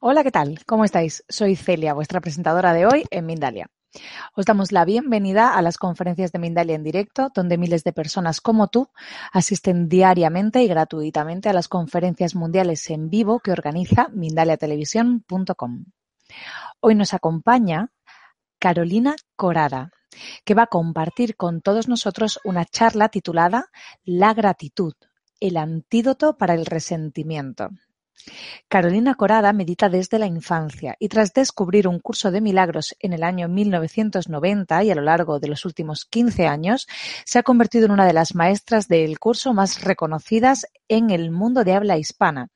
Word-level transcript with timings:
Hola, 0.00 0.22
¿qué 0.22 0.30
tal? 0.30 0.60
¿Cómo 0.64 0.84
estáis? 0.84 1.24
Soy 1.28 1.56
Celia, 1.56 1.92
vuestra 1.92 2.20
presentadora 2.20 2.72
de 2.72 2.86
hoy 2.86 3.04
en 3.10 3.26
Mindalia. 3.26 3.66
Os 4.36 4.44
damos 4.44 4.70
la 4.70 4.84
bienvenida 4.84 5.56
a 5.56 5.60
las 5.60 5.76
conferencias 5.76 6.30
de 6.30 6.38
Mindalia 6.38 6.76
en 6.76 6.84
directo, 6.84 7.32
donde 7.34 7.58
miles 7.58 7.82
de 7.82 7.92
personas 7.92 8.40
como 8.40 8.68
tú 8.68 8.90
asisten 9.32 9.88
diariamente 9.88 10.62
y 10.62 10.68
gratuitamente 10.68 11.48
a 11.48 11.52
las 11.52 11.66
conferencias 11.66 12.36
mundiales 12.36 12.88
en 12.90 13.10
vivo 13.10 13.40
que 13.40 13.50
organiza 13.50 14.06
mindaliatelevisión.com. 14.12 15.86
Hoy 16.78 16.94
nos 16.94 17.12
acompaña 17.12 17.90
Carolina 18.60 19.16
Corada, 19.34 19.90
que 20.44 20.54
va 20.54 20.62
a 20.62 20.68
compartir 20.68 21.34
con 21.34 21.60
todos 21.60 21.88
nosotros 21.88 22.38
una 22.44 22.64
charla 22.64 23.08
titulada 23.08 23.66
La 24.04 24.32
gratitud, 24.32 24.94
el 25.40 25.56
antídoto 25.56 26.38
para 26.38 26.54
el 26.54 26.66
resentimiento. 26.66 27.70
Carolina 28.68 29.14
Corada 29.14 29.52
medita 29.52 29.88
desde 29.88 30.18
la 30.18 30.26
infancia 30.26 30.96
y 30.98 31.08
tras 31.08 31.32
descubrir 31.32 31.88
un 31.88 32.00
curso 32.00 32.30
de 32.30 32.40
milagros 32.40 32.94
en 33.00 33.12
el 33.12 33.22
año 33.22 33.48
1990 33.48 34.84
y 34.84 34.90
a 34.90 34.94
lo 34.94 35.02
largo 35.02 35.40
de 35.40 35.48
los 35.48 35.64
últimos 35.64 36.04
15 36.04 36.46
años, 36.46 36.86
se 37.24 37.38
ha 37.38 37.42
convertido 37.42 37.86
en 37.86 37.92
una 37.92 38.06
de 38.06 38.12
las 38.12 38.34
maestras 38.34 38.88
del 38.88 39.18
curso 39.18 39.54
más 39.54 39.82
reconocidas 39.82 40.66
en 40.88 41.10
el 41.10 41.30
mundo 41.30 41.64
de 41.64 41.74
habla 41.74 41.98
hispana, 41.98 42.48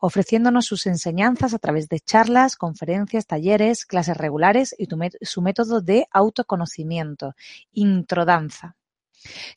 ofreciéndonos 0.00 0.66
sus 0.66 0.86
enseñanzas 0.86 1.54
a 1.54 1.58
través 1.58 1.88
de 1.88 2.00
charlas, 2.00 2.56
conferencias, 2.56 3.26
talleres, 3.26 3.84
clases 3.84 4.16
regulares 4.16 4.74
y 4.78 4.88
su 5.22 5.42
método 5.42 5.80
de 5.80 6.06
autoconocimiento, 6.12 7.34
Introdanza. 7.72 8.76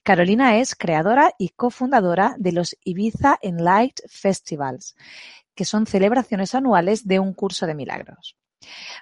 Carolina 0.03 0.57
es 0.57 0.75
creadora 0.75 1.33
y 1.37 1.49
cofundadora 1.49 2.35
de 2.37 2.51
los 2.51 2.75
Ibiza 2.83 3.39
Enlight 3.41 4.01
Festivals, 4.09 4.95
que 5.55 5.65
son 5.65 5.85
celebraciones 5.85 6.55
anuales 6.55 7.07
de 7.07 7.19
un 7.19 7.33
curso 7.33 7.67
de 7.67 7.75
milagros. 7.75 8.37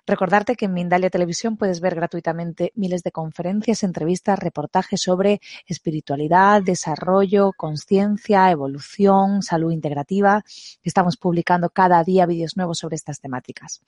Recordarte 0.06 0.56
que 0.56 0.66
en 0.66 0.73
Mindalia 0.73 1.09
Televisión 1.09 1.58
puedes 1.58 1.80
ver 1.80 1.95
gratuitamente 1.95 2.72
miles 2.76 3.04
de 3.04 3.12
conferencias, 3.12 3.84
entrevistas, 3.84 4.40
reportajes 4.40 5.02
sobre 5.02 5.42
espiritualidad, 5.66 6.62
desarrollo, 6.62 7.52
conciencia, 7.56 8.50
evolución, 8.52 9.42
salud 9.42 9.72
integrativa. 9.72 10.44
Estamos 10.84 11.18
publicando 11.18 11.70
cada 11.70 12.03
día 12.03 12.26
vídeos 12.26 12.58
nuevos 12.58 12.80
sobre 12.80 12.95
estas 12.95 13.20
temáticas. 13.20 13.81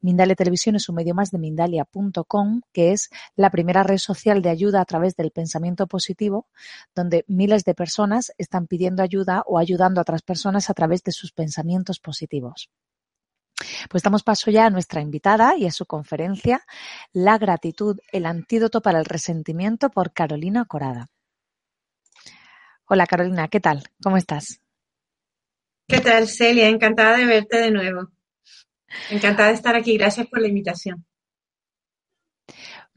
Mindalia 0.00 0.34
Televisión 0.34 0.76
es 0.76 0.88
un 0.88 0.96
medio 0.96 1.14
más 1.14 1.30
de 1.30 1.38
Mindalia.com, 1.38 2.62
que 2.72 2.92
es 2.92 3.10
la 3.36 3.50
primera 3.50 3.82
red 3.82 3.98
social 3.98 4.42
de 4.42 4.50
ayuda 4.50 4.80
a 4.80 4.84
través 4.84 5.16
del 5.16 5.30
pensamiento 5.30 5.86
positivo, 5.86 6.46
donde 6.94 7.24
miles 7.28 7.64
de 7.64 7.74
personas 7.74 8.32
están 8.38 8.66
pidiendo 8.66 9.02
ayuda 9.02 9.42
o 9.46 9.58
ayudando 9.58 10.00
a 10.00 10.02
otras 10.02 10.22
personas 10.22 10.70
a 10.70 10.74
través 10.74 11.02
de 11.02 11.12
sus 11.12 11.32
pensamientos 11.32 12.00
positivos. 12.00 12.70
Pues 13.88 14.02
damos 14.02 14.22
paso 14.22 14.50
ya 14.50 14.66
a 14.66 14.70
nuestra 14.70 15.00
invitada 15.00 15.56
y 15.56 15.66
a 15.66 15.70
su 15.70 15.86
conferencia 15.86 16.62
La 17.12 17.38
gratitud, 17.38 17.98
el 18.12 18.26
antídoto 18.26 18.80
para 18.80 18.98
el 18.98 19.04
resentimiento 19.04 19.90
por 19.90 20.12
Carolina 20.12 20.64
Corada. 20.64 21.08
Hola 22.86 23.06
Carolina, 23.06 23.48
¿qué 23.48 23.60
tal? 23.60 23.84
¿Cómo 24.02 24.16
estás? 24.16 24.60
¿Qué 25.86 26.00
tal, 26.00 26.28
Celia? 26.28 26.68
Encantada 26.68 27.16
de 27.16 27.26
verte 27.26 27.58
de 27.58 27.70
nuevo. 27.70 28.10
Encantada 29.10 29.48
de 29.48 29.54
estar 29.54 29.76
aquí. 29.76 29.96
Gracias 29.96 30.26
por 30.26 30.40
la 30.40 30.48
invitación. 30.48 31.04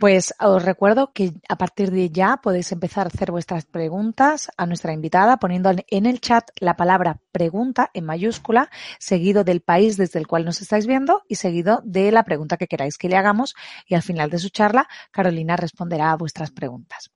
Pues 0.04 0.34
os 0.38 0.62
recuerdo 0.62 1.14
que 1.14 1.32
a 1.48 1.56
partir 1.56 1.90
de 1.90 2.10
ya 2.10 2.36
podéis 2.44 2.74
empezar 2.74 3.06
a 3.06 3.08
hacer 3.08 3.32
vuestras 3.32 3.64
preguntas 3.64 4.52
a 4.58 4.66
nuestra 4.66 4.92
invitada 4.92 5.38
poniendo 5.38 5.72
en 5.88 6.06
el 6.06 6.20
chat 6.20 6.44
la 6.60 6.76
palabra 6.76 7.22
pregunta 7.32 7.90
en 7.94 8.04
mayúscula, 8.04 8.70
seguido 9.00 9.46
del 9.46 9.62
país 9.62 9.96
desde 9.96 10.20
el 10.20 10.28
cual 10.28 10.44
nos 10.44 10.60
estáis 10.62 10.88
viendo 10.88 11.24
y 11.30 11.36
seguido 11.36 11.82
de 11.86 12.12
la 12.12 12.26
pregunta 12.26 12.58
que 12.58 12.68
queráis 12.68 12.98
que 12.98 13.08
le 13.08 13.16
hagamos 13.16 13.56
y 13.88 13.96
al 13.96 14.02
final 14.02 14.30
de 14.30 14.40
su 14.40 14.50
charla 14.50 14.90
Carolina 15.10 15.56
responderá 15.56 16.12
a 16.12 16.18
vuestras 16.18 16.52
preguntas. 16.52 17.10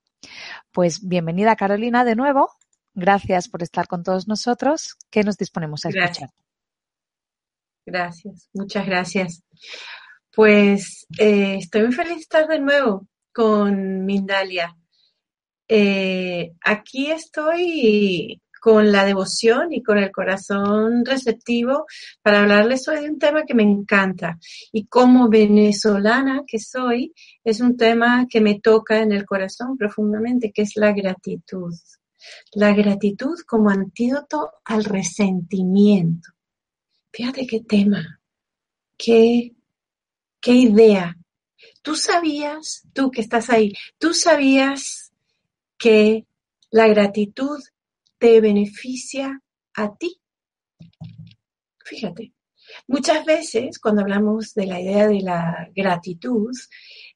Pues 0.72 1.06
bienvenida 1.06 1.56
Carolina 1.56 2.06
de 2.06 2.16
nuevo. 2.16 2.52
Gracias 2.94 3.48
por 3.50 3.62
estar 3.62 3.86
con 3.86 4.02
todos 4.02 4.28
nosotros. 4.28 4.96
¿Qué 5.10 5.24
nos 5.24 5.36
disponemos 5.36 5.84
a 5.84 5.90
escuchar? 5.90 6.30
Gracias, 7.84 8.48
muchas 8.54 8.86
gracias. 8.86 9.42
Pues 10.34 11.06
eh, 11.18 11.56
estoy 11.58 11.82
muy 11.82 11.92
feliz 11.92 12.14
de 12.14 12.20
estar 12.20 12.46
de 12.46 12.60
nuevo 12.60 13.06
con 13.32 14.04
Mindalia. 14.04 14.76
Eh, 15.68 16.52
aquí 16.64 17.10
estoy 17.10 18.40
con 18.60 18.90
la 18.90 19.04
devoción 19.04 19.72
y 19.72 19.82
con 19.82 19.98
el 19.98 20.10
corazón 20.10 21.04
receptivo 21.04 21.86
para 22.22 22.40
hablarles 22.40 22.88
hoy 22.88 23.00
de 23.00 23.10
un 23.10 23.18
tema 23.18 23.44
que 23.44 23.54
me 23.54 23.62
encanta. 23.62 24.38
Y 24.72 24.86
como 24.86 25.28
venezolana 25.28 26.42
que 26.46 26.58
soy, 26.58 27.14
es 27.44 27.60
un 27.60 27.76
tema 27.76 28.26
que 28.28 28.40
me 28.40 28.60
toca 28.60 29.00
en 29.00 29.12
el 29.12 29.24
corazón 29.24 29.76
profundamente, 29.76 30.52
que 30.52 30.62
es 30.62 30.72
la 30.76 30.92
gratitud. 30.92 31.72
La 32.52 32.74
gratitud 32.74 33.38
como 33.46 33.70
antídoto 33.70 34.50
al 34.64 34.84
resentimiento. 34.84 36.30
Fíjate 37.12 37.46
qué 37.46 37.60
tema, 37.60 38.20
qué 38.96 39.54
qué 40.40 40.52
idea. 40.52 41.16
Tú 41.82 41.94
sabías, 41.94 42.86
tú 42.92 43.10
que 43.10 43.20
estás 43.20 43.50
ahí, 43.50 43.72
tú 43.98 44.14
sabías 44.14 45.12
que 45.76 46.26
la 46.70 46.88
gratitud 46.88 47.58
te 48.18 48.40
beneficia 48.40 49.40
a 49.74 49.96
ti. 49.96 50.20
Fíjate, 51.84 52.32
muchas 52.86 53.24
veces 53.24 53.78
cuando 53.78 54.02
hablamos 54.02 54.54
de 54.54 54.66
la 54.66 54.80
idea 54.80 55.08
de 55.08 55.22
la 55.22 55.68
gratitud, 55.74 56.54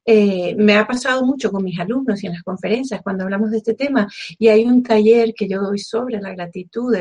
eh, 0.04 0.54
me 0.56 0.74
ha 0.74 0.86
pasado 0.86 1.24
mucho 1.24 1.50
con 1.52 1.62
mis 1.62 1.78
alumnos 1.78 2.22
y 2.22 2.26
en 2.26 2.32
las 2.32 2.42
conferencias 2.42 3.02
cuando 3.02 3.24
hablamos 3.24 3.50
de 3.50 3.58
este 3.58 3.74
tema 3.74 4.08
y 4.38 4.48
hay 4.48 4.64
un 4.64 4.82
taller 4.82 5.34
que 5.34 5.48
yo 5.48 5.60
doy 5.60 5.78
sobre 5.78 6.20
la 6.20 6.32
gratitud, 6.32 6.94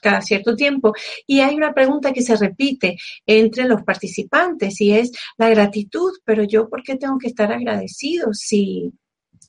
cada 0.00 0.20
cierto 0.22 0.56
tiempo. 0.56 0.92
Y 1.26 1.40
hay 1.40 1.54
una 1.54 1.72
pregunta 1.72 2.12
que 2.12 2.22
se 2.22 2.36
repite 2.36 2.96
entre 3.26 3.64
los 3.64 3.82
participantes 3.82 4.80
y 4.80 4.92
es 4.92 5.12
la 5.38 5.48
gratitud, 5.50 6.12
pero 6.24 6.44
yo, 6.44 6.68
¿por 6.68 6.82
qué 6.82 6.96
tengo 6.96 7.18
que 7.18 7.28
estar 7.28 7.52
agradecido 7.52 8.32
si 8.32 8.92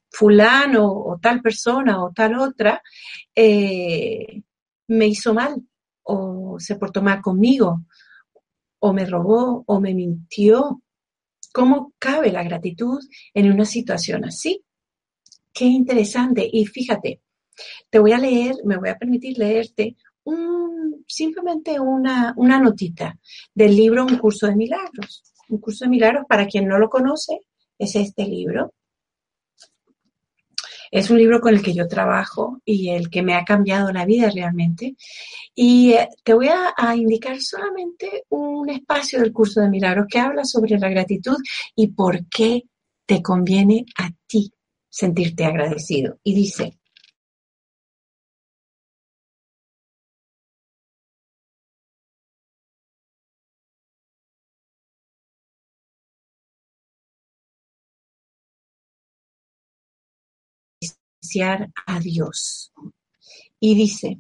fulano 0.10 0.92
o 0.92 1.20
tal 1.22 1.42
persona 1.42 2.04
o 2.04 2.12
tal 2.12 2.38
otra 2.38 2.82
eh, 3.34 4.42
me 4.88 5.08
hizo 5.08 5.34
mal 5.34 5.56
o 6.04 6.58
se 6.60 6.76
portó 6.76 7.02
mal 7.02 7.22
conmigo 7.22 7.86
o 8.80 8.94
me 8.94 9.06
robó 9.06 9.64
o 9.66 9.80
me 9.80 9.94
mintió? 9.94 10.82
¿Cómo 11.54 11.94
cabe 12.00 12.32
la 12.32 12.44
gratitud 12.44 13.00
en 13.34 13.52
una 13.52 13.66
situación 13.66 14.26
así? 14.26 14.64
Qué 15.54 15.66
interesante. 15.66 16.50
Y 16.52 16.66
fíjate, 16.66 17.22
te 17.90 18.00
voy 18.00 18.14
a 18.14 18.18
leer, 18.18 18.56
me 18.64 18.78
voy 18.78 18.90
a 18.90 18.98
permitir 18.98 19.38
leerte 19.38 19.96
simplemente 21.08 21.80
una, 21.80 22.34
una 22.38 22.60
notita 22.60 23.18
del 23.54 23.76
libro 23.76 24.06
Un 24.06 24.18
curso 24.18 24.48
de 24.48 24.56
milagros. 24.56 25.24
Un 25.50 25.60
curso 25.60 25.86
de 25.86 25.90
milagros, 25.90 26.26
para 26.28 26.46
quien 26.46 26.68
no 26.68 26.80
lo 26.80 26.90
conoce, 26.90 27.42
es 27.78 27.96
este 27.96 28.26
libro. 28.26 28.74
Es 30.92 31.10
un 31.10 31.18
libro 31.18 31.40
con 31.40 31.54
el 31.54 31.62
que 31.62 31.74
yo 31.74 31.88
trabajo 31.88 32.62
y 32.66 32.90
el 32.90 33.10
que 33.10 33.22
me 33.22 33.34
ha 33.34 33.46
cambiado 33.46 33.94
la 33.94 34.06
vida 34.06 34.30
realmente. 34.30 34.98
Y 35.56 35.94
eh, 35.94 36.10
te 36.24 36.34
voy 36.34 36.50
a, 36.50 36.96
indicar 36.96 37.40
solamente 37.40 38.26
un 38.30 38.70
espacio 38.70 39.20
del 39.20 39.32
curso 39.32 39.62
de 39.62 39.70
milagros 39.70 40.08
que 40.10 40.20
habla 40.20 40.44
sobre 40.44 40.78
la 40.78 40.90
gratitud 40.90 41.38
y 41.76 41.88
por 41.88 42.28
qué 42.28 42.64
te 43.06 43.22
conviene 43.22 43.86
a 43.98 44.12
ti 44.28 44.52
sentirte 44.90 45.46
agradecido. 45.46 46.20
Y 46.24 46.36
dice, 46.36 46.81
a 61.40 62.00
Dios. 62.00 62.74
Y 63.60 63.76
dice, 63.76 64.18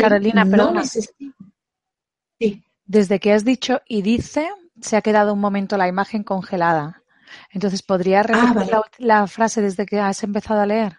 Carolina, 0.00 0.44
perdona. 0.44 0.84
sí. 0.84 2.62
Desde 2.84 3.18
que 3.18 3.32
has 3.32 3.44
dicho 3.44 3.80
y 3.88 4.02
dice, 4.02 4.48
se 4.80 4.96
ha 4.96 5.02
quedado 5.02 5.34
un 5.34 5.40
momento 5.40 5.76
la 5.76 5.88
imagen 5.88 6.22
congelada. 6.22 7.02
Entonces, 7.50 7.82
¿podría 7.82 8.20
ah, 8.20 8.22
repetir 8.22 8.76
la, 8.98 9.26
frase 9.26 9.60
desde 9.60 9.86
que 9.86 9.98
has 9.98 10.22
empezado 10.22 10.60
a 10.60 10.66
leer? 10.66 10.98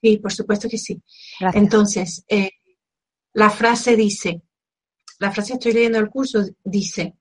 Sí, 0.00 0.18
por 0.18 0.32
supuesto 0.32 0.68
que 0.68 0.78
sí. 0.78 1.02
Entonces, 1.54 2.24
eh, 2.28 2.50
la 3.32 3.50
frase 3.50 3.96
dice, 3.96 4.42
la 5.18 5.32
frase 5.32 5.54
estoy 5.54 5.72
leyendo 5.72 5.98
el 5.98 6.08
curso, 6.08 6.44
dice, 6.62 7.16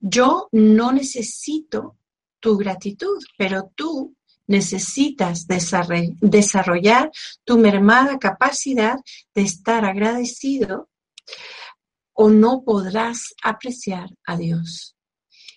yo 0.00 0.48
no 0.52 0.92
necesito 0.92 1.98
tu 2.38 2.56
gratitud, 2.56 3.18
pero 3.36 3.72
tú 3.74 4.16
necesitas 4.50 5.46
desarrollar 5.46 7.12
tu 7.44 7.56
mermada 7.56 8.18
capacidad 8.18 8.96
de 9.32 9.42
estar 9.42 9.84
agradecido 9.84 10.90
o 12.12 12.28
no 12.30 12.64
podrás 12.64 13.32
apreciar 13.44 14.10
a 14.26 14.36
Dios. 14.36 14.96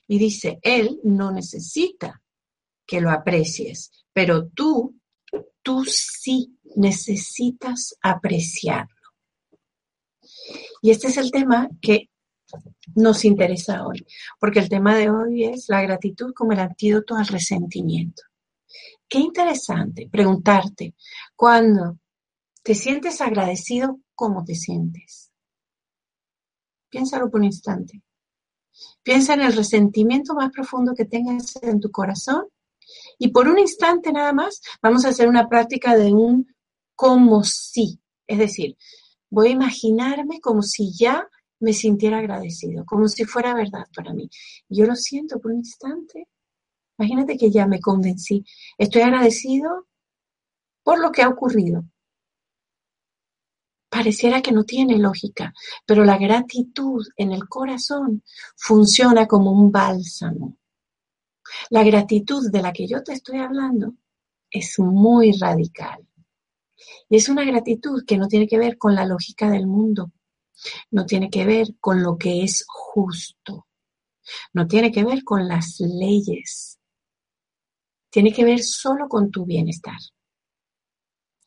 Y 0.08 0.20
dice, 0.20 0.60
Él 0.62 1.00
no 1.04 1.32
necesita 1.32 2.22
que 2.86 3.02
lo 3.02 3.10
aprecies, 3.10 3.90
pero 4.14 4.50
tú, 4.50 4.96
tú 5.64 5.86
sí 5.86 6.60
necesitas 6.76 7.96
apreciarlo. 8.00 8.94
Y 10.84 10.92
este 10.92 11.08
es 11.08 11.18
el 11.18 11.32
tema 11.32 11.68
que 11.82 12.12
nos 12.94 13.26
interesa 13.26 13.88
hoy, 13.88 14.06
porque 14.40 14.60
el 14.60 14.70
tema 14.70 14.96
de 14.96 15.10
hoy 15.10 15.46
es 15.46 15.66
la 15.68 15.82
gratitud 15.82 16.32
como 16.36 16.52
el 16.52 16.60
antídoto 16.60 17.16
al 17.16 17.26
resentimiento. 17.26 18.22
Qué 19.08 19.20
interesante 19.20 20.10
preguntarte 20.12 20.96
cuando 21.36 22.00
te 22.64 22.76
sientes 22.76 23.22
agradecido, 23.22 24.00
¿cómo 24.16 24.44
te 24.44 24.56
sientes? 24.56 25.32
Piénsalo 26.90 27.30
por 27.30 27.40
un 27.40 27.46
instante. 27.46 28.02
Piensa 29.04 29.34
en 29.34 29.42
el 29.42 29.54
resentimiento 29.54 30.34
más 30.34 30.52
profundo 30.52 30.94
que 30.96 31.06
tengas 31.06 31.58
en 31.62 31.80
tu 31.80 31.92
corazón 31.92 32.46
y 33.18 33.30
por 33.30 33.48
un 33.48 33.60
instante 33.60 34.12
nada 34.12 34.34
más 34.34 34.62
vamos 34.82 35.06
a 35.06 35.10
hacer 35.10 35.28
una 35.28 35.48
práctica 35.48 35.96
de 35.96 36.14
un 36.14 36.48
como 36.96 37.44
si. 37.44 38.00
Es 38.28 38.38
decir, 38.38 38.78
voy 39.30 39.50
a 39.50 39.52
imaginarme 39.52 40.40
como 40.40 40.62
si 40.62 40.94
ya 40.94 41.28
me 41.60 41.74
sintiera 41.74 42.20
agradecido, 42.20 42.86
como 42.86 43.08
si 43.08 43.26
fuera 43.26 43.54
verdad 43.54 43.86
para 43.96 44.14
mí. 44.14 44.30
Yo 44.70 44.86
lo 44.86 44.96
siento 44.96 45.40
por 45.40 45.52
un 45.52 45.60
instante. 45.60 46.28
Imagínate 47.04 47.38
que 47.38 47.52
ya 47.52 47.68
me 47.68 47.82
convencí. 47.82 48.46
Estoy 48.78 49.02
agradecido 49.02 49.88
por 50.84 51.02
lo 51.02 51.12
que 51.12 51.22
ha 51.22 51.28
ocurrido. 51.28 51.84
Pareciera 53.90 54.42
que 54.42 54.54
no 54.54 54.64
tiene 54.64 54.98
lógica, 54.98 55.54
pero 55.86 56.06
la 56.06 56.18
gratitud 56.18 57.06
en 57.18 57.34
el 57.34 57.50
corazón 57.50 58.24
funciona 58.56 59.28
como 59.28 59.52
un 59.52 59.70
bálsamo. 59.70 60.58
La 61.70 61.84
gratitud 61.84 62.50
de 62.50 62.62
la 62.62 62.72
que 62.72 62.88
yo 62.88 63.04
te 63.04 63.12
estoy 63.12 63.40
hablando 63.40 63.96
es 64.50 64.80
muy 64.80 65.34
radical. 65.38 66.08
Y 67.10 67.18
es 67.18 67.28
una 67.28 67.44
gratitud 67.44 68.06
que 68.08 68.18
no 68.18 68.30
tiene 68.30 68.48
que 68.48 68.58
ver 68.58 68.78
con 68.78 68.96
la 68.96 69.06
lógica 69.06 69.50
del 69.50 69.68
mundo, 69.68 70.14
no 70.90 71.06
tiene 71.06 71.30
que 71.30 71.46
ver 71.46 71.68
con 71.82 72.02
lo 72.02 72.18
que 72.18 72.44
es 72.44 72.64
justo, 72.66 73.68
no 74.54 74.68
tiene 74.68 74.90
que 74.90 75.04
ver 75.04 75.26
con 75.26 75.50
las 75.50 75.82
leyes, 75.82 76.80
tiene 78.14 78.32
que 78.32 78.46
ver 78.46 78.62
solo 78.62 79.10
con 79.10 79.32
tu 79.32 79.44
bienestar. 79.44 79.98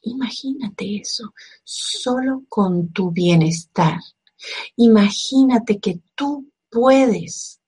Imagínate 0.02 0.96
eso, 0.96 1.32
solo 1.62 2.42
con 2.48 2.92
tu 2.92 3.12
bienestar. 3.12 4.00
Imagínate 4.74 5.78
que 5.78 6.00
tú 6.16 6.52
puedes 6.68 7.60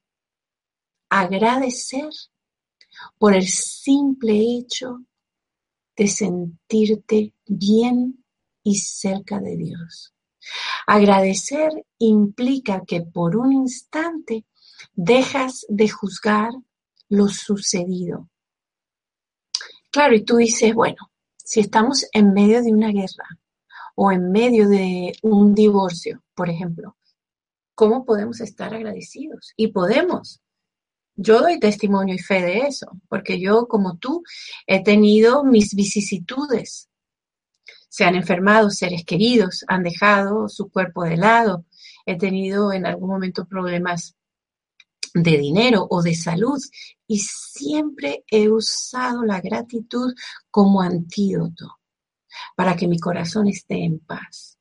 agradecer 1.08 2.10
por 3.18 3.36
el 3.36 3.46
simple 3.46 4.36
hecho 4.36 5.04
de 5.96 6.08
sentirte 6.08 7.34
bien 7.46 8.24
y 8.64 8.78
cerca 8.78 9.38
de 9.38 9.56
Dios. 9.56 10.12
Agradecer 10.88 11.70
implica 11.98 12.82
que 12.84 13.02
por 13.02 13.36
un 13.36 13.52
instante 13.52 14.44
dejas 14.92 15.64
de 15.68 15.88
juzgar 15.88 16.50
lo 17.08 17.28
sucedido. 17.28 18.28
Claro, 19.90 20.14
y 20.14 20.23
tú 20.23 20.37
dices, 20.37 20.75
bueno, 20.75 21.11
si 21.37 21.61
estamos 21.61 22.06
en 22.12 22.35
medio 22.35 22.62
de 22.62 22.73
una 22.73 22.93
guerra 22.93 23.38
o 23.94 24.12
en 24.12 24.31
medio 24.31 24.69
de 24.69 25.12
un 25.23 25.55
divorcio, 25.55 26.23
por 26.35 26.50
ejemplo, 26.50 26.96
¿cómo 27.75 28.05
podemos 28.05 28.40
estar 28.40 28.75
agradecidos? 28.75 29.55
Y 29.56 29.69
podemos, 29.69 30.43
yo 31.17 31.40
doy 31.40 31.58
testimonio 31.58 32.14
y 32.14 32.19
fe 32.19 32.43
de 32.43 32.58
eso, 32.67 33.00
porque 33.08 33.40
yo, 33.40 33.67
como 33.67 33.96
tú, 33.96 34.23
he 34.67 34.85
tenido 34.85 35.43
mis 35.43 35.75
vicisitudes. 35.75 36.91
Se 37.88 38.05
han 38.05 38.14
enfermado 38.14 38.69
seres 38.69 39.05
queridos, 39.06 39.64
han 39.69 39.82
dejado 39.84 40.50
su 40.50 40.70
cuerpo 40.70 41.05
de 41.05 41.17
lado. 41.17 41.64
He 42.05 42.19
tenido 42.19 42.73
en 42.75 42.84
algún 42.84 43.08
momento 43.08 43.46
problemas 43.46 44.18
de 45.23 45.38
dinero 45.38 45.87
o 45.91 46.03
de 46.03 46.15
salud 46.15 46.61
y 47.06 47.19
siempre 47.19 48.25
he 48.29 48.49
usado 48.49 49.25
la 49.25 49.41
gratitud 49.41 50.15
como 50.50 50.82
antídoto 50.82 51.79
para 52.56 52.76
que 52.76 52.88
mi 52.88 52.99
corazón 52.99 53.49
esté 53.49 53.85
en 53.85 54.00
paz. 54.00 54.59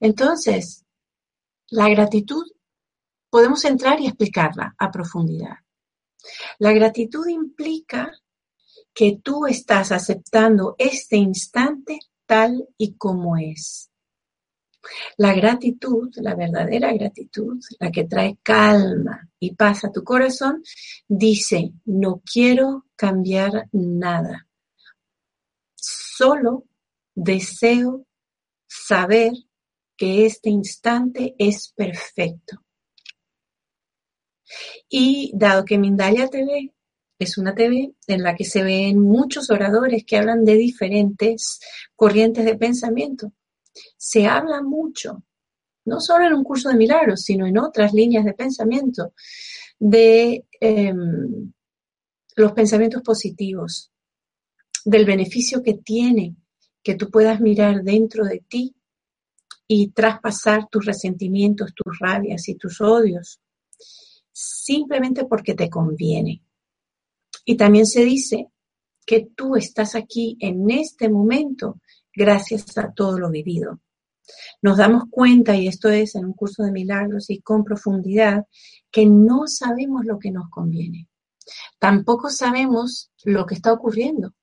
Entonces, 0.00 0.84
la 1.68 1.88
gratitud 1.88 2.44
podemos 3.30 3.64
entrar 3.64 4.00
y 4.00 4.06
explicarla 4.06 4.74
a 4.78 4.90
profundidad. 4.90 5.56
La 6.58 6.72
gratitud 6.72 7.26
implica 7.28 8.12
que 8.94 9.20
tú 9.22 9.46
estás 9.46 9.92
aceptando 9.92 10.74
este 10.78 11.16
instante 11.16 11.98
tal 12.26 12.68
y 12.76 12.96
como 12.96 13.36
es. 13.36 13.91
La 15.16 15.32
gratitud, 15.34 16.10
la 16.16 16.34
verdadera 16.34 16.92
gratitud, 16.92 17.58
la 17.78 17.90
que 17.90 18.04
trae 18.04 18.38
calma 18.42 19.28
y 19.38 19.54
paz 19.54 19.84
a 19.84 19.92
tu 19.92 20.02
corazón, 20.02 20.62
dice, 21.06 21.72
no 21.84 22.22
quiero 22.24 22.86
cambiar 22.96 23.68
nada. 23.72 24.48
Solo 25.74 26.64
deseo 27.14 28.06
saber 28.66 29.32
que 29.96 30.26
este 30.26 30.50
instante 30.50 31.34
es 31.38 31.72
perfecto. 31.76 32.62
Y 34.88 35.32
dado 35.34 35.64
que 35.64 35.78
Mindalia 35.78 36.28
TV 36.28 36.72
es 37.18 37.38
una 37.38 37.54
TV 37.54 37.94
en 38.08 38.22
la 38.22 38.34
que 38.34 38.44
se 38.44 38.62
ven 38.62 38.98
muchos 38.98 39.50
oradores 39.50 40.04
que 40.04 40.16
hablan 40.16 40.44
de 40.44 40.56
diferentes 40.56 41.60
corrientes 41.94 42.44
de 42.44 42.56
pensamiento, 42.56 43.32
se 43.96 44.26
habla 44.26 44.62
mucho, 44.62 45.22
no 45.84 46.00
solo 46.00 46.26
en 46.26 46.34
un 46.34 46.44
curso 46.44 46.68
de 46.68 46.76
milagros, 46.76 47.22
sino 47.22 47.46
en 47.46 47.58
otras 47.58 47.92
líneas 47.92 48.24
de 48.24 48.34
pensamiento, 48.34 49.12
de 49.78 50.44
em, 50.60 51.52
los 52.36 52.52
pensamientos 52.52 53.02
positivos, 53.02 53.90
del 54.84 55.04
beneficio 55.04 55.62
que 55.62 55.74
tiene 55.74 56.36
que 56.82 56.96
tú 56.96 57.10
puedas 57.10 57.40
mirar 57.40 57.82
dentro 57.82 58.24
de 58.24 58.44
ti 58.48 58.74
y 59.68 59.88
traspasar 59.88 60.68
tus 60.68 60.84
resentimientos, 60.84 61.72
tus 61.74 61.98
rabias 61.98 62.48
y 62.48 62.56
tus 62.56 62.80
odios 62.80 63.40
simplemente 64.32 65.24
porque 65.26 65.54
te 65.54 65.68
conviene. 65.68 66.42
Y 67.44 67.56
también 67.56 67.86
se 67.86 68.04
dice 68.04 68.48
que 69.06 69.28
tú 69.34 69.56
estás 69.56 69.94
aquí 69.94 70.36
en 70.40 70.70
este 70.70 71.08
momento 71.08 71.80
gracias 72.14 72.76
a 72.78 72.92
todo 72.92 73.18
lo 73.18 73.30
vivido. 73.30 73.80
Nos 74.60 74.78
damos 74.78 75.04
cuenta, 75.10 75.56
y 75.56 75.68
esto 75.68 75.88
es 75.88 76.14
en 76.14 76.26
un 76.26 76.32
curso 76.32 76.62
de 76.62 76.72
milagros 76.72 77.30
y 77.30 77.40
con 77.40 77.64
profundidad, 77.64 78.46
que 78.90 79.06
no 79.06 79.46
sabemos 79.46 80.04
lo 80.04 80.18
que 80.18 80.30
nos 80.30 80.48
conviene. 80.48 81.08
Tampoco 81.78 82.30
sabemos 82.30 83.10
lo 83.24 83.46
que 83.46 83.54
está 83.54 83.72
ocurriendo. 83.72 84.34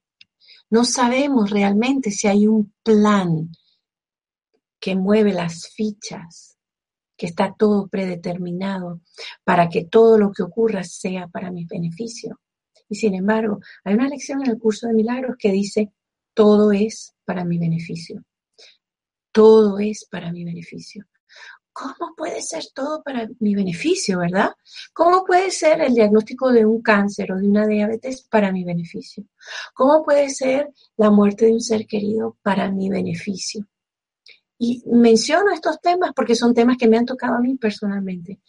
No 0.69 0.83
sabemos 0.83 1.49
realmente 1.49 2.11
si 2.11 2.27
hay 2.27 2.47
un 2.47 2.73
plan 2.83 3.49
que 4.79 4.95
mueve 4.95 5.33
las 5.33 5.67
fichas 5.69 6.57
que 7.17 7.25
está 7.25 7.53
todo 7.53 7.87
predeterminado 7.87 9.01
para 9.43 9.67
que 9.67 9.83
todo 9.85 10.17
lo 10.17 10.31
que 10.31 10.43
ocurra 10.43 10.83
sea 10.83 11.27
para 11.27 11.51
mi 11.51 11.65
beneficio. 11.65 12.39
Y 12.87 12.95
sin 12.95 13.13
embargo, 13.13 13.59
hay 13.83 13.95
una 13.95 14.07
lección 14.07 14.41
en 14.41 14.51
el 14.51 14.57
curso 14.57 14.87
de 14.87 14.93
milagros 14.93 15.35
que 15.37 15.51
dice, 15.51 15.91
todo 16.33 16.71
es 16.71 17.13
para 17.25 17.45
mi 17.45 17.57
beneficio. 17.57 18.23
Todo 19.31 19.79
es 19.79 20.05
para 20.09 20.31
mi 20.31 20.43
beneficio. 20.43 21.05
¿Cómo 21.71 22.13
puede 22.17 22.41
ser 22.41 22.63
todo 22.73 23.01
para 23.03 23.29
mi 23.39 23.55
beneficio, 23.55 24.19
verdad? 24.19 24.51
¿Cómo 24.91 25.23
puede 25.23 25.49
ser 25.49 25.79
el 25.79 25.93
diagnóstico 25.93 26.51
de 26.51 26.65
un 26.65 26.81
cáncer 26.81 27.31
o 27.31 27.37
de 27.37 27.47
una 27.47 27.65
diabetes 27.65 28.23
para 28.23 28.51
mi 28.51 28.65
beneficio? 28.65 29.23
¿Cómo 29.73 30.03
puede 30.03 30.29
ser 30.29 30.69
la 30.97 31.09
muerte 31.09 31.45
de 31.45 31.53
un 31.53 31.61
ser 31.61 31.85
querido 31.87 32.37
para 32.41 32.69
mi 32.69 32.89
beneficio? 32.89 33.65
Y 34.57 34.83
menciono 34.87 35.51
estos 35.51 35.79
temas 35.79 36.11
porque 36.13 36.35
son 36.35 36.53
temas 36.53 36.75
que 36.77 36.87
me 36.89 36.97
han 36.97 37.05
tocado 37.05 37.35
a 37.35 37.39
mí 37.39 37.55
personalmente, 37.55 38.41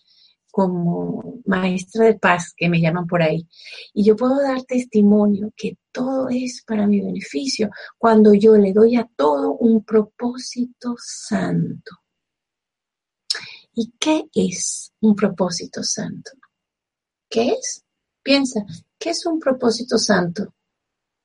como 0.51 1.41
maestra 1.47 2.07
de 2.07 2.19
paz, 2.19 2.53
que 2.57 2.69
me 2.69 2.81
llaman 2.81 3.07
por 3.07 3.23
ahí. 3.23 3.47
Y 3.95 4.05
yo 4.05 4.17
puedo 4.17 4.41
dar 4.41 4.63
testimonio 4.63 5.53
que 5.57 5.77
todo 5.93 6.29
es 6.29 6.63
para 6.67 6.87
mi 6.87 7.01
beneficio 7.01 7.71
cuando 7.99 8.35
yo 8.35 8.57
le 8.57 8.73
doy 8.73 8.97
a 8.97 9.09
todo 9.17 9.53
un 9.53 9.85
propósito 9.85 10.95
santo. 10.99 11.97
¿Y 13.75 13.93
qué 13.99 14.25
es 14.35 14.93
un 15.01 15.15
propósito 15.15 15.83
santo? 15.83 16.33
¿Qué 17.29 17.51
es? 17.53 17.85
Piensa, 18.23 18.65
¿qué 18.99 19.11
es 19.11 19.25
un 19.25 19.39
propósito 19.39 19.97
santo 19.97 20.55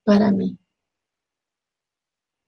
para 0.04 0.32
mí? 0.32 0.58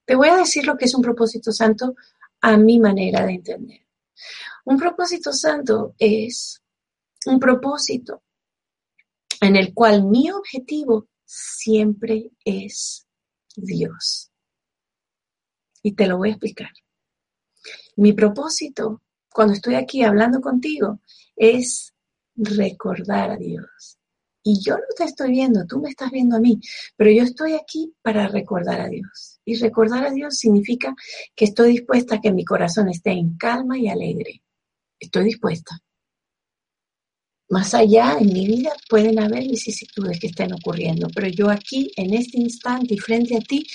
Te 0.06 0.16
voy 0.16 0.30
a 0.30 0.38
decir 0.38 0.66
lo 0.66 0.78
que 0.78 0.86
es 0.86 0.96
un 0.96 1.02
propósito 1.02 1.52
santo 1.52 1.96
a 2.42 2.56
mi 2.56 2.80
manera 2.80 3.26
de 3.26 3.34
entender. 3.34 3.82
Un 4.66 4.78
propósito 4.78 5.34
santo 5.34 5.96
es 5.98 6.62
un 7.28 7.40
propósito 7.40 8.24
en 9.42 9.56
el 9.56 9.74
cual 9.74 10.06
mi 10.06 10.32
objetivo 10.32 11.08
siempre 11.26 12.32
es 12.44 13.06
Dios. 13.56 14.32
Y 15.84 15.94
te 15.94 16.08
lo 16.08 16.18
voy 16.18 16.30
a 16.30 16.32
explicar. 16.34 16.72
Mi 17.98 18.14
propósito 18.14 19.02
cuando 19.32 19.54
estoy 19.54 19.76
aquí 19.76 20.04
hablando 20.04 20.42
contigo 20.42 21.00
es 21.36 21.94
recordar 22.36 23.32
a 23.32 23.38
Dios. 23.38 23.98
Y 24.44 24.64
yo 24.64 24.78
no 24.78 24.86
te 24.96 25.04
estoy 25.04 25.32
viendo, 25.32 25.66
tú 25.68 25.82
me 25.82 25.90
estás 25.90 26.10
viendo 26.10 26.38
a 26.38 26.40
mí, 26.40 26.60
pero 26.96 27.12
yo 27.12 27.24
estoy 27.24 27.54
aquí 27.54 27.94
para 28.02 28.30
recordar 28.30 28.80
a 28.80 28.88
Dios. 28.88 29.40
Y 29.44 29.58
recordar 29.58 30.06
a 30.06 30.12
Dios 30.12 30.38
significa 30.38 30.96
que 31.36 31.46
estoy 31.46 31.72
dispuesta 31.72 32.16
a 32.16 32.22
que 32.22 32.32
mi 32.32 32.46
corazón 32.46 32.88
esté 32.88 33.12
en 33.12 33.38
calma 33.38 33.78
y 33.78 33.90
alegre. 33.90 34.42
Estoy 35.00 35.26
dispuesta. 35.26 35.78
Más 37.50 37.74
allá 37.74 38.18
en 38.20 38.34
mi 38.34 38.46
vida 38.46 38.72
pueden 38.90 39.20
haber 39.20 39.48
vicisitudes 39.48 40.20
que 40.20 40.28
estén 40.28 40.52
ocurriendo, 40.54 41.08
pero 41.16 41.28
yo 41.28 41.50
aquí, 41.50 41.90
en 41.96 42.14
este 42.14 42.40
instante 42.40 42.96
y 42.96 42.98
frente 42.98 43.38
a 43.38 43.40
ti, 43.40 43.66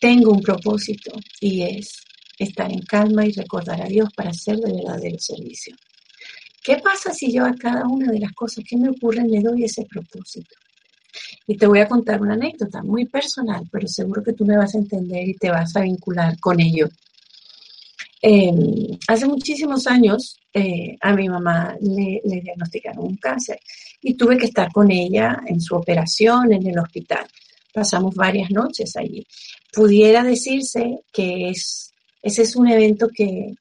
tengo 0.00 0.32
un 0.32 0.40
propósito 0.40 1.12
y 1.40 1.62
es 1.62 1.98
estar 2.38 2.72
en 2.72 2.80
calma 2.80 3.26
y 3.26 3.32
recordar 3.32 3.82
a 3.82 3.86
Dios 3.86 4.08
para 4.16 4.30
hacer 4.30 4.56
de 4.56 4.72
verdadero 4.72 5.18
servicio. 5.18 5.76
¿Qué 6.62 6.78
pasa 6.78 7.12
si 7.12 7.32
yo 7.32 7.44
a 7.44 7.54
cada 7.54 7.86
una 7.86 8.10
de 8.10 8.20
las 8.20 8.32
cosas 8.32 8.64
que 8.66 8.76
me 8.76 8.88
ocurren 8.88 9.30
le 9.30 9.40
doy 9.40 9.64
ese 9.64 9.84
propósito? 9.84 10.54
Y 11.46 11.56
te 11.56 11.66
voy 11.66 11.80
a 11.80 11.88
contar 11.88 12.22
una 12.22 12.34
anécdota 12.34 12.82
muy 12.82 13.04
personal, 13.06 13.68
pero 13.70 13.86
seguro 13.88 14.22
que 14.22 14.32
tú 14.32 14.46
me 14.46 14.56
vas 14.56 14.74
a 14.74 14.78
entender 14.78 15.28
y 15.28 15.34
te 15.34 15.50
vas 15.50 15.76
a 15.76 15.80
vincular 15.80 16.38
con 16.40 16.60
ello. 16.60 16.88
Em, 18.24 18.96
hace 19.08 19.26
muchísimos 19.26 19.88
años 19.88 20.38
eh, 20.54 20.96
a 21.00 21.12
mi 21.12 21.28
mamá 21.28 21.76
le, 21.80 22.20
diagnosticaron 22.24 23.04
un 23.04 23.16
cáncer 23.16 23.58
y 24.00 24.14
tuve 24.14 24.38
que 24.38 24.46
estar 24.46 24.70
con 24.70 24.92
ella 24.92 25.40
en 25.44 25.60
su 25.60 25.74
operación 25.74 26.52
en 26.52 26.64
el 26.68 26.78
hospital. 26.78 27.26
Pasamos 27.74 28.14
varias 28.14 28.48
noches 28.52 28.94
allí. 28.96 29.26
Pudiera 29.72 30.22
decirse 30.22 31.00
que 31.12 31.50
es, 31.50 31.92
ese 32.22 32.42
es 32.42 32.54
un 32.54 32.68
evento 32.68 33.08
que, 33.08 33.54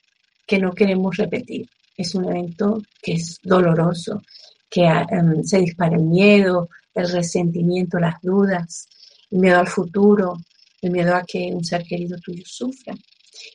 que 0.46 0.60
no 0.60 0.74
queremos 0.74 1.18
repetir. 1.18 1.68
Es 1.98 2.13
un 2.13 2.25
evento 2.25 2.84
que 3.01 3.13
es 3.13 3.39
doloroso, 3.41 4.22
que 4.70 4.82
um, 4.82 5.44
se 5.44 5.60
dispara 5.60 5.96
el 5.96 6.03
miedo, 6.03 6.70
el 6.94 7.12
resentimiento, 7.12 7.98
las 7.98 8.22
dudas, 8.22 8.88
el 9.32 9.39
miedo 9.39 9.60
al 9.60 9.68
futuro, 9.68 10.38
el 10.82 10.91
miedo 10.91 11.15
a 11.15 11.24
que 11.24 11.51
un 11.51 11.63
ser 11.63 11.84
querido 11.84 12.18
tuyo 12.20 12.44
sufra. 12.46 12.94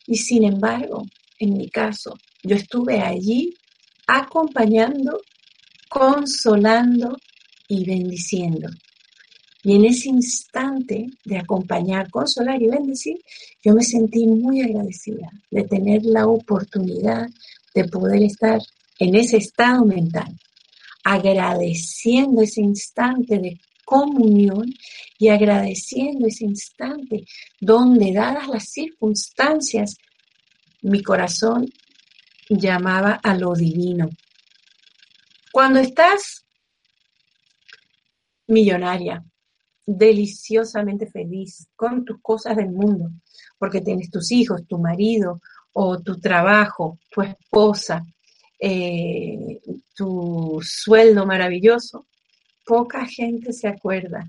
Y 0.06 0.16
sin 0.16 0.44
embargo, 0.44 1.04
en 1.38 1.56
mi 1.56 1.68
caso, 1.68 2.18
yo 2.42 2.56
estuve 2.56 3.00
allí 3.00 3.54
acompañando, 4.06 5.20
consolando 5.88 7.16
y 7.68 7.84
bendiciendo. 7.84 8.68
Y 9.62 9.74
en 9.74 9.84
ese 9.84 10.10
instante 10.10 11.06
de 11.24 11.38
acompañar, 11.38 12.08
consolar 12.08 12.62
y 12.62 12.68
bendecir, 12.68 13.16
yo 13.64 13.74
me 13.74 13.82
sentí 13.82 14.24
muy 14.26 14.62
agradecida 14.62 15.28
de 15.50 15.64
tener 15.64 16.04
la 16.04 16.28
oportunidad 16.28 17.28
de 17.74 17.84
poder 17.88 18.22
estar 18.22 18.60
en 19.00 19.16
ese 19.16 19.38
estado 19.38 19.84
mental, 19.84 20.38
agradeciendo 21.02 22.42
ese 22.42 22.60
instante 22.60 23.38
de 23.38 23.60
comunión 23.86 24.66
y 25.16 25.28
agradeciendo 25.28 26.26
ese 26.26 26.44
instante 26.44 27.24
donde, 27.60 28.12
dadas 28.12 28.48
las 28.48 28.64
circunstancias, 28.64 29.96
mi 30.82 31.02
corazón 31.02 31.66
llamaba 32.50 33.12
a 33.22 33.34
lo 33.34 33.54
divino. 33.54 34.10
Cuando 35.52 35.78
estás 35.78 36.44
millonaria, 38.48 39.24
deliciosamente 39.86 41.08
feliz 41.08 41.68
con 41.76 42.04
tus 42.04 42.20
cosas 42.20 42.56
del 42.56 42.70
mundo, 42.70 43.10
porque 43.56 43.80
tienes 43.80 44.10
tus 44.10 44.32
hijos, 44.32 44.66
tu 44.66 44.78
marido 44.78 45.40
o 45.72 46.02
tu 46.02 46.18
trabajo, 46.18 46.98
tu 47.10 47.22
esposa, 47.22 48.02
eh, 48.58 49.60
tu 49.94 50.60
sueldo 50.62 51.24
maravilloso, 51.24 52.06
poca 52.66 53.06
gente 53.06 53.52
se 53.52 53.68
acuerda 53.68 54.28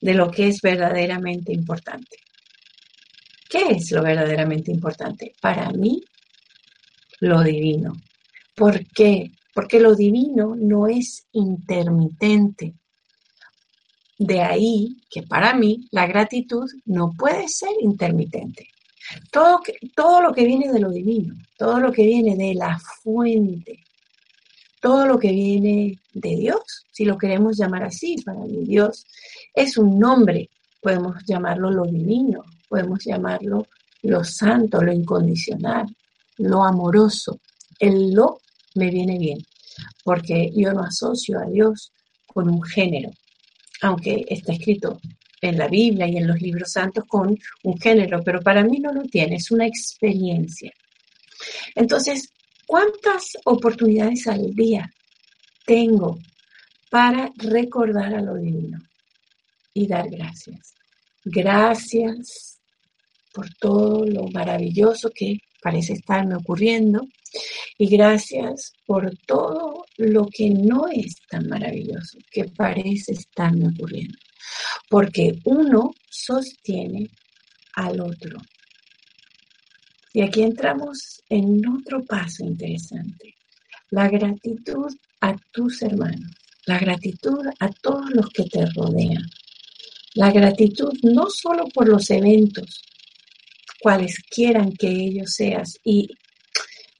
de 0.00 0.12
lo 0.12 0.30
que 0.30 0.48
es 0.48 0.60
verdaderamente 0.60 1.52
importante. 1.52 2.18
¿Qué 3.48 3.68
es 3.70 3.92
lo 3.92 4.02
verdaderamente 4.02 4.72
importante? 4.72 5.34
Para 5.40 5.70
mí, 5.70 6.02
lo 7.20 7.42
divino. 7.42 7.94
¿Por 8.54 8.84
qué? 8.88 9.30
Porque 9.54 9.78
lo 9.78 9.94
divino 9.94 10.56
no 10.56 10.88
es 10.88 11.26
intermitente. 11.32 12.74
De 14.18 14.40
ahí 14.40 14.96
que 15.08 15.22
para 15.22 15.54
mí 15.54 15.88
la 15.90 16.06
gratitud 16.06 16.68
no 16.84 17.12
puede 17.16 17.48
ser 17.48 17.70
intermitente. 17.80 18.68
Todo, 19.30 19.60
todo 19.94 20.20
lo 20.20 20.32
que 20.32 20.44
viene 20.44 20.72
de 20.72 20.80
lo 20.80 20.90
divino, 20.90 21.34
todo 21.56 21.78
lo 21.78 21.92
que 21.92 22.04
viene 22.04 22.36
de 22.36 22.54
la 22.54 22.78
fuente, 23.02 23.84
todo 24.84 25.06
lo 25.06 25.18
que 25.18 25.32
viene 25.32 25.98
de 26.12 26.36
Dios, 26.36 26.60
si 26.92 27.06
lo 27.06 27.16
queremos 27.16 27.56
llamar 27.56 27.84
así, 27.84 28.16
para 28.22 28.40
mí 28.40 28.66
Dios 28.66 29.06
es 29.54 29.78
un 29.78 29.98
nombre, 29.98 30.50
podemos 30.82 31.16
llamarlo 31.26 31.70
lo 31.70 31.84
divino, 31.84 32.44
podemos 32.68 33.02
llamarlo 33.02 33.66
lo 34.02 34.22
santo, 34.22 34.82
lo 34.82 34.92
incondicional, 34.92 35.86
lo 36.36 36.62
amoroso. 36.62 37.40
El 37.78 38.12
lo 38.12 38.42
me 38.74 38.90
viene 38.90 39.16
bien, 39.16 39.38
porque 40.04 40.52
yo 40.54 40.74
no 40.74 40.82
asocio 40.82 41.40
a 41.40 41.46
Dios 41.46 41.90
con 42.26 42.50
un 42.50 42.62
género, 42.62 43.10
aunque 43.80 44.26
está 44.28 44.52
escrito 44.52 45.00
en 45.40 45.56
la 45.56 45.68
Biblia 45.68 46.06
y 46.06 46.18
en 46.18 46.26
los 46.26 46.42
libros 46.42 46.72
santos 46.72 47.04
con 47.08 47.34
un 47.62 47.78
género, 47.78 48.22
pero 48.22 48.42
para 48.42 48.62
mí 48.62 48.80
no 48.80 48.92
lo 48.92 49.04
tiene, 49.04 49.36
es 49.36 49.50
una 49.50 49.66
experiencia. 49.66 50.70
Entonces, 51.74 52.34
¿cuántas 52.66 53.32
oportunidades 53.44 54.26
al 54.26 54.54
día 54.54 54.90
tengo 55.66 56.18
para 56.90 57.30
recordar 57.36 58.14
a 58.14 58.22
lo 58.22 58.36
divino 58.36 58.78
y 59.72 59.86
dar 59.86 60.08
gracias? 60.10 60.74
Gracias 61.24 62.60
por 63.32 63.48
todo 63.54 64.04
lo 64.04 64.28
maravilloso 64.28 65.10
que 65.14 65.38
parece 65.62 65.94
estarme 65.94 66.36
ocurriendo 66.36 67.06
y 67.78 67.88
gracias 67.88 68.72
por 68.86 69.10
todo 69.26 69.84
lo 69.96 70.26
que 70.26 70.50
no 70.50 70.86
es 70.88 71.16
tan 71.28 71.48
maravilloso 71.48 72.18
que 72.30 72.44
parece 72.44 73.12
estarme 73.12 73.68
ocurriendo 73.68 74.16
porque 74.88 75.32
uno 75.44 75.92
sostiene 76.08 77.10
al 77.74 78.00
otro. 78.00 78.38
Y 80.14 80.22
aquí 80.22 80.42
entramos 80.42 81.24
en 81.28 81.60
otro 81.68 82.04
paso 82.04 82.44
interesante, 82.44 83.34
la 83.90 84.08
gratitud 84.08 84.86
a 85.20 85.36
tus 85.50 85.82
hermanos, 85.82 86.30
la 86.66 86.78
gratitud 86.78 87.44
a 87.58 87.68
todos 87.82 88.10
los 88.10 88.30
que 88.30 88.44
te 88.44 88.64
rodean, 88.76 89.28
la 90.14 90.30
gratitud 90.30 90.92
no 91.02 91.28
solo 91.28 91.66
por 91.66 91.88
los 91.88 92.08
eventos, 92.10 92.80
cuales 93.82 94.16
quieran 94.30 94.70
que 94.72 94.88
ellos 94.88 95.32
seas, 95.32 95.80
y 95.82 96.08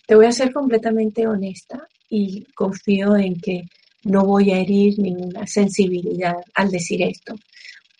te 0.08 0.16
voy 0.16 0.26
a 0.26 0.32
ser 0.32 0.52
completamente 0.52 1.24
honesta 1.28 1.86
y 2.10 2.44
confío 2.52 3.16
en 3.16 3.40
que 3.40 3.62
no 4.02 4.24
voy 4.24 4.50
a 4.50 4.58
herir 4.58 4.98
ninguna 4.98 5.46
sensibilidad 5.46 6.34
al 6.54 6.70
decir 6.70 7.00
esto 7.02 7.36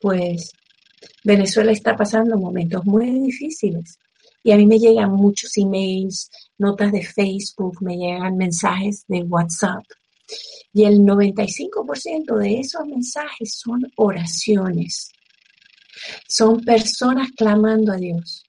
pues 0.00 0.52
Venezuela 1.22 1.72
está 1.72 1.96
pasando 1.96 2.36
momentos 2.36 2.84
muy 2.84 3.10
difíciles 3.10 3.98
y 4.44 4.52
a 4.52 4.56
mí 4.56 4.66
me 4.66 4.78
llegan 4.78 5.10
muchos 5.10 5.56
emails, 5.56 6.30
notas 6.58 6.92
de 6.92 7.02
Facebook, 7.02 7.82
me 7.82 7.96
llegan 7.96 8.36
mensajes 8.36 9.04
de 9.08 9.22
WhatsApp 9.22 9.82
y 10.72 10.84
el 10.84 11.00
95% 11.00 12.36
de 12.38 12.60
esos 12.60 12.86
mensajes 12.86 13.58
son 13.58 13.80
oraciones. 13.96 15.10
Son 16.28 16.60
personas 16.60 17.30
clamando 17.36 17.92
a 17.92 17.96
Dios. 17.96 18.44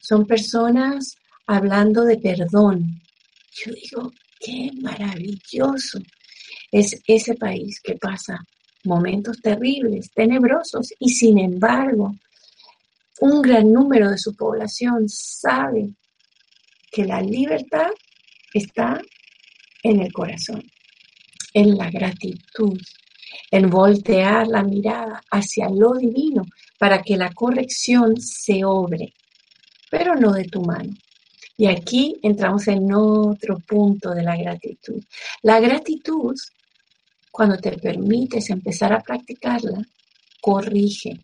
Son 0.00 0.26
personas 0.26 1.14
hablando 1.46 2.04
de 2.04 2.18
perdón. 2.18 3.00
Yo 3.64 3.72
digo, 3.72 4.12
qué 4.40 4.70
maravilloso 4.80 5.98
es 6.70 7.00
ese 7.06 7.34
país 7.34 7.80
que 7.82 7.94
pasa 7.94 8.38
momentos 8.84 9.40
terribles, 9.40 10.10
tenebrosos, 10.12 10.92
y 10.98 11.10
sin 11.10 11.38
embargo, 11.38 12.16
un 13.22 13.40
gran 13.40 13.72
número 13.72 14.10
de 14.10 14.18
su 14.18 14.34
población 14.34 15.08
sabe 15.08 15.94
que 16.90 17.04
la 17.04 17.20
libertad 17.20 17.90
está 18.52 19.00
en 19.80 20.00
el 20.00 20.12
corazón, 20.12 20.60
en 21.54 21.78
la 21.78 21.88
gratitud, 21.88 22.76
en 23.48 23.70
voltear 23.70 24.48
la 24.48 24.64
mirada 24.64 25.22
hacia 25.30 25.68
lo 25.70 25.94
divino 25.94 26.42
para 26.76 27.00
que 27.00 27.16
la 27.16 27.32
corrección 27.32 28.20
se 28.20 28.64
obre, 28.64 29.14
pero 29.88 30.16
no 30.16 30.32
de 30.32 30.44
tu 30.44 30.60
mano, 30.62 30.92
Y 31.56 31.66
aquí 31.66 32.16
entramos 32.24 32.66
en 32.66 32.92
otro 32.92 33.58
punto 33.58 34.10
de 34.10 34.24
la 34.24 34.36
gratitud. 34.36 35.00
La 35.42 35.60
gratitud, 35.60 36.34
cuando 37.30 37.56
te 37.56 37.78
permites 37.78 38.50
empezar 38.50 38.92
a 38.92 39.00
practicarla, 39.00 39.80
corrige. 40.40 41.20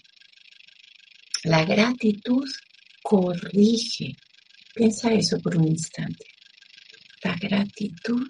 La 1.45 1.65
gratitud 1.65 2.49
corrige. 3.03 4.17
Piensa 4.75 5.13
eso 5.13 5.39
por 5.41 5.57
un 5.57 5.69
instante. 5.69 6.25
La 7.23 7.37
gratitud 7.37 8.29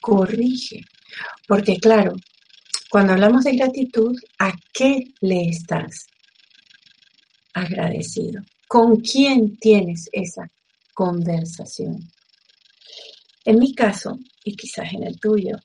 corrige. 0.00 0.84
Porque 1.46 1.76
claro, 1.78 2.14
cuando 2.90 3.12
hablamos 3.12 3.44
de 3.44 3.56
gratitud, 3.56 4.16
¿a 4.38 4.52
qué 4.72 5.04
le 5.20 5.48
estás 5.48 6.06
agradecido? 7.54 8.42
¿Con 8.66 9.00
quién 9.00 9.56
tienes 9.58 10.08
esa 10.12 10.50
conversación? 10.92 11.98
En 13.44 13.60
mi 13.60 13.74
caso, 13.74 14.18
y 14.44 14.56
quizás 14.56 14.92
en 14.92 15.04
el 15.04 15.20
tuyo, 15.20 15.56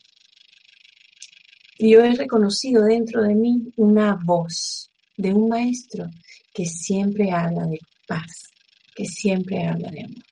yo 1.80 2.04
he 2.04 2.14
reconocido 2.14 2.84
dentro 2.84 3.24
de 3.24 3.34
mí 3.34 3.74
una 3.78 4.20
voz 4.24 4.91
de 5.18 5.34
un 5.34 5.50
maestro 5.50 6.10
que 6.54 6.66
siempre 6.66 7.32
habla 7.32 7.66
de 7.66 7.80
paz, 8.08 8.52
que 8.96 9.06
siempre 9.06 9.66
habla 9.66 9.90
de 9.90 10.04
amor. 10.04 10.24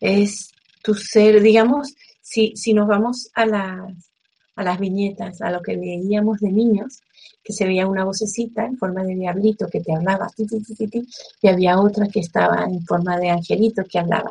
Es 0.00 0.50
tu 0.82 0.94
ser, 0.94 1.42
digamos, 1.42 1.94
si, 2.20 2.52
si 2.56 2.72
nos 2.72 2.86
vamos 2.86 3.30
a 3.34 3.46
las, 3.46 4.10
a 4.56 4.62
las 4.62 4.78
viñetas, 4.78 5.40
a 5.40 5.50
lo 5.50 5.60
que 5.62 5.76
veíamos 5.76 6.38
de 6.40 6.52
niños, 6.52 7.00
que 7.42 7.52
se 7.52 7.64
veía 7.64 7.86
una 7.86 8.04
vocecita 8.04 8.66
en 8.66 8.76
forma 8.76 9.02
de 9.04 9.14
diablito 9.14 9.68
que 9.68 9.80
te 9.80 9.94
hablaba, 9.94 10.28
y 10.36 11.48
había 11.48 11.80
otra 11.80 12.06
que 12.08 12.20
estaba 12.20 12.64
en 12.64 12.84
forma 12.84 13.18
de 13.18 13.30
angelito 13.30 13.84
que 13.84 13.98
hablaba. 13.98 14.30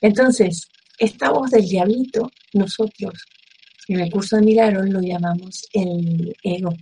Entonces, 0.00 0.68
esta 0.98 1.30
voz 1.30 1.50
del 1.50 1.66
diablito, 1.66 2.30
nosotros 2.52 3.14
en 3.88 4.00
el 4.00 4.10
curso 4.10 4.36
de 4.36 4.42
milagros 4.42 4.88
lo 4.88 5.00
llamamos 5.00 5.66
el 5.72 6.34
ego. 6.42 6.74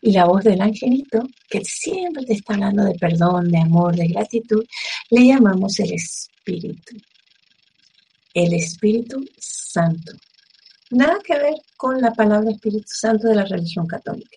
Y 0.00 0.12
la 0.12 0.24
voz 0.24 0.42
del 0.44 0.60
angelito, 0.60 1.28
que 1.48 1.64
siempre 1.64 2.24
te 2.24 2.34
está 2.34 2.54
hablando 2.54 2.84
de 2.84 2.94
perdón, 2.94 3.50
de 3.50 3.58
amor, 3.58 3.94
de 3.94 4.08
gratitud, 4.08 4.64
le 5.10 5.26
llamamos 5.26 5.78
el 5.80 5.92
espíritu. 5.92 6.96
El 8.34 8.54
Espíritu 8.54 9.24
Santo. 9.38 10.12
Nada 10.90 11.18
que 11.24 11.38
ver 11.38 11.54
con 11.76 12.00
la 12.00 12.12
palabra 12.12 12.50
Espíritu 12.50 12.88
Santo 12.88 13.28
de 13.28 13.34
la 13.34 13.44
religión 13.44 13.86
católica, 13.86 14.36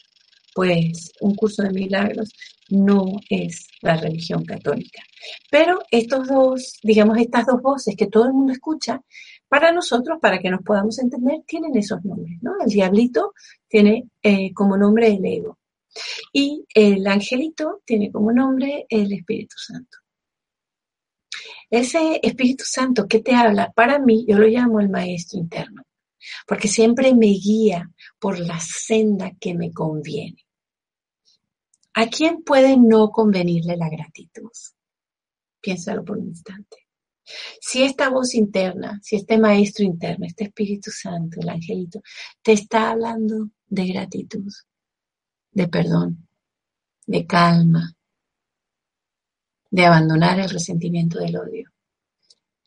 pues 0.54 1.12
un 1.22 1.34
curso 1.36 1.64
de 1.64 1.72
milagros 1.72 2.30
no 2.70 3.20
es 3.30 3.68
la 3.82 3.98
religión 3.98 4.44
católica. 4.44 5.02
Pero 5.50 5.80
estos 5.92 6.28
dos, 6.28 6.80
digamos, 6.84 7.18
estas 7.18 7.46
dos 7.46 7.62
voces 7.62 7.96
que 7.96 8.08
todo 8.08 8.26
el 8.26 8.34
mundo 8.34 8.54
escucha, 8.54 9.02
para 9.56 9.72
nosotros, 9.72 10.20
para 10.22 10.40
que 10.40 10.50
nos 10.50 10.62
podamos 10.64 11.00
entender, 11.00 11.44
tienen 11.48 11.78
esos 11.78 12.04
nombres, 12.04 12.40
¿no? 12.42 12.56
El 12.60 12.70
diablito 12.70 13.34
tiene 13.70 14.10
eh, 14.22 14.54
como 14.54 14.76
nombre 14.76 15.08
el 15.08 15.26
ego 15.26 15.60
y 16.34 16.66
el 16.74 17.08
angelito 17.08 17.82
tiene 17.86 18.12
como 18.12 18.34
nombre 18.34 18.86
el 18.90 19.14
Espíritu 19.14 19.56
Santo. 19.58 20.00
Ese 21.70 22.20
Espíritu 22.22 22.66
Santo 22.66 23.08
que 23.08 23.22
te 23.22 23.34
habla, 23.34 23.72
para 23.72 23.98
mí, 23.98 24.26
yo 24.28 24.38
lo 24.38 24.46
llamo 24.46 24.82
el 24.82 24.90
maestro 24.90 25.40
interno, 25.40 25.84
porque 26.46 26.68
siempre 26.68 27.16
me 27.16 27.28
guía 27.28 27.90
por 28.20 28.38
la 28.38 28.60
senda 28.60 29.32
que 29.40 29.54
me 29.54 29.72
conviene. 29.72 30.46
¿A 31.94 32.08
quién 32.08 32.44
puede 32.44 32.76
no 32.76 33.10
convenirle 33.10 33.78
la 33.78 33.88
gratitud? 33.88 34.52
Piénsalo 35.62 36.04
por 36.04 36.18
un 36.18 36.28
instante. 36.28 36.85
Si 37.60 37.84
esta 37.84 38.10
voz 38.10 38.36
interna, 38.36 39.00
si 39.04 39.16
este 39.16 39.38
maestro 39.38 39.84
interno, 39.86 40.26
este 40.26 40.46
Espíritu 40.46 40.92
Santo, 40.92 41.40
el 41.42 41.50
angelito, 41.50 42.02
te 42.42 42.54
está 42.54 42.92
hablando 42.92 43.50
de 43.68 43.88
gratitud, 43.88 44.52
de 45.52 45.68
perdón, 45.68 46.28
de 47.08 47.26
calma, 47.26 47.96
de 49.70 49.86
abandonar 49.86 50.40
el 50.40 50.50
resentimiento 50.50 51.20
del 51.20 51.38
odio, 51.38 51.72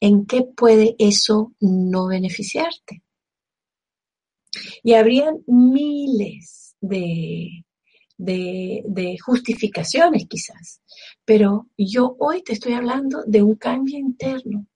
¿en 0.00 0.26
qué 0.26 0.42
puede 0.42 0.96
eso 0.98 1.54
no 1.60 2.06
beneficiarte? 2.06 3.02
Y 4.82 4.94
habrían 4.94 5.42
miles 5.46 6.74
de, 6.80 7.64
de, 8.18 9.16
justificaciones 9.24 10.26
quizás, 10.28 10.82
pero 11.24 11.68
yo 11.76 12.16
hoy 12.18 12.42
te 12.42 12.52
estoy 12.52 12.74
hablando 12.74 13.22
de 13.26 13.42
un 13.42 13.54
cambio 13.54 13.98
interno. 13.98 14.66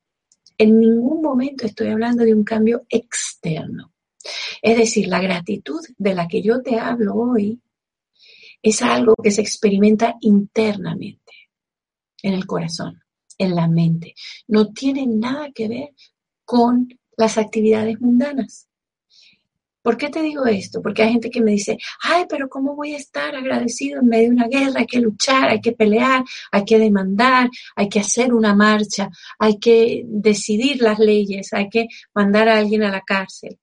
En 0.57 0.79
ningún 0.79 1.21
momento 1.21 1.67
estoy 1.67 1.89
hablando 1.89 2.25
de 2.25 2.35
un 2.35 2.45
cambio 2.45 2.87
externo. 2.89 3.93
Es 4.63 4.77
decir, 4.77 5.09
la 5.09 5.21
gratitud 5.21 5.81
de 5.99 6.15
la 6.15 6.29
que 6.29 6.43
yo 6.43 6.63
te 6.63 6.79
hablo 6.79 7.15
hoy 7.15 7.61
es 8.63 8.81
algo 8.81 9.17
que 9.17 9.33
se 9.33 9.41
experimenta 9.41 10.17
internamente, 10.21 11.33
en 12.23 12.35
el 12.35 12.47
corazón, 12.47 13.03
en 13.39 13.57
la 13.57 13.67
mente. 13.67 14.15
No 14.47 14.73
tiene 14.73 15.07
nada 15.09 15.51
que 15.53 15.67
ver 15.67 15.91
con 16.45 16.89
las 17.17 17.39
actividades 17.39 18.01
mundanas. 18.01 18.69
¿Por 19.83 19.97
qué 19.97 20.09
te 20.11 20.23
digo 20.23 20.47
esto? 20.47 20.81
Porque 20.81 21.03
hay 21.03 21.13
gente 21.13 21.29
que 21.31 21.41
me 21.41 21.51
dice, 21.51 21.77
ay, 22.03 22.25
pero 22.29 22.49
¿cómo 22.49 22.77
voy 22.77 22.95
a 22.95 22.99
estar 22.99 23.35
agradecido 23.35 24.01
en 24.01 24.07
medio 24.07 24.29
de 24.29 24.35
una 24.35 24.49
guerra? 24.49 24.81
Hay 24.81 24.87
que 24.87 25.01
luchar, 25.01 25.49
hay 25.51 25.61
que 25.61 25.73
pelear, 25.73 26.25
hay 26.53 26.65
que 26.65 26.79
demandar, 26.79 27.51
hay 27.75 27.89
que 27.89 27.99
hacer 27.99 28.33
una 28.33 28.55
marcha, 28.55 29.11
hay 29.39 29.59
que 29.59 30.05
decidir 30.07 30.81
las 30.81 31.01
leyes, 31.01 31.53
hay 31.53 31.69
que 31.69 31.89
mandar 32.15 32.49
a 32.49 32.59
alguien 32.59 32.85
a 32.85 32.93
la 32.93 33.01
cárcel. 33.01 33.59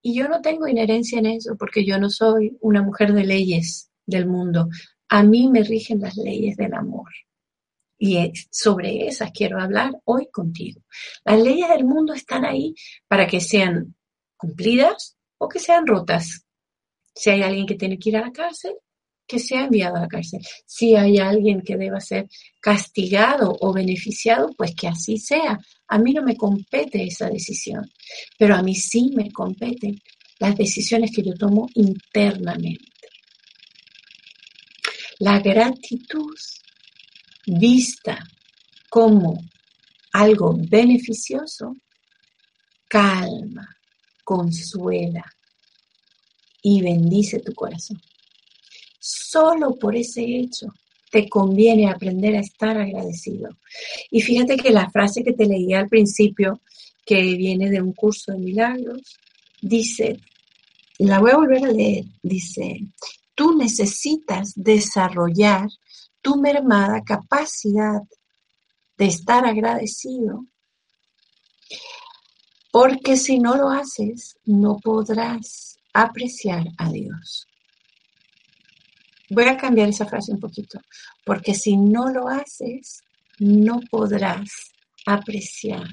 Y 0.00 0.14
yo 0.14 0.28
no 0.28 0.40
tengo 0.40 0.68
inherencia 0.68 1.18
en 1.18 1.26
eso 1.26 1.56
porque 1.58 1.84
yo 1.84 1.98
no 1.98 2.08
soy 2.08 2.56
una 2.60 2.82
mujer 2.82 3.12
de 3.12 3.24
leyes 3.24 3.90
del 4.06 4.26
mundo. 4.26 4.68
A 5.08 5.22
mí 5.24 5.48
me 5.48 5.64
rigen 5.64 6.00
las 6.00 6.16
leyes 6.16 6.56
del 6.56 6.74
amor. 6.74 7.10
Y 7.98 8.32
sobre 8.50 9.08
esas 9.08 9.30
quiero 9.32 9.60
hablar 9.60 9.92
hoy 10.04 10.28
contigo. 10.30 10.82
Las 11.24 11.40
leyes 11.40 11.68
del 11.70 11.84
mundo 11.84 12.12
están 12.12 12.44
ahí 12.44 12.74
para 13.08 13.26
que 13.26 13.40
sean 13.40 13.94
cumplidas 14.36 15.16
o 15.38 15.48
que 15.48 15.58
sean 15.58 15.86
rotas. 15.86 16.44
Si 17.14 17.30
hay 17.30 17.42
alguien 17.42 17.66
que 17.66 17.76
tiene 17.76 17.98
que 17.98 18.10
ir 18.10 18.16
a 18.16 18.22
la 18.22 18.32
cárcel, 18.32 18.74
que 19.26 19.38
sea 19.38 19.64
enviado 19.64 19.96
a 19.96 20.00
la 20.00 20.08
cárcel. 20.08 20.40
Si 20.66 20.94
hay 20.94 21.18
alguien 21.18 21.62
que 21.62 21.76
deba 21.76 22.00
ser 22.00 22.28
castigado 22.60 23.56
o 23.60 23.72
beneficiado, 23.72 24.50
pues 24.56 24.74
que 24.74 24.88
así 24.88 25.18
sea. 25.18 25.58
A 25.88 25.98
mí 25.98 26.12
no 26.12 26.22
me 26.22 26.36
compete 26.36 27.04
esa 27.04 27.28
decisión, 27.28 27.90
pero 28.38 28.54
a 28.54 28.62
mí 28.62 28.74
sí 28.74 29.12
me 29.14 29.30
competen 29.30 30.00
las 30.38 30.56
decisiones 30.56 31.10
que 31.14 31.22
yo 31.22 31.34
tomo 31.34 31.68
internamente. 31.74 32.84
La 35.20 35.38
gratitud 35.38 36.34
vista 37.46 38.18
como 38.90 39.38
algo 40.12 40.56
beneficioso 40.68 41.74
calma, 42.88 43.68
consuela 44.24 45.24
y 46.62 46.82
bendice 46.82 47.40
tu 47.40 47.54
corazón. 47.54 48.00
Solo 48.98 49.76
por 49.76 49.94
ese 49.94 50.22
hecho 50.24 50.66
te 51.10 51.28
conviene 51.28 51.88
aprender 51.88 52.34
a 52.34 52.40
estar 52.40 52.76
agradecido. 52.76 53.50
Y 54.10 54.22
fíjate 54.22 54.56
que 54.56 54.70
la 54.70 54.90
frase 54.90 55.22
que 55.22 55.32
te 55.32 55.46
leí 55.46 55.72
al 55.74 55.88
principio, 55.88 56.60
que 57.06 57.22
viene 57.36 57.70
de 57.70 57.80
un 57.80 57.92
curso 57.92 58.32
de 58.32 58.38
milagros, 58.38 59.16
dice, 59.60 60.18
la 60.98 61.20
voy 61.20 61.32
a 61.32 61.36
volver 61.36 61.64
a 61.66 61.72
leer, 61.72 62.04
dice, 62.22 62.80
tú 63.34 63.56
necesitas 63.56 64.54
desarrollar 64.56 65.68
tu 66.20 66.36
mermada 66.36 67.02
capacidad 67.02 68.00
de 68.96 69.06
estar 69.06 69.44
agradecido 69.44 70.46
porque 72.74 73.16
si 73.16 73.38
no 73.38 73.54
lo 73.54 73.70
haces, 73.70 74.36
no 74.46 74.80
podrás 74.82 75.78
apreciar 75.92 76.66
a 76.76 76.90
Dios. 76.90 77.46
Voy 79.30 79.44
a 79.44 79.56
cambiar 79.56 79.90
esa 79.90 80.06
frase 80.06 80.32
un 80.32 80.40
poquito, 80.40 80.80
porque 81.24 81.54
si 81.54 81.76
no 81.76 82.08
lo 82.08 82.26
haces, 82.26 83.04
no 83.38 83.78
podrás 83.88 84.72
apreciar 85.06 85.86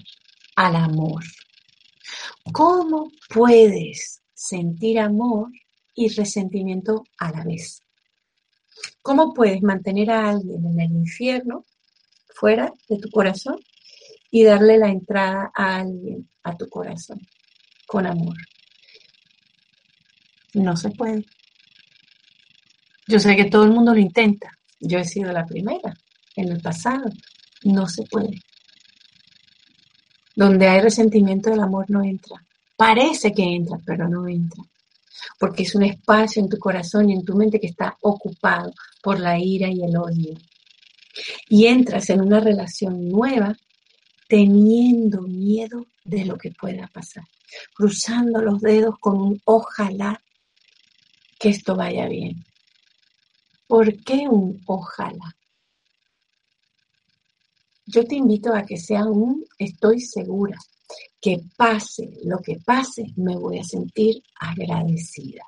al 0.56 0.76
amor. 0.76 1.24
¿Cómo 2.52 3.12
puedes 3.30 4.24
sentir 4.34 4.98
amor 4.98 5.52
y 5.94 6.08
resentimiento 6.08 7.04
a 7.20 7.30
la 7.30 7.44
vez? 7.44 7.84
¿Cómo 9.04 9.36
puedes 9.36 9.62
mantener 9.62 10.10
a 10.10 10.32
alguien 10.32 10.66
en 10.66 10.80
el 10.80 10.92
infierno 10.94 11.64
fuera 12.34 12.74
de 12.90 12.98
tu 12.98 13.12
corazón 13.12 13.60
y 14.32 14.44
darle 14.44 14.78
la 14.78 14.90
entrada 14.90 15.52
a 15.54 15.78
alguien 15.78 16.28
a 16.44 16.56
tu 16.56 16.68
corazón 16.70 17.20
con 17.86 18.08
amor. 18.08 18.38
No 20.54 20.76
se 20.78 20.90
puede. 20.90 21.26
Yo 23.08 23.20
sé 23.20 23.36
que 23.36 23.46
todo 23.46 23.66
el 23.66 23.72
mundo 23.72 23.94
lo 23.94 24.00
intenta. 24.00 24.50
Yo 24.80 25.00
he 25.00 25.06
sido 25.06 25.32
la 25.32 25.46
primera. 25.46 25.94
en 26.38 26.50
el 26.50 26.62
pasado. 26.62 27.10
No 27.64 27.88
se 27.88 28.04
puede. 28.04 28.40
Donde 30.34 30.68
hay 30.68 30.80
resentimiento, 30.80 31.52
el 31.52 31.60
amor 31.60 31.90
no 31.90 32.02
entra. 32.02 32.42
Parece 32.78 33.34
que 33.34 33.44
entra, 33.44 33.78
pero 33.86 34.08
no 34.08 34.28
entra. 34.28 34.64
Porque 35.38 35.64
es 35.64 35.76
un 35.76 35.84
espacio 35.84 36.42
en 36.42 36.50
tu 36.50 36.58
corazón 36.58 37.10
y 37.10 37.14
en 37.14 37.26
tu 37.26 37.36
mente 37.36 37.60
que 37.60 37.68
está 37.68 37.98
ocupado 38.02 38.74
por 39.04 39.20
la 39.20 39.38
ira 39.38 39.68
y 39.68 39.84
el 39.84 39.98
odio. 39.98 40.34
Y 41.50 41.68
entras 41.68 42.10
en 42.10 42.22
una 42.22 42.40
relación 42.40 43.10
nueva 43.10 43.56
teniendo 44.32 45.24
miedo 45.24 45.88
de 46.06 46.24
lo 46.24 46.38
que 46.38 46.52
pueda 46.52 46.88
pasar, 46.88 47.26
cruzando 47.74 48.42
los 48.42 48.62
dedos 48.62 48.96
con 48.98 49.20
un 49.20 49.42
ojalá 49.44 50.24
que 51.38 51.50
esto 51.50 51.76
vaya 51.76 52.08
bien. 52.08 52.42
¿Por 53.68 54.02
qué 54.06 54.30
un 54.30 54.62
ojalá? 54.68 55.36
Yo 57.86 58.06
te 58.06 58.16
invito 58.16 58.54
a 58.54 58.64
que 58.64 58.78
sea 58.78 59.04
un 59.04 59.44
estoy 59.58 60.00
segura, 60.00 60.58
que 61.20 61.42
pase 61.58 62.10
lo 62.24 62.38
que 62.40 62.56
pase, 62.66 63.08
me 63.18 63.36
voy 63.36 63.60
a 63.60 63.66
sentir 63.66 64.24
agradecida. 64.40 65.44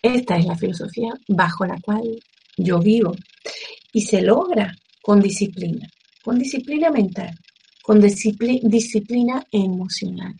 Esta 0.00 0.36
es 0.36 0.44
la 0.44 0.56
filosofía 0.56 1.12
bajo 1.26 1.66
la 1.66 1.80
cual 1.80 2.22
yo 2.56 2.78
vivo 2.78 3.16
y 3.92 4.02
se 4.02 4.22
logra 4.22 4.72
con 5.02 5.20
disciplina 5.20 5.88
con 6.28 6.38
disciplina 6.38 6.90
mental, 6.90 7.34
con 7.80 8.02
disciplina 8.02 9.42
emocional. 9.50 10.34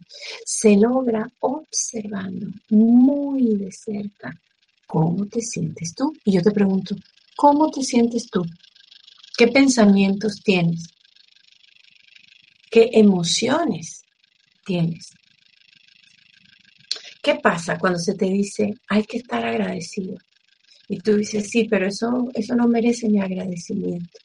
Se 0.45 0.77
logra 0.77 1.27
observando 1.41 2.47
muy 2.69 3.57
de 3.57 3.73
cerca 3.73 4.39
cómo 4.87 5.25
te 5.29 5.41
sientes 5.41 5.95
tú. 5.95 6.13
Y 6.27 6.33
yo 6.33 6.43
te 6.43 6.51
pregunto, 6.51 6.95
¿cómo 7.35 7.71
te 7.71 7.83
sientes 7.83 8.29
tú? 8.29 8.45
¿Qué 9.39 9.49
pensamientos 9.49 10.43
tienes? 10.45 10.89
¿Qué 12.71 12.91
emociones 12.93 14.03
tienes? 14.67 15.15
¿Qué 17.23 17.37
pasa 17.37 17.79
cuando 17.79 17.99
se 17.99 18.15
te 18.15 18.27
dice 18.27 18.75
hay 18.91 19.05
que 19.05 19.17
estar 19.17 19.43
agradecido? 19.43 20.19
Y 20.87 20.99
tú 20.99 21.17
dices, 21.17 21.49
sí, 21.49 21.65
pero 21.65 21.87
eso, 21.87 22.29
eso 22.35 22.55
no 22.55 22.69
merece 22.69 23.09
mi 23.09 23.23
agradecimiento. 23.23 24.19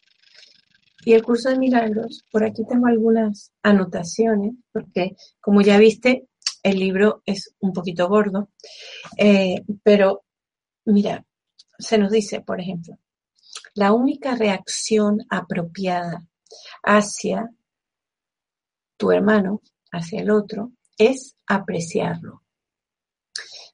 Y 1.06 1.14
el 1.14 1.24
curso 1.24 1.50
de 1.50 1.58
milagros, 1.58 2.24
por 2.32 2.44
aquí 2.44 2.66
tengo 2.66 2.88
algunas 2.88 3.52
anotaciones, 3.62 4.54
porque 4.72 5.16
como 5.42 5.62
ya 5.62 5.78
viste, 5.78 6.28
el 6.62 6.80
libro 6.80 7.22
es 7.26 7.54
un 7.60 7.74
poquito 7.74 8.08
gordo, 8.08 8.50
eh, 9.18 9.64
pero 9.84 10.24
mira, 10.86 11.26
se 11.78 11.98
nos 11.98 12.12
dice, 12.12 12.42
por 12.42 12.62
ejemplo, 12.62 12.98
la 13.74 13.92
única 13.92 14.36
reacción 14.36 15.20
apropiada 15.30 16.26
hacia 16.84 17.50
tu 18.98 19.12
hermano, 19.12 19.62
hacia 19.92 20.22
el 20.22 20.32
otro, 20.32 20.72
es 20.98 21.36
apreciarlo. 21.48 22.44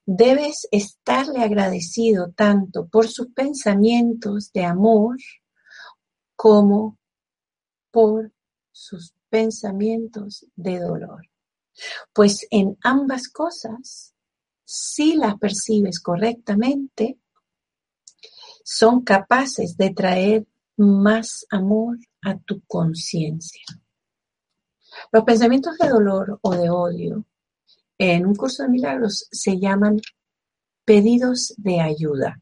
Debes 0.06 0.66
estarle 0.72 1.42
agradecido 1.42 2.32
tanto 2.32 2.88
por 2.88 3.06
sus 3.06 3.28
pensamientos 3.28 4.50
de 4.52 4.64
amor 4.64 5.16
como 6.34 6.98
por 7.90 8.32
sus 8.70 9.14
pensamientos 9.28 10.46
de 10.56 10.78
dolor. 10.78 11.28
Pues 12.12 12.46
en 12.50 12.76
ambas 12.82 13.28
cosas, 13.28 14.14
si 14.64 15.14
las 15.14 15.38
percibes 15.38 16.00
correctamente, 16.00 17.18
son 18.62 19.02
capaces 19.02 19.76
de 19.76 19.90
traer 19.90 20.46
más 20.76 21.46
amor 21.50 21.98
a 22.22 22.38
tu 22.38 22.62
conciencia. 22.66 23.64
Los 25.12 25.24
pensamientos 25.24 25.76
de 25.78 25.88
dolor 25.88 26.38
o 26.42 26.54
de 26.54 26.70
odio 26.70 27.24
en 27.98 28.26
un 28.26 28.34
curso 28.34 28.62
de 28.62 28.68
milagros 28.68 29.26
se 29.30 29.58
llaman 29.58 30.00
pedidos 30.84 31.54
de 31.56 31.80
ayuda. 31.80 32.40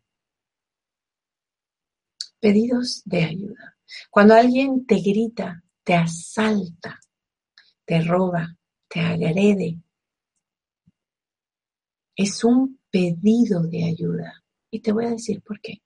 Pedidos 2.40 3.02
de 3.04 3.24
ayuda. 3.24 3.77
Cuando 4.10 4.34
alguien 4.34 4.86
te 4.86 4.96
grita, 4.96 5.62
te 5.82 5.94
asalta, 5.94 6.98
te 7.84 8.00
roba, 8.02 8.56
te 8.88 9.00
agrede, 9.00 9.78
es 12.16 12.42
un 12.42 12.80
pedido 12.90 13.62
de 13.62 13.84
ayuda. 13.84 14.42
Y 14.70 14.80
te 14.80 14.92
voy 14.92 15.06
a 15.06 15.10
decir 15.10 15.40
por 15.40 15.60
qué. 15.60 15.80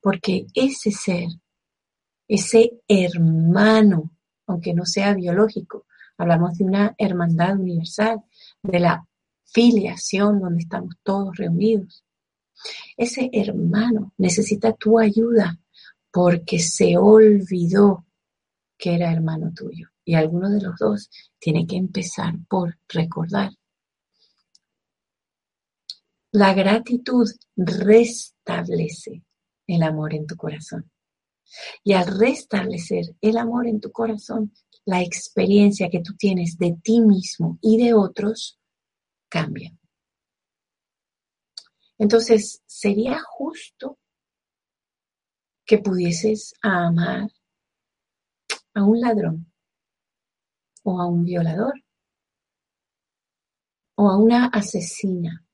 Porque 0.00 0.46
ese 0.54 0.90
ser, 0.92 1.28
ese 2.28 2.80
hermano, 2.88 4.12
aunque 4.46 4.72
no 4.72 4.86
sea 4.86 5.14
biológico, 5.14 5.86
hablamos 6.16 6.56
de 6.56 6.64
una 6.64 6.94
hermandad 6.96 7.58
universal, 7.58 8.22
de 8.62 8.78
la 8.78 9.06
filiación 9.44 10.40
donde 10.40 10.62
estamos 10.62 10.94
todos 11.02 11.36
reunidos. 11.36 12.04
Ese 12.96 13.28
hermano 13.32 14.12
necesita 14.16 14.72
tu 14.72 14.98
ayuda 14.98 15.58
porque 16.14 16.60
se 16.60 16.96
olvidó 16.96 18.06
que 18.78 18.94
era 18.94 19.12
hermano 19.12 19.52
tuyo. 19.52 19.88
Y 20.04 20.14
alguno 20.14 20.48
de 20.48 20.62
los 20.62 20.76
dos 20.78 21.10
tiene 21.40 21.66
que 21.66 21.74
empezar 21.74 22.34
por 22.48 22.78
recordar. 22.88 23.50
La 26.30 26.54
gratitud 26.54 27.28
restablece 27.56 29.24
el 29.66 29.82
amor 29.82 30.14
en 30.14 30.24
tu 30.28 30.36
corazón. 30.36 30.88
Y 31.82 31.94
al 31.94 32.06
restablecer 32.06 33.16
el 33.20 33.36
amor 33.36 33.66
en 33.66 33.80
tu 33.80 33.90
corazón, 33.90 34.52
la 34.84 35.02
experiencia 35.02 35.90
que 35.90 36.00
tú 36.00 36.14
tienes 36.16 36.58
de 36.58 36.76
ti 36.80 37.00
mismo 37.00 37.58
y 37.60 37.82
de 37.82 37.92
otros 37.92 38.60
cambia. 39.28 39.76
Entonces, 41.98 42.62
sería 42.66 43.20
justo 43.20 43.98
que 45.66 45.78
pudieses 45.78 46.54
amar 46.62 47.30
a 48.74 48.84
un 48.84 49.00
ladrón 49.00 49.52
o 50.82 51.00
a 51.00 51.06
un 51.06 51.24
violador 51.24 51.74
o 53.96 54.10
a 54.10 54.18
una 54.18 54.46
asesina 54.46 55.44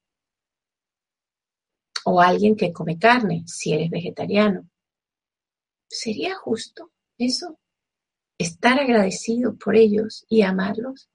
o 2.05 2.21
a 2.21 2.29
alguien 2.29 2.57
que 2.57 2.73
come 2.73 2.99
carne 2.99 3.45
si 3.47 3.73
eres 3.73 3.91
vegetariano. 3.91 4.69
¿Sería 5.89 6.35
justo 6.35 6.93
eso? 7.19 7.59
Estar 8.39 8.81
agradecido 8.81 9.57
por 9.57 9.77
ellos 9.77 10.25
y 10.29 10.43
amarlos. 10.43 11.09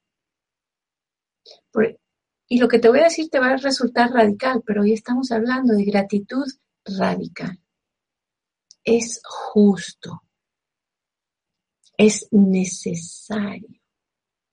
y 2.47 2.60
lo 2.60 2.67
que 2.67 2.79
te 2.79 2.88
voy 2.88 2.99
a 2.99 3.05
decir 3.05 3.29
te 3.29 3.39
va 3.39 3.51
a 3.53 3.58
resultar 3.58 4.12
radical, 4.12 4.62
pero 4.65 4.84
hoy 4.84 4.93
estamos 4.93 5.31
hablando 5.31 5.73
de 5.73 5.84
gratitud 5.84 6.45
radical 6.86 7.60
es 8.86 9.19
justo, 9.24 10.21
es 11.98 12.28
necesario 12.32 13.82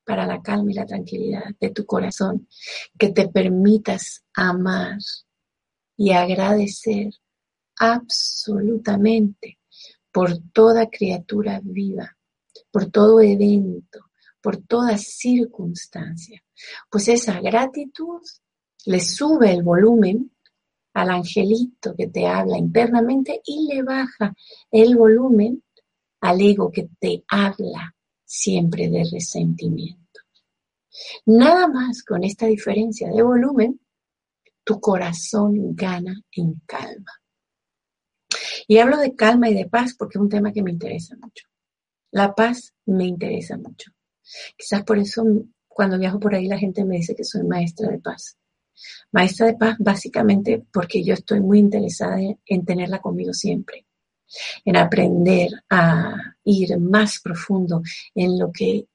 para 0.05 0.27
la 0.27 0.43
calma 0.43 0.71
y 0.71 0.75
la 0.75 0.87
tranquilidad 0.87 1.45
de 1.61 1.71
tu 1.71 1.85
corazón 1.87 2.49
que 2.99 3.11
te 3.11 3.29
permitas 3.29 4.25
amar 4.35 4.99
y 5.97 6.13
agradecer 6.13 7.13
absolutamente 7.77 9.59
por 10.11 10.39
toda 10.53 10.91
criatura 10.91 11.61
viva, 11.63 12.17
por 12.71 12.91
todo 12.91 13.21
evento, 13.21 14.11
por 14.41 14.57
toda 14.59 14.99
circunstancia. 14.99 16.43
Pues 16.91 17.09
esa 17.09 17.41
gratitud 17.41 18.21
le 18.87 19.01
sube 19.01 19.53
el 19.53 19.63
volumen 19.63 20.32
al 20.95 21.11
angelito 21.11 21.95
que 21.97 22.09
te 22.09 22.27
habla 22.27 22.59
internamente 22.59 23.41
y 23.45 23.67
le 23.69 23.83
baja 23.83 24.35
el 24.71 24.97
volumen 24.97 25.63
al 26.21 26.41
ego 26.41 26.71
que 26.71 26.89
te 27.01 27.25
habla 27.29 27.95
siempre 28.25 28.89
de 28.89 29.05
resentimiento. 29.11 30.21
Nada 31.27 31.69
más 31.69 32.03
con 32.03 32.25
esta 32.25 32.47
diferencia 32.47 33.11
de 33.11 33.23
volumen, 33.23 33.81
tu 34.65 34.81
corazón 34.81 35.75
gana 35.75 36.15
en 36.33 36.61
calma. 36.67 37.13
Y 38.69 38.79
hablo 38.79 38.99
de 38.99 39.15
calma 39.15 39.51
y 39.51 39.55
de 39.55 39.67
paz 39.67 39.95
porque 39.99 40.19
es 40.19 40.23
un 40.23 40.29
tema 40.29 40.53
que 40.53 40.63
me 40.63 40.71
interesa 40.71 41.17
mucho. 41.17 41.47
La 42.13 42.35
paz 42.35 42.75
me 42.87 43.05
interesa 43.05 43.57
mucho. 43.57 43.91
Quizás 44.57 44.85
por 44.85 44.99
eso 44.99 45.25
cuando 45.67 45.99
viajo 45.99 46.21
por 46.21 46.35
ahí 46.35 46.47
la 46.47 46.59
gente 46.59 46.85
me 46.85 46.97
dice 46.97 47.15
que 47.15 47.25
soy 47.25 47.43
maestra 47.43 47.91
de 47.91 47.99
paz. 47.99 48.37
Maestra 49.13 49.47
de 49.47 49.55
paz, 49.55 49.77
básicamente 49.79 50.65
porque 50.73 51.03
yo 51.05 51.15
estoy 51.15 51.41
muy 51.41 51.59
interesada 51.59 52.19
en, 52.47 52.65
tenerla 52.65 53.01
conmigo 53.01 53.33
siempre, 53.33 53.87
en 54.65 54.77
aprender 54.77 55.51
a 55.71 56.15
ir 56.45 56.79
más 56.79 57.21
profundo 57.21 57.83
en 58.15 58.39
lo 58.39 58.51
que 58.51 58.87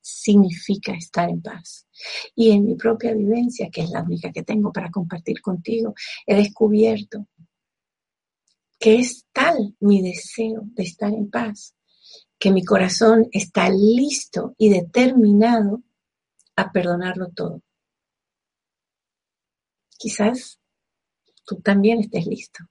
significa 0.00 0.94
estar 0.94 1.28
en 1.28 1.42
paz. 1.42 1.86
Y 2.34 2.50
en 2.50 2.64
mi 2.64 2.74
propia 2.76 3.12
vivencia, 3.12 3.68
que 3.70 3.82
es 3.82 3.90
la 3.90 4.02
única 4.02 4.32
que 4.32 4.42
tengo 4.42 4.72
para 4.72 4.90
compartir 4.90 5.40
contigo, 5.40 5.94
he 6.26 6.34
descubierto 6.34 7.26
que 8.78 9.00
es 9.00 9.26
tal 9.32 9.74
mi 9.80 10.02
deseo 10.02 10.62
de 10.64 10.84
estar 10.84 11.12
en 11.12 11.28
paz, 11.30 11.74
que 12.38 12.52
mi 12.52 12.64
corazón 12.64 13.28
está 13.32 13.68
listo 13.68 14.54
y 14.56 14.70
determinado 14.70 15.82
a 16.56 16.70
perdonarlo 16.72 17.28
todo. 17.30 17.62
Quizás 19.98 20.60
tú 21.44 21.56
también 21.56 21.98
estés 21.98 22.26
listo 22.26 22.64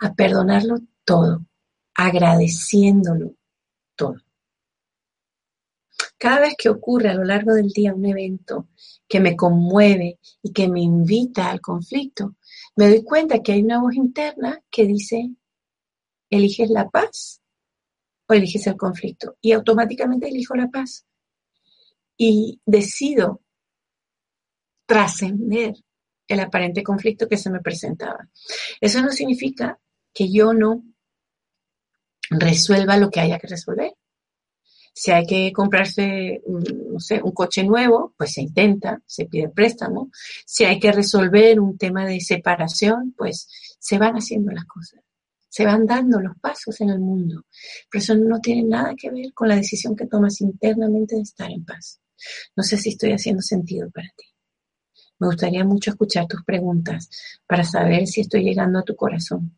a 0.00 0.14
perdonarlo 0.14 0.78
todo, 1.04 1.44
agradeciéndolo 1.94 3.34
todo. 3.96 4.14
Cada 6.16 6.40
vez 6.40 6.54
que 6.56 6.68
ocurre 6.68 7.08
a 7.08 7.14
lo 7.14 7.24
largo 7.24 7.54
del 7.54 7.70
día 7.70 7.94
un 7.94 8.06
evento 8.06 8.68
que 9.08 9.20
me 9.20 9.34
conmueve 9.34 10.20
y 10.42 10.52
que 10.52 10.68
me 10.68 10.80
invita 10.80 11.50
al 11.50 11.60
conflicto, 11.60 12.36
me 12.76 12.88
doy 12.88 13.02
cuenta 13.02 13.42
que 13.42 13.52
hay 13.52 13.62
una 13.62 13.80
voz 13.80 13.94
interna 13.94 14.62
que 14.70 14.86
dice, 14.86 15.30
¿eliges 16.30 16.70
la 16.70 16.88
paz 16.88 17.42
o 18.28 18.34
eliges 18.34 18.66
el 18.68 18.76
conflicto? 18.76 19.36
Y 19.40 19.52
automáticamente 19.52 20.28
elijo 20.28 20.54
la 20.54 20.68
paz. 20.68 21.04
Y 22.16 22.60
decido 22.64 23.40
trascender 24.86 25.74
el 26.34 26.40
aparente 26.40 26.82
conflicto 26.82 27.28
que 27.28 27.36
se 27.36 27.50
me 27.50 27.60
presentaba. 27.60 28.28
Eso 28.80 29.02
no 29.02 29.10
significa 29.10 29.78
que 30.12 30.30
yo 30.30 30.52
no 30.52 30.84
resuelva 32.30 32.96
lo 32.96 33.10
que 33.10 33.20
haya 33.20 33.38
que 33.38 33.48
resolver. 33.48 33.92
Si 34.92 35.10
hay 35.10 35.24
que 35.24 35.52
comprarse, 35.52 36.42
no 36.46 36.98
sé, 36.98 37.20
un 37.22 37.32
coche 37.32 37.64
nuevo, 37.64 38.14
pues 38.16 38.32
se 38.32 38.42
intenta, 38.42 39.00
se 39.06 39.26
pide 39.26 39.48
préstamo. 39.48 40.10
Si 40.44 40.64
hay 40.64 40.78
que 40.78 40.92
resolver 40.92 41.60
un 41.60 41.78
tema 41.78 42.06
de 42.06 42.20
separación, 42.20 43.14
pues 43.16 43.48
se 43.78 43.98
van 43.98 44.14
haciendo 44.14 44.52
las 44.52 44.64
cosas. 44.66 45.00
Se 45.48 45.64
van 45.64 45.86
dando 45.86 46.20
los 46.20 46.36
pasos 46.38 46.80
en 46.80 46.90
el 46.90 47.00
mundo. 47.00 47.44
Pero 47.90 48.02
eso 48.02 48.14
no 48.14 48.40
tiene 48.40 48.64
nada 48.64 48.94
que 48.96 49.10
ver 49.10 49.32
con 49.32 49.48
la 49.48 49.56
decisión 49.56 49.96
que 49.96 50.06
tomas 50.06 50.40
internamente 50.40 51.16
de 51.16 51.22
estar 51.22 51.50
en 51.50 51.64
paz. 51.64 52.00
No 52.54 52.62
sé 52.62 52.76
si 52.76 52.90
estoy 52.90 53.12
haciendo 53.12 53.42
sentido 53.42 53.90
para 53.90 54.08
ti. 54.16 54.26
Me 55.20 55.26
gustaría 55.26 55.64
mucho 55.64 55.90
escuchar 55.90 56.26
tus 56.26 56.42
preguntas 56.44 57.08
para 57.46 57.62
saber 57.62 58.06
si 58.06 58.22
estoy 58.22 58.42
llegando 58.42 58.78
a 58.78 58.82
tu 58.82 58.96
corazón. 58.96 59.56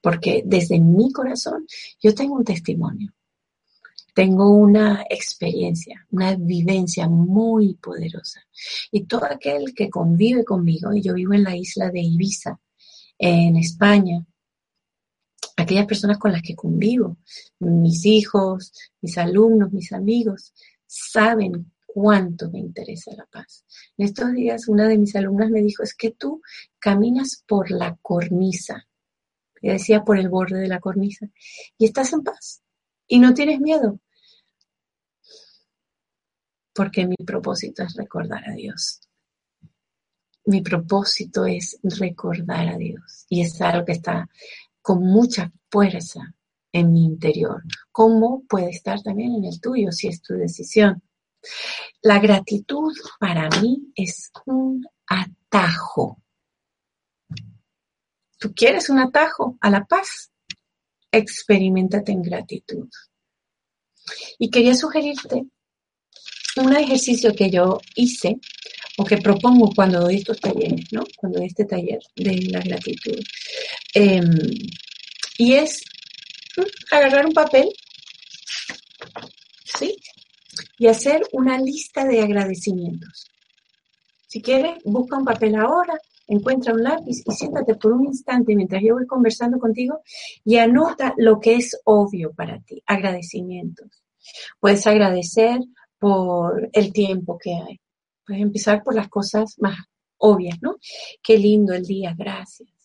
Porque 0.00 0.42
desde 0.44 0.78
mi 0.78 1.10
corazón 1.12 1.66
yo 2.00 2.14
tengo 2.14 2.36
un 2.36 2.44
testimonio. 2.44 3.12
Tengo 4.14 4.50
una 4.50 5.04
experiencia, 5.08 6.06
una 6.10 6.34
vivencia 6.36 7.08
muy 7.08 7.74
poderosa. 7.74 8.40
Y 8.92 9.04
todo 9.04 9.24
aquel 9.24 9.74
que 9.74 9.88
convive 9.88 10.44
conmigo, 10.44 10.92
y 10.92 11.02
yo 11.02 11.14
vivo 11.14 11.32
en 11.34 11.44
la 11.44 11.56
isla 11.56 11.90
de 11.90 12.00
Ibiza, 12.00 12.60
en 13.16 13.56
España, 13.56 14.24
aquellas 15.56 15.86
personas 15.86 16.18
con 16.18 16.32
las 16.32 16.42
que 16.42 16.54
convivo, 16.54 17.16
mis 17.60 18.04
hijos, 18.06 18.72
mis 19.00 19.16
alumnos, 19.18 19.72
mis 19.72 19.92
amigos, 19.92 20.52
saben 20.86 21.72
cuánto 21.88 22.50
me 22.50 22.58
interesa 22.58 23.10
la 23.16 23.26
paz. 23.26 23.64
En 23.96 24.06
estos 24.06 24.32
días 24.32 24.68
una 24.68 24.86
de 24.86 24.98
mis 24.98 25.16
alumnas 25.16 25.50
me 25.50 25.62
dijo, 25.62 25.82
es 25.82 25.94
que 25.94 26.10
tú 26.10 26.42
caminas 26.78 27.42
por 27.48 27.70
la 27.70 27.96
cornisa, 28.02 28.86
decía 29.60 30.04
por 30.04 30.18
el 30.18 30.28
borde 30.28 30.60
de 30.60 30.68
la 30.68 30.80
cornisa, 30.80 31.26
y 31.78 31.86
estás 31.86 32.12
en 32.12 32.22
paz 32.22 32.62
y 33.06 33.18
no 33.18 33.32
tienes 33.32 33.58
miedo, 33.60 33.98
porque 36.74 37.06
mi 37.06 37.16
propósito 37.16 37.82
es 37.82 37.94
recordar 37.94 38.48
a 38.48 38.52
Dios. 38.52 39.00
Mi 40.44 40.60
propósito 40.60 41.46
es 41.46 41.78
recordar 41.82 42.68
a 42.68 42.76
Dios 42.76 43.26
y 43.28 43.40
es 43.40 43.60
algo 43.60 43.84
que 43.84 43.92
está 43.92 44.28
con 44.80 45.02
mucha 45.02 45.52
fuerza 45.70 46.34
en 46.72 46.92
mi 46.92 47.04
interior, 47.04 47.62
como 47.90 48.44
puede 48.44 48.70
estar 48.70 49.02
también 49.02 49.34
en 49.34 49.44
el 49.46 49.60
tuyo 49.60 49.90
si 49.90 50.08
es 50.08 50.20
tu 50.22 50.34
decisión. 50.34 51.02
La 52.02 52.18
gratitud 52.18 52.92
para 53.18 53.48
mí 53.60 53.92
es 53.94 54.30
un 54.46 54.86
atajo. 55.06 56.22
¿Tú 58.38 58.52
quieres 58.54 58.88
un 58.88 59.00
atajo 59.00 59.56
a 59.60 59.70
la 59.70 59.84
paz? 59.84 60.30
Experimentate 61.10 62.12
en 62.12 62.22
gratitud. 62.22 62.88
Y 64.38 64.50
quería 64.50 64.74
sugerirte 64.74 65.46
un 66.56 66.76
ejercicio 66.76 67.34
que 67.34 67.50
yo 67.50 67.80
hice 67.94 68.38
o 68.96 69.04
que 69.04 69.18
propongo 69.18 69.72
cuando 69.74 70.00
doy 70.00 70.16
estos 70.16 70.40
talleres, 70.40 70.92
¿no? 70.92 71.04
Cuando 71.16 71.38
doy 71.38 71.48
este 71.48 71.64
taller 71.64 72.00
de 72.16 72.48
la 72.50 72.60
gratitud. 72.60 73.18
Em, 73.94 74.28
y 75.38 75.54
es 75.54 75.84
mm, 76.56 76.94
agarrar 76.94 77.26
un 77.26 77.32
papel, 77.32 77.68
¿sí? 79.64 79.96
Y 80.78 80.86
hacer 80.86 81.22
una 81.32 81.58
lista 81.58 82.04
de 82.04 82.20
agradecimientos. 82.20 83.26
Si 84.26 84.42
quieres, 84.42 84.78
busca 84.84 85.16
un 85.16 85.24
papel 85.24 85.56
ahora, 85.56 85.98
encuentra 86.26 86.74
un 86.74 86.82
lápiz 86.82 87.22
y 87.24 87.32
siéntate 87.32 87.74
por 87.74 87.92
un 87.92 88.06
instante 88.06 88.54
mientras 88.54 88.82
yo 88.82 88.94
voy 88.94 89.06
conversando 89.06 89.58
contigo 89.58 90.00
y 90.44 90.56
anota 90.56 91.14
lo 91.16 91.40
que 91.40 91.56
es 91.56 91.80
obvio 91.84 92.32
para 92.32 92.60
ti, 92.60 92.82
agradecimientos. 92.86 94.02
Puedes 94.60 94.86
agradecer 94.86 95.60
por 95.98 96.68
el 96.72 96.92
tiempo 96.92 97.38
que 97.38 97.54
hay. 97.54 97.80
Puedes 98.26 98.42
empezar 98.42 98.82
por 98.82 98.94
las 98.94 99.08
cosas 99.08 99.54
más 99.58 99.78
obvias, 100.18 100.58
¿no? 100.60 100.76
Qué 101.22 101.38
lindo 101.38 101.72
el 101.72 101.84
día, 101.84 102.14
gracias. 102.16 102.77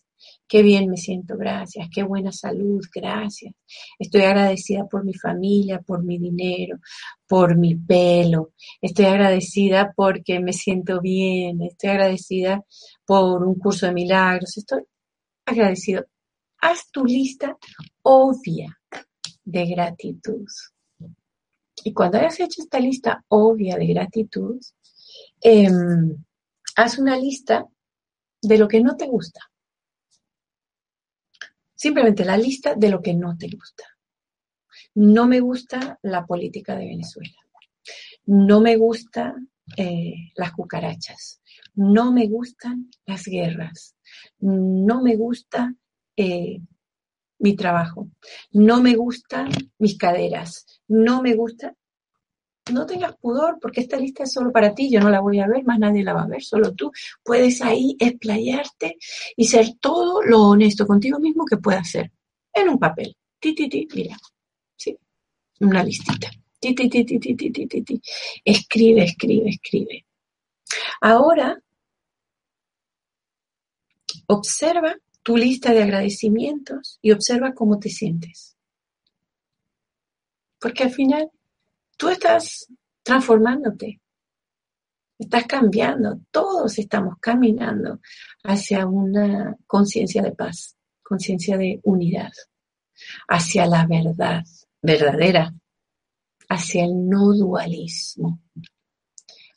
Qué 0.46 0.62
bien 0.62 0.90
me 0.90 0.96
siento, 0.96 1.36
gracias. 1.36 1.88
Qué 1.92 2.02
buena 2.02 2.30
salud, 2.32 2.80
gracias. 2.94 3.54
Estoy 3.98 4.22
agradecida 4.22 4.86
por 4.86 5.04
mi 5.04 5.14
familia, 5.14 5.80
por 5.80 6.04
mi 6.04 6.18
dinero, 6.18 6.78
por 7.26 7.56
mi 7.56 7.74
pelo. 7.76 8.52
Estoy 8.80 9.06
agradecida 9.06 9.92
porque 9.96 10.40
me 10.40 10.52
siento 10.52 11.00
bien. 11.00 11.62
Estoy 11.62 11.90
agradecida 11.90 12.62
por 13.04 13.42
un 13.42 13.54
curso 13.54 13.86
de 13.86 13.94
milagros. 13.94 14.56
Estoy 14.56 14.82
agradecido. 15.46 16.04
Haz 16.60 16.90
tu 16.90 17.04
lista 17.04 17.56
obvia 18.02 18.78
de 19.44 19.66
gratitud. 19.66 20.46
Y 21.84 21.92
cuando 21.92 22.18
hayas 22.18 22.40
hecho 22.40 22.62
esta 22.62 22.80
lista 22.80 23.24
obvia 23.28 23.76
de 23.76 23.86
gratitud, 23.86 24.60
em, 25.40 26.16
haz 26.76 26.98
una 26.98 27.16
lista 27.16 27.66
de 28.40 28.58
lo 28.58 28.68
que 28.68 28.80
no 28.80 28.96
te 28.96 29.06
gusta. 29.06 29.40
Simplemente 31.74 32.24
la 32.24 32.36
lista 32.36 32.74
de 32.74 32.88
lo 32.88 33.00
que 33.00 33.14
no 33.14 33.36
te 33.36 33.48
gusta. 33.48 33.84
No 34.94 35.26
me 35.26 35.40
gusta 35.40 35.98
la 36.02 36.24
política 36.24 36.76
de 36.76 36.86
Venezuela. 36.86 37.34
No 38.26 38.60
me 38.60 38.76
gustan 38.76 39.50
eh, 39.76 40.14
las 40.36 40.52
cucarachas. 40.52 41.40
No 41.74 42.12
me 42.12 42.26
gustan 42.28 42.90
las 43.06 43.24
guerras. 43.24 43.96
No 44.38 45.02
me 45.02 45.16
gusta 45.16 45.74
eh, 46.16 46.60
mi 47.38 47.56
trabajo. 47.56 48.10
No 48.52 48.80
me 48.80 48.94
gustan 48.94 49.50
mis 49.78 49.98
caderas. 49.98 50.66
No 50.88 51.22
me 51.22 51.34
gusta 51.34 51.74
no 52.72 52.86
tengas 52.86 53.16
pudor 53.16 53.58
porque 53.60 53.80
esta 53.80 53.96
lista 53.96 54.22
es 54.22 54.32
solo 54.32 54.50
para 54.50 54.74
ti, 54.74 54.90
yo 54.90 55.00
no 55.00 55.10
la 55.10 55.20
voy 55.20 55.38
a 55.40 55.46
ver, 55.46 55.64
más 55.64 55.78
nadie 55.78 56.02
la 56.02 56.14
va 56.14 56.22
a 56.22 56.26
ver, 56.26 56.42
solo 56.42 56.72
tú 56.74 56.90
puedes 57.22 57.60
ahí 57.60 57.96
explayarte 57.98 58.96
y 59.36 59.46
ser 59.46 59.74
todo 59.80 60.22
lo 60.22 60.42
honesto 60.42 60.86
contigo 60.86 61.18
mismo 61.18 61.44
que 61.44 61.58
puedas 61.58 61.90
ser 61.90 62.10
en 62.52 62.68
un 62.68 62.78
papel. 62.78 63.16
Ti, 63.38 63.54
mira, 63.94 64.16
sí, 64.76 64.96
una 65.60 65.84
listita. 65.84 66.30
Ti, 66.58 66.74
ti, 66.74 66.88
ti, 66.88 67.04
ti, 67.04 67.18
ti, 67.18 67.34
ti, 67.34 67.66
ti, 67.66 67.82
ti. 67.82 68.00
Escribe, 68.42 69.04
escribe, 69.04 69.50
escribe. 69.50 70.06
Ahora, 71.02 71.60
observa 74.28 74.96
tu 75.22 75.36
lista 75.36 75.74
de 75.74 75.82
agradecimientos 75.82 76.98
y 77.02 77.10
observa 77.10 77.52
cómo 77.52 77.78
te 77.78 77.90
sientes. 77.90 78.56
Porque 80.58 80.84
al 80.84 80.90
final 80.90 81.30
Tú 81.96 82.08
estás 82.08 82.66
transformándote, 83.02 84.00
estás 85.18 85.46
cambiando, 85.46 86.20
todos 86.30 86.78
estamos 86.78 87.14
caminando 87.20 88.00
hacia 88.42 88.86
una 88.86 89.56
conciencia 89.66 90.22
de 90.22 90.32
paz, 90.32 90.76
conciencia 91.02 91.56
de 91.56 91.80
unidad, 91.84 92.32
hacia 93.28 93.66
la 93.66 93.86
verdad 93.86 94.42
verdadera, 94.82 95.54
hacia 96.48 96.84
el 96.84 97.08
no 97.08 97.32
dualismo, 97.32 98.40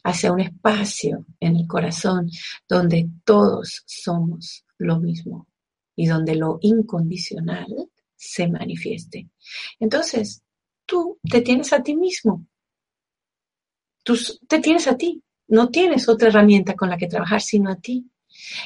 hacia 0.04 0.32
un 0.32 0.40
espacio 0.40 1.26
en 1.40 1.58
el 1.58 1.68
corazón 1.68 2.30
donde 2.68 3.10
todos 3.26 3.84
somos 3.86 4.64
lo 4.78 5.00
mismo 5.00 5.48
y 5.96 6.08
donde 6.08 6.36
lo 6.36 6.60
incondicional 6.62 7.68
se 8.16 8.48
manifieste. 8.48 9.30
Entonces, 9.80 10.44
tú 10.88 11.20
te 11.30 11.42
tienes 11.42 11.72
a 11.74 11.84
ti 11.84 11.96
mismo. 11.96 12.48
Tú 14.04 14.16
te 14.48 14.60
tienes 14.60 14.88
a 14.88 14.98
ti. 14.98 15.22
No 15.50 15.70
tienes 15.70 16.10
otra 16.10 16.30
herramienta 16.30 16.76
con 16.76 16.90
la 16.90 16.98
que 16.98 17.08
trabajar 17.08 17.42
sino 17.42 17.70
a 17.70 17.76
ti. 17.76 18.10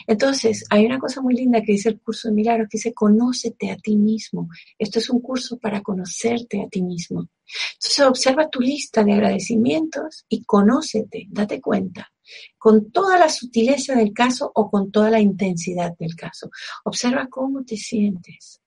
Entonces, 0.08 0.66
hay 0.70 0.86
una 0.86 1.00
cosa 1.00 1.22
muy 1.22 1.36
linda 1.36 1.62
que 1.62 1.74
dice 1.74 1.90
el 1.90 2.00
curso 2.00 2.28
de 2.28 2.36
milagros, 2.36 2.68
que 2.70 2.78
dice, 2.78 2.94
conócete 2.94 3.72
a 3.72 3.78
ti 3.78 3.98
mismo. 3.98 4.50
Esto 4.78 5.00
es 5.00 5.10
un 5.10 5.22
curso 5.22 5.58
para 5.58 5.82
conocerte 5.82 6.62
a 6.62 6.68
ti 6.68 6.82
mismo. 6.82 7.30
Entonces, 7.74 8.06
observa 8.06 8.50
tu 8.50 8.60
lista 8.60 9.04
de 9.04 9.14
agradecimientos 9.14 10.26
y 10.30 10.44
conócete, 10.44 11.28
date 11.30 11.62
cuenta, 11.62 12.12
con 12.58 12.92
toda 12.92 13.18
la 13.18 13.30
sutileza 13.30 13.96
del 13.96 14.14
caso 14.14 14.52
o 14.54 14.70
con 14.70 14.92
toda 14.92 15.10
la 15.10 15.20
intensidad 15.20 15.96
del 15.98 16.16
caso. 16.16 16.50
Observa 16.84 17.28
cómo 17.30 17.64
te 17.64 17.78
sientes. 17.78 18.61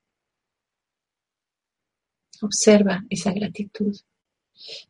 Observa 2.45 3.03
esa 3.09 3.33
gratitud. 3.33 3.97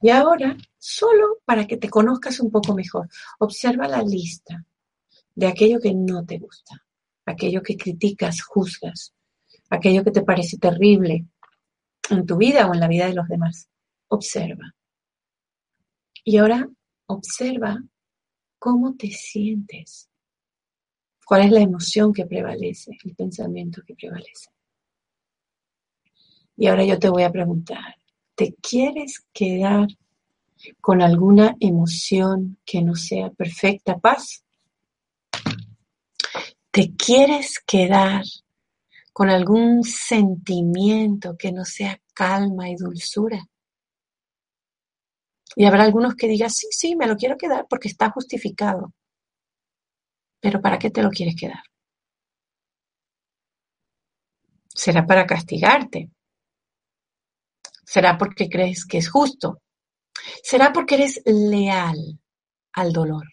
Y 0.02 0.10
ahora, 0.10 0.56
solo 0.76 1.38
para 1.44 1.68
que 1.68 1.76
te 1.76 1.88
conozcas 1.88 2.40
un 2.40 2.50
poco 2.50 2.74
mejor, 2.74 3.08
observa 3.38 3.86
la 3.86 4.02
lista 4.02 4.66
de 5.36 5.46
aquello 5.46 5.78
que 5.78 5.94
no 5.94 6.24
te 6.26 6.38
gusta, 6.38 6.84
aquello 7.24 7.62
que 7.62 7.76
criticas, 7.76 8.42
juzgas, 8.42 9.14
aquello 9.70 10.02
que 10.02 10.10
te 10.10 10.22
parece 10.22 10.58
terrible 10.58 11.26
en 12.10 12.26
tu 12.26 12.36
vida 12.36 12.66
o 12.66 12.74
en 12.74 12.80
la 12.80 12.88
vida 12.88 13.06
de 13.06 13.14
los 13.14 13.28
demás. 13.28 13.68
Observa. 14.08 14.74
Y 16.24 16.38
ahora 16.38 16.68
observa 17.06 17.80
cómo 18.58 18.96
te 18.96 19.12
sientes. 19.12 20.08
¿Cuál 21.24 21.42
es 21.42 21.52
la 21.52 21.60
emoción 21.60 22.12
que 22.12 22.26
prevalece, 22.26 22.90
el 23.04 23.14
pensamiento 23.14 23.80
que 23.86 23.94
prevalece? 23.94 24.53
Y 26.56 26.68
ahora 26.68 26.84
yo 26.84 26.98
te 26.98 27.08
voy 27.08 27.24
a 27.24 27.32
preguntar, 27.32 27.96
¿te 28.34 28.54
quieres 28.54 29.24
quedar 29.32 29.88
con 30.80 31.02
alguna 31.02 31.56
emoción 31.60 32.58
que 32.64 32.82
no 32.82 32.94
sea 32.94 33.30
perfecta 33.30 33.98
paz? 33.98 34.44
¿Te 36.70 36.94
quieres 36.94 37.60
quedar 37.64 38.24
con 39.12 39.30
algún 39.30 39.84
sentimiento 39.84 41.36
que 41.36 41.52
no 41.52 41.64
sea 41.64 42.00
calma 42.14 42.68
y 42.68 42.76
dulzura? 42.76 43.44
Y 45.56 45.64
habrá 45.66 45.84
algunos 45.84 46.14
que 46.16 46.26
digan, 46.26 46.50
sí, 46.50 46.66
sí, 46.70 46.96
me 46.96 47.06
lo 47.06 47.16
quiero 47.16 47.36
quedar 47.36 47.66
porque 47.68 47.88
está 47.88 48.10
justificado. 48.10 48.92
Pero 50.40 50.60
¿para 50.60 50.78
qué 50.78 50.90
te 50.90 51.02
lo 51.02 51.10
quieres 51.10 51.36
quedar? 51.36 51.62
¿Será 54.74 55.06
para 55.06 55.26
castigarte? 55.26 56.10
¿Será 57.86 58.16
porque 58.18 58.48
crees 58.48 58.84
que 58.84 58.98
es 58.98 59.10
justo? 59.10 59.60
¿Será 60.42 60.72
porque 60.72 60.94
eres 60.96 61.22
leal 61.24 62.20
al 62.72 62.92
dolor? 62.92 63.26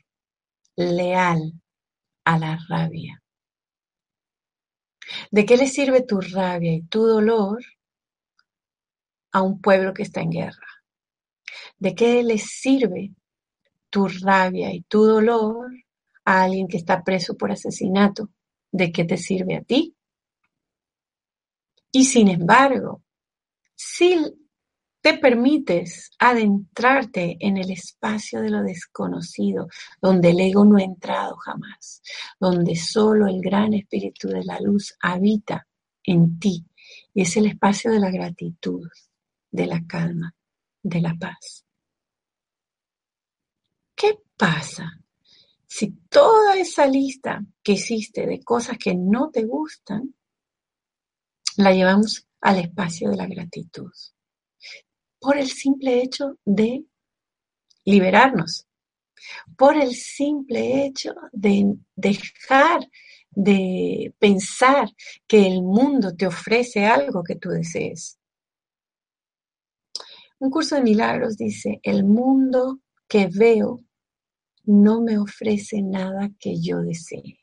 Leal 0.75 1.53
a 2.25 2.37
la 2.37 2.59
rabia. 2.69 3.21
¿De 5.29 5.45
qué 5.45 5.57
le 5.57 5.67
sirve 5.67 6.03
tu 6.03 6.19
rabia 6.21 6.73
y 6.73 6.83
tu 6.83 7.05
dolor 7.05 7.63
a 9.33 9.41
un 9.41 9.61
pueblo 9.61 9.93
que 9.93 10.03
está 10.03 10.21
en 10.21 10.31
guerra? 10.31 10.67
¿De 11.77 11.95
qué 11.95 12.23
le 12.23 12.37
sirve 12.37 13.11
tu 13.89 14.07
rabia 14.07 14.73
y 14.73 14.81
tu 14.83 15.03
dolor 15.03 15.71
a 16.25 16.43
alguien 16.43 16.67
que 16.67 16.77
está 16.77 17.03
preso 17.03 17.35
por 17.35 17.51
asesinato? 17.51 18.29
¿De 18.71 18.91
qué 18.91 19.03
te 19.03 19.17
sirve 19.17 19.57
a 19.57 19.61
ti? 19.61 19.95
Y 21.91 22.05
sin 22.05 22.29
embargo, 22.29 23.03
si 23.75 24.15
te 25.01 25.17
permites 25.17 26.11
adentrarte 26.19 27.37
en 27.39 27.57
el 27.57 27.71
espacio 27.71 28.41
de 28.41 28.51
lo 28.51 28.61
desconocido, 28.61 29.67
donde 29.99 30.29
el 30.29 30.39
ego 30.39 30.63
no 30.63 30.77
ha 30.77 30.83
entrado 30.83 31.35
jamás, 31.37 32.03
donde 32.39 32.75
solo 32.75 33.27
el 33.27 33.41
gran 33.41 33.73
espíritu 33.73 34.27
de 34.27 34.43
la 34.43 34.59
luz 34.59 34.95
habita 35.01 35.67
en 36.03 36.39
ti. 36.39 36.65
Y 37.13 37.23
es 37.23 37.35
el 37.37 37.47
espacio 37.47 37.91
de 37.91 37.99
la 37.99 38.11
gratitud, 38.11 38.87
de 39.49 39.65
la 39.65 39.81
calma, 39.87 40.35
de 40.83 41.01
la 41.01 41.15
paz. 41.15 41.65
¿Qué 43.95 44.19
pasa 44.37 44.99
si 45.65 45.91
toda 46.09 46.57
esa 46.57 46.85
lista 46.85 47.43
que 47.63 47.73
hiciste 47.73 48.27
de 48.27 48.43
cosas 48.43 48.77
que 48.77 48.93
no 48.95 49.31
te 49.31 49.45
gustan, 49.45 50.13
la 51.57 51.71
llevamos 51.71 52.27
al 52.39 52.59
espacio 52.59 53.09
de 53.09 53.17
la 53.17 53.27
gratitud? 53.27 53.91
Por 55.21 55.37
el 55.37 55.49
simple 55.49 56.01
hecho 56.01 56.39
de 56.43 56.83
liberarnos, 57.85 58.65
por 59.55 59.77
el 59.77 59.93
simple 59.93 60.83
hecho 60.83 61.13
de 61.31 61.75
dejar 61.95 62.89
de 63.29 64.13
pensar 64.17 64.89
que 65.27 65.45
el 65.45 65.61
mundo 65.61 66.15
te 66.15 66.25
ofrece 66.25 66.85
algo 66.85 67.23
que 67.23 67.35
tú 67.35 67.49
desees. 67.49 68.17
Un 70.39 70.49
curso 70.49 70.75
de 70.75 70.81
milagros 70.81 71.37
dice, 71.37 71.79
el 71.83 72.03
mundo 72.03 72.79
que 73.07 73.29
veo 73.31 73.79
no 74.63 75.01
me 75.01 75.19
ofrece 75.19 75.83
nada 75.83 76.31
que 76.39 76.59
yo 76.59 76.81
desee. 76.81 77.37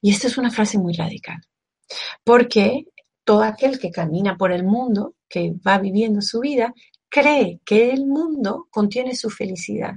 Y 0.00 0.10
esta 0.10 0.26
es 0.26 0.36
una 0.36 0.50
frase 0.50 0.78
muy 0.78 0.94
radical, 0.94 1.40
porque 2.24 2.86
todo 3.24 3.44
aquel 3.44 3.78
que 3.78 3.92
camina 3.92 4.36
por 4.36 4.50
el 4.50 4.64
mundo 4.64 5.14
que 5.32 5.54
va 5.66 5.78
viviendo 5.78 6.20
su 6.20 6.40
vida, 6.40 6.74
cree 7.08 7.60
que 7.64 7.90
el 7.90 8.04
mundo 8.06 8.68
contiene 8.70 9.16
su 9.16 9.30
felicidad. 9.30 9.94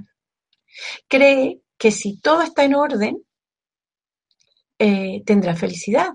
Cree 1.06 1.60
que 1.76 1.90
si 1.90 2.18
todo 2.20 2.40
está 2.40 2.64
en 2.64 2.74
orden, 2.74 3.22
eh, 4.78 5.22
tendrá 5.26 5.54
felicidad. 5.54 6.08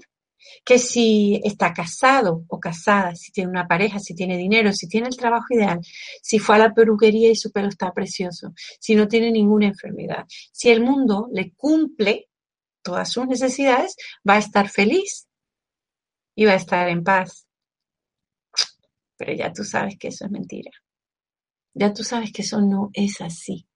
Que 0.65 0.79
si 0.79 1.39
está 1.43 1.71
casado 1.71 2.45
o 2.47 2.59
casada, 2.59 3.15
si 3.15 3.31
tiene 3.31 3.51
una 3.51 3.67
pareja, 3.67 3.99
si 3.99 4.15
tiene 4.15 4.37
dinero, 4.37 4.73
si 4.73 4.87
tiene 4.87 5.07
el 5.07 5.15
trabajo 5.15 5.45
ideal, 5.51 5.79
si 6.23 6.39
fue 6.39 6.55
a 6.55 6.59
la 6.59 6.73
peluquería 6.73 7.29
y 7.29 7.35
su 7.35 7.51
pelo 7.51 7.67
está 7.67 7.93
precioso, 7.93 8.53
si 8.79 8.95
no 8.95 9.07
tiene 9.07 9.31
ninguna 9.31 9.67
enfermedad, 9.67 10.25
si 10.51 10.71
el 10.71 10.81
mundo 10.81 11.29
le 11.31 11.53
cumple 11.53 12.27
todas 12.81 13.11
sus 13.11 13.27
necesidades, 13.27 13.95
va 14.27 14.35
a 14.35 14.39
estar 14.39 14.67
feliz 14.67 15.27
y 16.35 16.45
va 16.45 16.53
a 16.53 16.55
estar 16.55 16.89
en 16.89 17.03
paz 17.03 17.45
pero 19.21 19.33
ya 19.33 19.53
tú 19.53 19.63
sabes 19.63 19.99
que 19.99 20.07
eso 20.07 20.25
es 20.25 20.31
mentira. 20.31 20.71
Ya 21.75 21.93
tú 21.93 22.03
sabes 22.03 22.33
que 22.33 22.41
eso 22.41 22.59
no 22.59 22.89
es 22.91 23.21
así. 23.21 23.67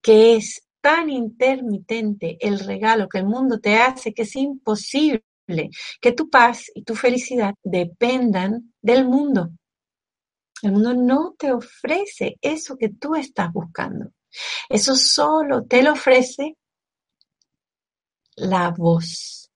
Que 0.00 0.36
es 0.36 0.66
tan 0.80 1.10
intermitente 1.10 2.38
el 2.40 2.58
regalo 2.60 3.06
que 3.06 3.18
el 3.18 3.26
mundo 3.26 3.60
te 3.60 3.76
hace 3.76 4.14
que 4.14 4.22
es 4.22 4.34
imposible 4.36 5.22
que 6.00 6.12
tu 6.12 6.30
paz 6.30 6.70
y 6.74 6.84
tu 6.84 6.94
felicidad 6.94 7.54
dependan 7.62 8.72
del 8.80 9.04
mundo. 9.04 9.50
El 10.62 10.72
mundo 10.72 10.94
no 10.94 11.34
te 11.38 11.52
ofrece 11.52 12.38
eso 12.40 12.78
que 12.78 12.88
tú 12.88 13.16
estás 13.16 13.52
buscando. 13.52 14.10
Eso 14.70 14.94
solo 14.94 15.64
te 15.66 15.82
lo 15.82 15.92
ofrece 15.92 16.56
la 18.36 18.70
voz 18.70 19.50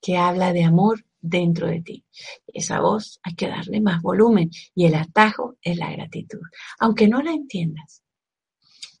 que 0.00 0.16
habla 0.16 0.54
de 0.54 0.64
amor 0.64 1.04
dentro 1.28 1.68
de 1.68 1.82
ti. 1.82 2.04
Esa 2.46 2.80
voz 2.80 3.20
hay 3.22 3.34
que 3.34 3.48
darle 3.48 3.80
más 3.80 4.02
volumen 4.02 4.50
y 4.74 4.86
el 4.86 4.94
atajo 4.94 5.56
es 5.60 5.76
la 5.76 5.90
gratitud. 5.90 6.40
Aunque 6.78 7.08
no 7.08 7.22
la 7.22 7.32
entiendas, 7.32 8.02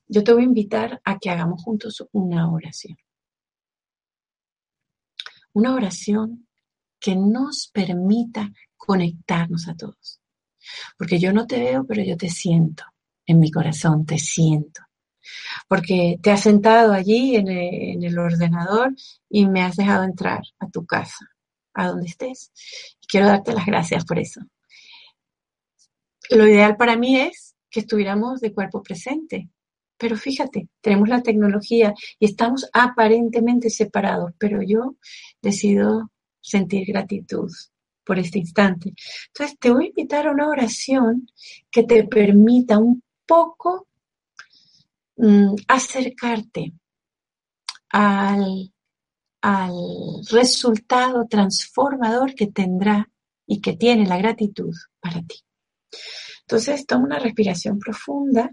yo 0.08 0.22
te 0.22 0.32
voy 0.32 0.42
a 0.42 0.46
invitar 0.46 1.00
a 1.04 1.18
que 1.18 1.30
hagamos 1.30 1.62
juntos 1.62 2.06
una 2.12 2.50
oración. 2.50 2.96
Una 5.52 5.74
oración 5.74 6.46
que 7.00 7.16
nos 7.16 7.70
permita 7.72 8.52
conectarnos 8.76 9.68
a 9.68 9.74
todos. 9.74 10.20
Porque 10.98 11.18
yo 11.18 11.32
no 11.32 11.46
te 11.46 11.58
veo, 11.58 11.86
pero 11.86 12.02
yo 12.02 12.16
te 12.16 12.28
siento. 12.28 12.84
En 13.24 13.40
mi 13.40 13.50
corazón 13.50 14.06
te 14.06 14.18
siento. 14.18 14.82
Porque 15.68 16.18
te 16.22 16.30
has 16.30 16.42
sentado 16.42 16.92
allí 16.92 17.36
en 17.36 17.48
el, 17.48 18.18
ordenador 18.18 18.94
y 19.28 19.46
me 19.46 19.62
has 19.62 19.76
dejado 19.76 20.04
entrar 20.04 20.42
a 20.60 20.68
tu 20.68 20.86
casa 20.86 21.26
a 21.76 21.88
donde 21.88 22.06
estés. 22.06 22.50
quiero 23.08 23.28
darte 23.28 23.52
las 23.52 23.66
gracias 23.66 24.04
por 24.04 24.18
eso. 24.18 24.40
Lo 26.30 26.46
ideal 26.46 26.76
para 26.76 26.96
mí 26.96 27.20
es 27.20 27.54
que 27.70 27.80
estuviéramos 27.80 28.40
de 28.40 28.52
cuerpo 28.52 28.82
presente. 28.82 29.48
Pero 29.98 30.16
fíjate, 30.16 30.68
tenemos 30.80 31.08
la 31.08 31.22
tecnología 31.22 31.94
y 32.18 32.26
estamos 32.26 32.68
aparentemente 32.72 33.70
separados, 33.70 34.32
pero 34.38 34.60
yo 34.62 34.96
decido 35.40 36.10
sentir 36.40 36.86
gratitud 36.86 37.50
por 38.04 38.18
este 38.18 38.38
instante. 38.38 38.92
Entonces, 39.28 39.58
te 39.58 39.70
voy 39.70 39.86
a 39.86 39.88
invitar 39.88 40.26
a 40.26 40.32
una 40.32 40.48
oración 40.48 41.28
que 41.70 41.82
te 41.82 42.04
permita 42.04 42.78
un 42.78 43.02
poco 43.26 43.88
mm, 45.16 45.54
acercarte 45.66 46.72
al 47.90 48.72
al 49.48 49.72
resultado 50.28 51.26
transformador 51.28 52.34
que 52.34 52.48
tendrá 52.48 53.08
y 53.46 53.60
que 53.60 53.74
tiene 53.74 54.04
la 54.04 54.18
gratitud 54.18 54.74
para 54.98 55.22
ti. 55.22 55.36
Entonces, 56.40 56.84
toma 56.84 57.04
una 57.04 57.18
respiración 57.20 57.78
profunda 57.78 58.50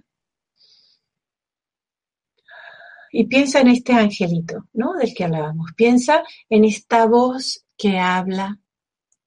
Y 3.16 3.26
piensa 3.26 3.62
en 3.62 3.68
este 3.68 3.94
angelito, 3.94 4.68
¿no? 4.74 4.94
Del 4.94 5.14
que 5.14 5.24
hablábamos. 5.24 5.72
Piensa 5.76 6.24
en 6.50 6.66
esta 6.66 7.06
voz 7.06 7.64
que 7.78 8.00
habla 8.00 8.60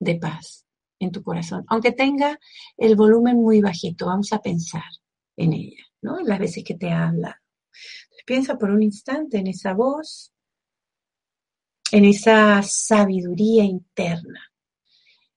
de 0.00 0.16
paz 0.16 0.66
en 0.98 1.12
tu 1.12 1.22
corazón. 1.22 1.64
Aunque 1.68 1.92
tenga 1.92 2.36
el 2.76 2.96
volumen 2.96 3.36
muy 3.36 3.60
bajito, 3.60 4.06
vamos 4.06 4.32
a 4.32 4.42
pensar 4.42 4.90
en 5.36 5.52
ella, 5.52 5.84
¿no? 6.02 6.18
En 6.18 6.26
las 6.26 6.40
veces 6.40 6.64
que 6.64 6.74
te 6.74 6.90
habla. 6.90 7.40
Piensa 8.26 8.58
por 8.58 8.70
un 8.70 8.82
instante 8.82 9.38
en 9.38 9.46
esa 9.46 9.72
voz, 9.72 10.32
en 11.92 12.04
esa 12.04 12.62
sabiduría 12.62 13.64
interna, 13.64 14.52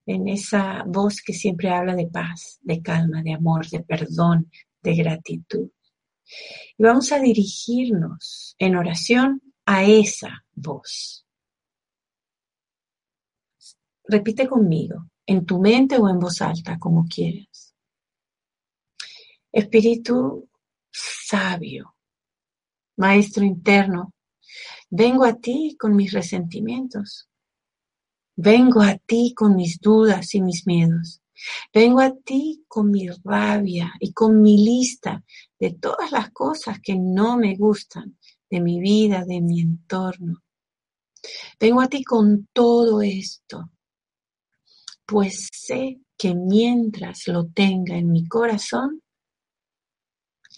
en 0.05 0.27
esa 0.27 0.83
voz 0.87 1.21
que 1.21 1.33
siempre 1.33 1.69
habla 1.69 1.95
de 1.95 2.07
paz, 2.07 2.59
de 2.61 2.81
calma, 2.81 3.21
de 3.21 3.33
amor, 3.33 3.67
de 3.69 3.81
perdón, 3.81 4.51
de 4.81 4.95
gratitud. 4.95 5.69
Y 6.77 6.83
vamos 6.83 7.11
a 7.11 7.19
dirigirnos 7.19 8.55
en 8.57 8.75
oración 8.75 9.41
a 9.65 9.83
esa 9.83 10.45
voz. 10.53 11.25
Repite 14.05 14.47
conmigo, 14.47 15.09
en 15.25 15.45
tu 15.45 15.59
mente 15.59 15.97
o 15.97 16.09
en 16.09 16.19
voz 16.19 16.41
alta, 16.41 16.79
como 16.79 17.05
quieras. 17.05 17.75
Espíritu 19.51 20.49
sabio, 20.91 21.95
Maestro 22.97 23.43
interno, 23.43 24.13
vengo 24.89 25.23
a 25.23 25.35
ti 25.35 25.75
con 25.77 25.95
mis 25.95 26.11
resentimientos. 26.11 27.29
Vengo 28.35 28.81
a 28.81 28.97
ti 28.97 29.33
con 29.35 29.55
mis 29.55 29.79
dudas 29.79 30.33
y 30.33 30.41
mis 30.41 30.65
miedos. 30.65 31.21
Vengo 31.73 32.01
a 32.01 32.13
ti 32.13 32.63
con 32.67 32.91
mi 32.91 33.07
rabia 33.23 33.93
y 33.99 34.13
con 34.13 34.41
mi 34.41 34.57
lista 34.63 35.23
de 35.59 35.73
todas 35.73 36.11
las 36.11 36.31
cosas 36.31 36.79
que 36.81 36.95
no 36.95 37.37
me 37.37 37.55
gustan 37.55 38.17
de 38.49 38.59
mi 38.61 38.79
vida, 38.79 39.25
de 39.25 39.41
mi 39.41 39.61
entorno. 39.61 40.43
Vengo 41.59 41.81
a 41.81 41.87
ti 41.87 42.03
con 42.03 42.47
todo 42.53 43.01
esto, 43.01 43.69
pues 45.05 45.49
sé 45.51 45.99
que 46.17 46.35
mientras 46.35 47.27
lo 47.27 47.47
tenga 47.47 47.97
en 47.97 48.11
mi 48.11 48.27
corazón, 48.27 49.01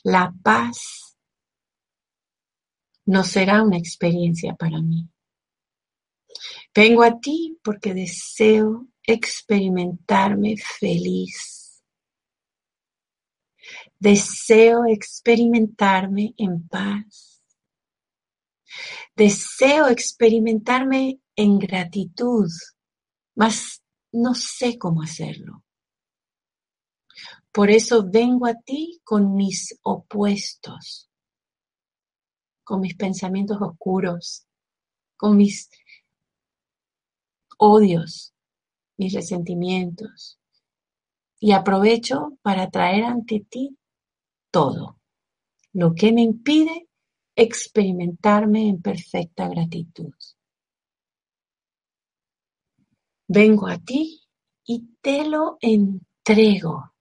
la 0.04 0.34
paz 0.44 1.11
no 3.12 3.26
será 3.26 3.62
una 3.62 3.78
experiencia 3.78 4.56
para 4.56 4.82
mí. 4.82 5.10
Vengo 6.74 7.04
a 7.04 7.20
ti 7.20 7.60
porque 7.62 7.94
deseo 7.94 8.88
experimentarme 9.04 10.56
feliz. 10.56 11.84
Deseo 14.00 14.86
experimentarme 14.86 16.34
en 16.38 16.66
paz. 16.70 17.44
Deseo 19.14 19.90
experimentarme 19.90 21.20
en 21.36 21.60
gratitud, 21.60 22.50
mas 23.36 23.84
no 24.14 24.34
sé 24.36 24.78
cómo 24.78 25.02
hacerlo. 25.02 25.66
Por 27.52 27.70
eso 27.70 28.10
vengo 28.10 28.46
a 28.46 28.54
ti 28.54 29.02
con 29.04 29.36
mis 29.36 29.78
opuestos, 29.84 31.11
con 32.72 32.80
mis 32.80 32.96
pensamientos 32.96 33.58
oscuros, 33.62 34.48
con 35.18 35.36
mis 35.36 35.70
odios, 37.58 38.34
mis 38.96 39.12
resentimientos. 39.12 40.40
Y 41.42 41.52
aprovecho 41.52 42.38
para 42.42 42.70
traer 42.70 43.04
ante 43.04 43.42
ti 43.42 43.78
todo 44.52 45.02
lo 45.74 45.94
que 45.94 46.14
me 46.14 46.22
impide 46.22 46.88
experimentarme 47.36 48.70
en 48.70 48.82
perfecta 48.82 49.50
gratitud. 49.50 50.14
Vengo 53.28 53.68
a 53.68 53.80
ti 53.80 54.22
y 54.64 54.96
te 55.02 55.28
lo 55.28 55.58
entrego. 55.60 56.94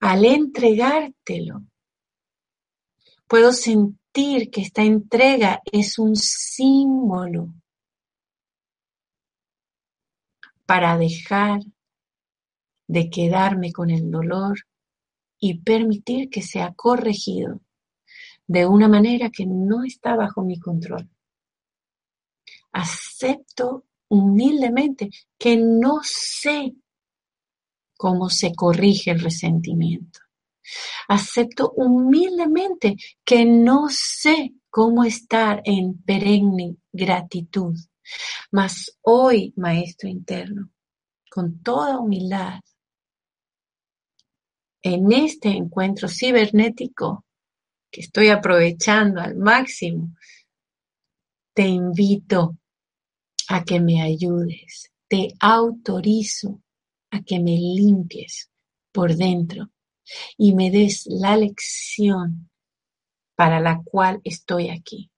Al 0.00 0.26
entregártelo, 0.26 1.62
puedo 3.26 3.52
sentir 3.52 4.50
que 4.50 4.62
esta 4.62 4.82
entrega 4.82 5.60
es 5.70 5.98
un 5.98 6.16
símbolo 6.16 7.48
para 10.66 10.96
dejar 10.96 11.60
de 12.86 13.10
quedarme 13.10 13.72
con 13.72 13.90
el 13.90 14.10
dolor 14.10 14.58
y 15.38 15.60
permitir 15.60 16.30
que 16.30 16.42
sea 16.42 16.72
corregido 16.74 17.60
de 18.46 18.66
una 18.66 18.88
manera 18.88 19.30
que 19.30 19.46
no 19.46 19.84
está 19.84 20.16
bajo 20.16 20.42
mi 20.42 20.58
control. 20.58 21.08
Acepto 22.72 23.84
humildemente 24.08 25.10
que 25.38 25.56
no 25.56 26.00
sé 26.02 26.74
cómo 27.96 28.28
se 28.28 28.54
corrige 28.54 29.12
el 29.12 29.20
resentimiento. 29.20 30.20
Acepto 31.08 31.72
humildemente 31.76 32.96
que 33.24 33.44
no 33.44 33.88
sé 33.90 34.54
cómo 34.70 35.04
estar 35.04 35.62
en 35.64 36.02
perenne 36.02 36.76
gratitud. 36.92 37.76
Mas 38.50 38.98
hoy, 39.02 39.52
Maestro 39.56 40.08
interno, 40.08 40.70
con 41.30 41.62
toda 41.62 41.98
humildad, 41.98 42.60
en 44.82 45.12
este 45.12 45.48
encuentro 45.48 46.08
cibernético 46.08 47.24
que 47.90 48.02
estoy 48.02 48.28
aprovechando 48.28 49.20
al 49.20 49.36
máximo, 49.36 50.14
te 51.54 51.66
invito 51.66 52.58
a 53.48 53.64
que 53.64 53.80
me 53.80 54.02
ayudes, 54.02 54.92
te 55.08 55.28
autorizo 55.40 56.60
a 57.10 57.22
que 57.22 57.38
me 57.38 57.52
limpies 57.52 58.50
por 58.92 59.14
dentro 59.14 59.70
y 60.36 60.54
me 60.54 60.70
des 60.70 61.06
la 61.06 61.36
lección 61.36 62.50
para 63.34 63.60
la 63.60 63.82
cual 63.84 64.20
estoy 64.24 64.70
aquí 64.70 65.10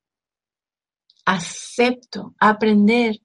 acepto 1.27 2.35
aprender 2.39 3.21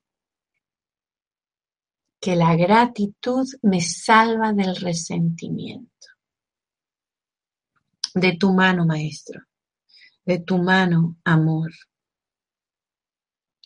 que 2.20 2.36
la 2.36 2.56
gratitud 2.56 3.48
me 3.62 3.80
salva 3.80 4.54
del 4.54 4.76
resentimiento. 4.76 6.08
De 8.14 8.36
tu 8.36 8.52
mano, 8.54 8.86
maestro, 8.86 9.42
de 10.26 10.40
tu 10.40 10.58
mano, 10.58 11.18
amor. 11.24 11.72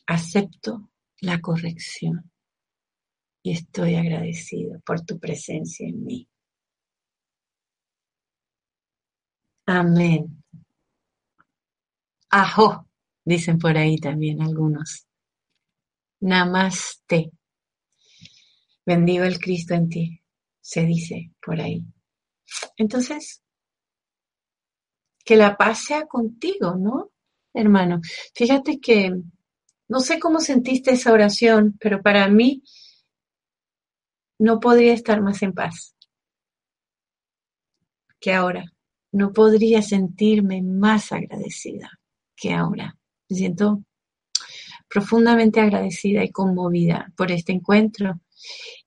Acepto 0.05 0.91
la 1.21 1.41
corrección 1.41 2.31
y 3.41 3.51
estoy 3.51 3.95
agradecido 3.95 4.79
por 4.81 5.01
tu 5.01 5.17
presencia 5.17 5.87
en 5.87 6.03
mí. 6.03 6.29
Amén. 9.67 10.43
Ajo 12.29 12.87
dicen 13.23 13.57
por 13.57 13.77
ahí 13.77 13.97
también 13.97 14.41
algunos. 14.41 15.07
Namaste. 16.21 17.31
Bendigo 18.85 19.23
el 19.23 19.39
Cristo 19.39 19.73
en 19.73 19.89
ti, 19.89 20.21
se 20.61 20.85
dice 20.85 21.31
por 21.43 21.59
ahí. 21.59 21.83
Entonces, 22.77 23.41
que 25.23 25.35
la 25.35 25.57
paz 25.57 25.85
sea 25.85 26.05
contigo, 26.05 26.75
¿no? 26.75 27.11
Hermano, 27.53 28.01
fíjate 28.35 28.79
que 28.79 29.11
no 29.87 29.99
sé 29.99 30.19
cómo 30.19 30.39
sentiste 30.39 30.91
esa 30.91 31.11
oración, 31.11 31.77
pero 31.79 32.01
para 32.01 32.27
mí 32.27 32.63
no 34.37 34.59
podría 34.59 34.93
estar 34.93 35.21
más 35.21 35.41
en 35.41 35.53
paz 35.53 35.95
que 38.19 38.33
ahora. 38.33 38.74
No 39.15 39.31
podría 39.31 39.81
sentirme 39.81 40.61
más 40.61 41.13
agradecida 41.13 41.89
que 42.35 42.51
ahora. 42.51 42.97
Me 43.29 43.37
siento 43.37 43.81
profundamente 44.89 45.61
agradecida 45.61 46.21
y 46.21 46.31
conmovida 46.31 47.13
por 47.15 47.31
este 47.31 47.53
encuentro 47.53 48.19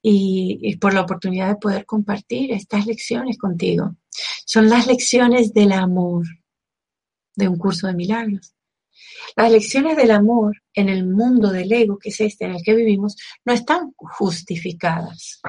y, 0.02 0.76
por 0.76 0.92
la 0.92 1.00
oportunidad 1.00 1.48
de 1.48 1.56
poder 1.56 1.86
compartir 1.86 2.52
estas 2.52 2.84
lecciones 2.84 3.38
contigo. 3.38 3.96
Son 4.44 4.68
las 4.68 4.86
lecciones 4.86 5.54
del 5.54 5.72
amor 5.72 6.26
de 7.34 7.48
un 7.48 7.56
curso 7.56 7.86
de 7.86 7.94
milagros. 7.94 8.54
Las 9.34 9.50
lecciones 9.50 9.96
del 9.96 10.10
amor 10.10 10.58
en 10.74 10.90
el 10.90 11.06
mundo 11.06 11.50
del 11.50 11.72
ego, 11.72 11.98
que 11.98 12.10
es 12.10 12.20
este 12.20 12.44
en 12.44 12.50
el 12.50 12.62
que 12.62 12.74
vivimos, 12.74 13.16
no 13.46 13.54
están 13.54 13.94
justificadas. 13.96 15.40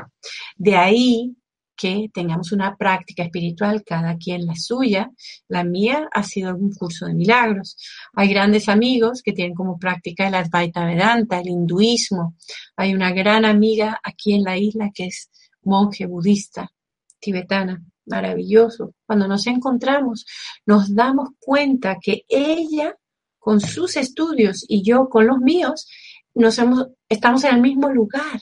De 0.55 0.77
ahí 0.77 1.35
que 1.79 2.09
tengamos 2.13 2.51
una 2.51 2.75
práctica 2.75 3.23
espiritual, 3.23 3.83
cada 3.85 4.17
quien 4.17 4.45
la 4.45 4.55
suya. 4.55 5.09
La 5.47 5.63
mía 5.63 6.09
ha 6.11 6.23
sido 6.23 6.53
un 6.53 6.73
curso 6.73 7.05
de 7.05 7.13
milagros. 7.13 7.77
Hay 8.13 8.27
grandes 8.27 8.67
amigos 8.67 9.21
que 9.23 9.31
tienen 9.31 9.55
como 9.55 9.79
práctica 9.79 10.27
el 10.27 10.35
Advaita 10.35 10.85
Vedanta, 10.85 11.39
el 11.39 11.47
hinduismo. 11.47 12.35
Hay 12.75 12.93
una 12.93 13.11
gran 13.13 13.45
amiga 13.45 13.97
aquí 14.03 14.33
en 14.33 14.43
la 14.43 14.57
isla 14.57 14.91
que 14.93 15.05
es 15.05 15.29
monje 15.63 16.05
budista 16.05 16.69
tibetana 17.17 17.81
maravilloso. 18.05 18.93
Cuando 19.05 19.29
nos 19.29 19.47
encontramos, 19.47 20.25
nos 20.65 20.93
damos 20.93 21.29
cuenta 21.39 21.97
que 22.01 22.25
ella 22.27 22.93
con 23.37 23.61
sus 23.61 23.95
estudios 23.95 24.65
y 24.67 24.83
yo 24.83 25.07
con 25.07 25.27
los 25.27 25.39
míos, 25.39 25.87
nos 26.35 26.59
estamos 27.07 27.43
en 27.45 27.55
el 27.55 27.61
mismo 27.61 27.89
lugar, 27.89 28.41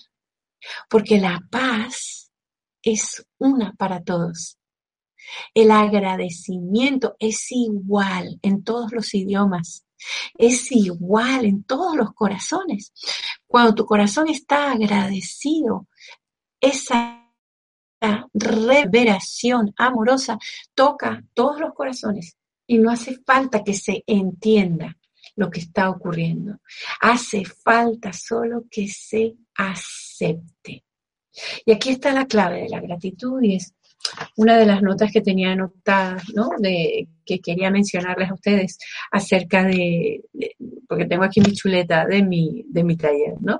porque 0.89 1.19
la 1.19 1.39
paz 1.51 2.26
es 2.87 3.25
una 3.37 3.73
para 3.73 4.01
todos. 4.01 4.57
El 5.53 5.71
agradecimiento 5.71 7.17
es 7.19 7.51
igual 7.51 8.39
en 8.41 8.63
todos 8.63 8.93
los 8.93 9.13
idiomas, 9.13 9.85
es 10.37 10.71
igual 10.71 11.43
en 11.43 11.63
todos 11.63 11.97
los 11.97 12.13
corazones. 12.13 12.93
Cuando 13.45 13.75
tu 13.75 13.85
corazón 13.85 14.29
está 14.29 14.71
agradecido, 14.71 15.87
esa 16.61 17.25
reveración 18.33 19.73
amorosa 19.75 20.39
toca 20.73 21.25
todos 21.33 21.59
los 21.59 21.73
corazones 21.73 22.37
y 22.67 22.77
no 22.77 22.89
hace 22.89 23.17
falta 23.25 23.65
que 23.65 23.73
se 23.73 24.05
entienda 24.07 24.97
lo 25.35 25.49
que 25.49 25.59
está 25.59 25.89
ocurriendo. 25.89 26.61
Hace 27.01 27.43
falta 27.43 28.13
solo 28.13 28.63
que 28.71 28.87
se 28.87 29.35
acepte. 29.55 30.86
Y 31.65 31.71
aquí 31.71 31.89
está 31.89 32.13
la 32.13 32.25
clave 32.25 32.63
de 32.63 32.69
la 32.69 32.81
gratitud 32.81 33.41
y 33.41 33.55
es 33.55 33.73
una 34.35 34.57
de 34.57 34.65
las 34.65 34.81
notas 34.81 35.11
que 35.11 35.21
tenía 35.21 35.51
anotadas, 35.51 36.23
¿no? 36.33 36.49
De, 36.59 37.07
que 37.25 37.39
quería 37.39 37.69
mencionarles 37.69 38.29
a 38.29 38.33
ustedes 38.33 38.77
acerca 39.11 39.63
de, 39.63 40.23
porque 40.87 41.05
tengo 41.05 41.23
aquí 41.23 41.41
mi 41.41 41.53
chuleta 41.53 42.05
de 42.05 42.23
mi, 42.23 42.63
de 42.67 42.83
mi 42.83 42.95
taller, 42.95 43.35
¿no? 43.41 43.59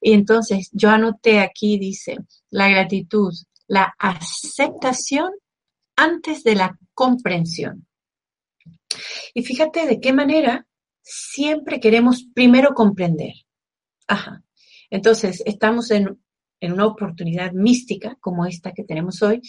Y 0.00 0.12
entonces 0.12 0.70
yo 0.72 0.90
anoté 0.90 1.40
aquí, 1.40 1.78
dice, 1.78 2.16
la 2.50 2.68
gratitud, 2.68 3.32
la 3.66 3.94
aceptación 3.98 5.30
antes 5.96 6.42
de 6.42 6.54
la 6.54 6.78
comprensión. 6.94 7.86
Y 9.34 9.42
fíjate 9.42 9.86
de 9.86 10.00
qué 10.00 10.12
manera 10.12 10.66
siempre 11.02 11.80
queremos 11.80 12.24
primero 12.34 12.74
comprender. 12.74 13.32
Ajá. 14.06 14.42
Entonces, 14.90 15.42
estamos 15.46 15.90
en, 15.90 16.22
una 16.70 16.86
oportunidad 16.86 17.52
mística 17.52 18.16
como 18.20 18.44
esta 18.44 18.72
que 18.72 18.84
tenemos 18.84 19.22
hoy 19.22 19.40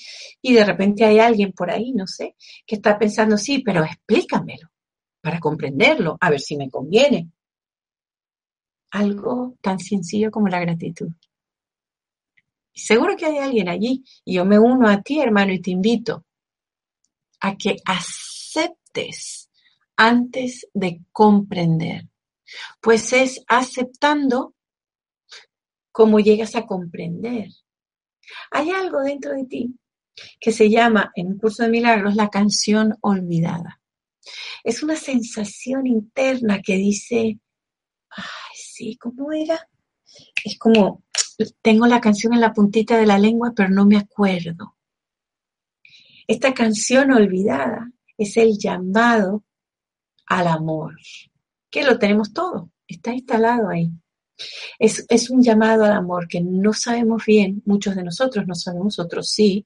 y 0.41 0.53
de 0.53 0.65
repente 0.65 1.03
hay 1.05 1.19
alguien 1.19 1.51
por 1.51 1.69
ahí, 1.69 1.91
no 1.91 2.07
sé, 2.07 2.35
que 2.65 2.75
está 2.75 2.97
pensando, 2.97 3.37
sí, 3.37 3.59
pero 3.59 3.83
explícamelo 3.83 4.69
para 5.21 5.39
comprenderlo, 5.39 6.17
a 6.19 6.29
ver 6.29 6.39
si 6.39 6.57
me 6.57 6.69
conviene. 6.69 7.29
Algo 8.91 9.55
tan 9.61 9.79
sencillo 9.79 10.31
como 10.31 10.47
la 10.47 10.59
gratitud. 10.59 11.09
Seguro 12.73 13.15
que 13.15 13.27
hay 13.27 13.37
alguien 13.37 13.69
allí 13.69 14.03
y 14.25 14.35
yo 14.35 14.45
me 14.45 14.57
uno 14.57 14.89
a 14.89 15.01
ti, 15.01 15.19
hermano, 15.19 15.53
y 15.53 15.61
te 15.61 15.71
invito 15.71 16.25
a 17.41 17.55
que 17.55 17.75
aceptes 17.85 19.49
antes 19.95 20.67
de 20.73 21.01
comprender, 21.11 22.07
pues 22.81 23.13
es 23.13 23.43
aceptando 23.47 24.52
cómo 25.93 26.19
llegas 26.19 26.55
a 26.55 26.65
comprender. 26.65 27.47
Hay 28.51 28.71
algo 28.71 28.99
dentro 28.99 29.33
de 29.33 29.45
ti 29.45 29.79
que 30.39 30.51
se 30.51 30.69
llama, 30.69 31.11
en 31.15 31.27
un 31.27 31.37
curso 31.37 31.63
de 31.63 31.69
milagros, 31.69 32.15
la 32.15 32.29
canción 32.29 32.97
olvidada. 33.01 33.81
Es 34.63 34.83
una 34.83 34.95
sensación 34.95 35.87
interna 35.87 36.61
que 36.61 36.75
dice, 36.75 37.39
ay, 38.09 38.55
sí, 38.55 38.97
¿cómo 38.97 39.31
era? 39.31 39.69
Es 40.43 40.57
como, 40.57 41.03
tengo 41.61 41.87
la 41.87 42.01
canción 42.01 42.33
en 42.33 42.41
la 42.41 42.53
puntita 42.53 42.97
de 42.97 43.05
la 43.05 43.19
lengua, 43.19 43.53
pero 43.55 43.69
no 43.69 43.85
me 43.85 43.97
acuerdo. 43.97 44.75
Esta 46.27 46.53
canción 46.53 47.11
olvidada 47.11 47.91
es 48.17 48.37
el 48.37 48.57
llamado 48.57 49.43
al 50.27 50.47
amor, 50.47 50.95
que 51.69 51.83
lo 51.83 51.99
tenemos 51.99 52.33
todo, 52.33 52.71
está 52.87 53.13
instalado 53.13 53.69
ahí. 53.69 53.91
Es, 54.79 55.29
un 55.29 55.41
llamado 55.41 55.83
al 55.83 55.91
amor 55.91 56.27
que 56.27 56.41
no 56.41 56.73
sabemos 56.73 57.25
bien, 57.25 57.61
muchos 57.65 57.95
de 57.95 58.03
nosotros 58.03 58.45
no 58.47 58.55
sabemos, 58.55 58.99
otros 58.99 59.29
sí, 59.29 59.65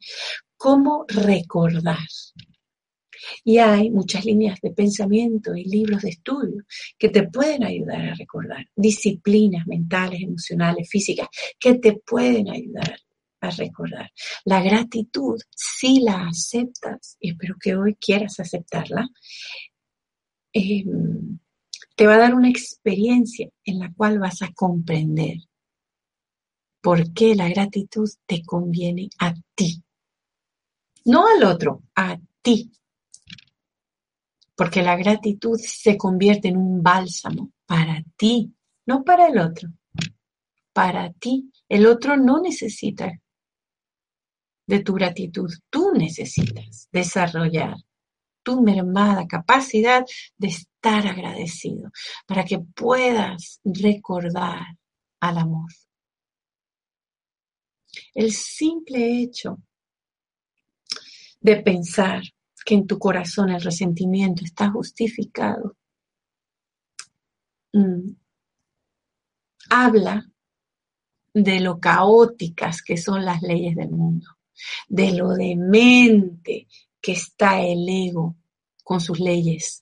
cómo 0.56 1.06
recordar. 1.08 2.08
Y 3.44 3.58
hay 3.58 3.90
muchas 3.90 4.26
líneas 4.26 4.60
de 4.62 4.72
pensamiento 4.72 5.56
y 5.56 5.66
libros 5.66 6.04
de 6.04 6.10
estudio 6.10 6.64
que 6.98 7.10
te 7.10 7.24
pueden 7.24 7.64
ayudar 7.64 8.10
a 8.10 8.16
recordar, 8.16 8.68
disciplinas 8.76 9.66
mentales, 9.66 10.22
emocionales, 10.22 10.88
físicas, 10.90 11.28
que 11.60 11.76
te 11.76 11.94
pueden 11.94 12.50
ayudar 12.50 13.00
a 13.42 13.50
recordar. 13.50 14.12
La 14.46 14.62
gratitud, 14.62 15.40
si 15.50 16.00
la 16.00 16.28
aceptas, 16.28 17.18
y 17.20 17.32
espero 17.32 17.56
que 17.60 17.76
hoy 17.76 17.96
quieras 17.96 18.40
aceptarla, 18.40 19.10
Em, 20.58 21.38
te 21.98 22.06
va 22.06 22.14
a 22.14 22.20
dar 22.20 22.36
una 22.36 22.48
experiencia 22.48 23.50
en 23.66 23.80
la 23.80 23.92
cual 23.92 24.20
vas 24.20 24.44
a 24.44 24.54
comprender 24.54 25.38
por 26.80 27.12
qué 27.12 27.34
la 27.34 27.50
gratitud 27.50 28.08
te 28.28 28.44
conviene 28.44 29.10
a 29.18 29.34
ti. 29.56 29.84
No 31.06 31.26
al 31.26 31.44
otro, 31.44 31.82
a 31.96 32.20
ti. 32.44 32.72
Porque 34.56 34.84
la 34.84 34.96
gratitud 34.96 35.58
se 35.60 35.98
convierte 35.98 36.50
en 36.50 36.58
un 36.58 36.84
bálsamo 36.84 37.52
para 37.66 38.04
ti, 38.16 38.54
no 38.86 39.04
para 39.04 39.30
el 39.30 39.40
otro. 39.40 39.70
Para 40.72 41.12
ti. 41.14 41.52
El 41.68 41.88
otro 41.88 42.16
no 42.16 42.40
necesita 42.40 43.12
de 44.68 44.80
tu 44.84 44.94
gratitud. 44.94 45.52
Tú 45.72 45.94
necesitas 45.94 46.90
desarrollar 46.92 47.76
tu 48.48 48.62
mermada 48.62 49.28
capacidad 49.28 50.06
de 50.38 50.48
estar 50.48 51.06
agradecido, 51.06 51.92
para 52.26 52.46
que 52.46 52.60
puedas 52.60 53.60
recordar 53.66 54.62
al 55.20 55.38
amor. 55.38 55.70
El 58.14 58.32
simple 58.32 59.22
hecho 59.22 59.58
de 61.42 61.58
pensar 61.58 62.22
que 62.66 62.76
en 62.76 62.88
tu 62.88 62.98
corazón 62.98 63.50
el 63.50 63.62
resentimiento 63.62 64.46
está 64.46 64.72
justificado, 64.72 65.76
mm, 67.74 68.12
habla 69.70 70.26
de 71.34 71.60
lo 71.60 71.82
caóticas 71.82 72.82
que 72.82 72.96
son 72.96 73.26
las 73.26 73.42
leyes 73.42 73.76
del 73.76 73.90
mundo, 73.90 74.38
de 74.88 75.12
lo 75.12 75.34
demente 75.34 76.68
que 77.02 77.14
está 77.14 77.62
el 77.62 77.88
ego 77.88 78.36
con 78.84 79.00
sus 79.00 79.20
leyes, 79.20 79.82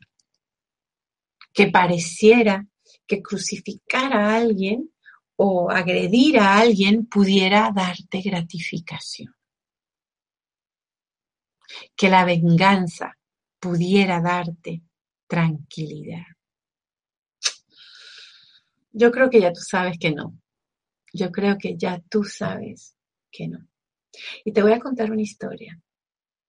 que 1.54 1.68
pareciera 1.68 2.66
que 3.08 3.22
crucificar 3.22 4.14
a 4.14 4.36
alguien 4.36 4.92
o 5.38 5.70
agredir 5.70 6.40
a 6.40 6.58
alguien 6.58 7.06
pudiera 7.06 7.72
darte 7.74 8.22
gratificación, 8.22 9.36
que 11.96 12.10
la 12.10 12.26
venganza 12.26 13.18
pudiera 13.60 14.22
darte 14.22 14.82
tranquilidad. 15.28 16.26
Yo 18.92 19.12
creo 19.12 19.30
que 19.30 19.42
ya 19.42 19.52
tú 19.52 19.62
sabes 19.62 19.98
que 20.00 20.12
no. 20.12 20.38
Yo 21.12 21.32
creo 21.32 21.58
que 21.58 21.76
ya 21.78 22.02
tú 22.10 22.24
sabes 22.24 22.96
que 23.30 23.48
no. 23.48 23.68
Y 24.46 24.54
te 24.54 24.62
voy 24.62 24.72
a 24.72 24.80
contar 24.80 25.12
una 25.12 25.22
historia 25.22 25.82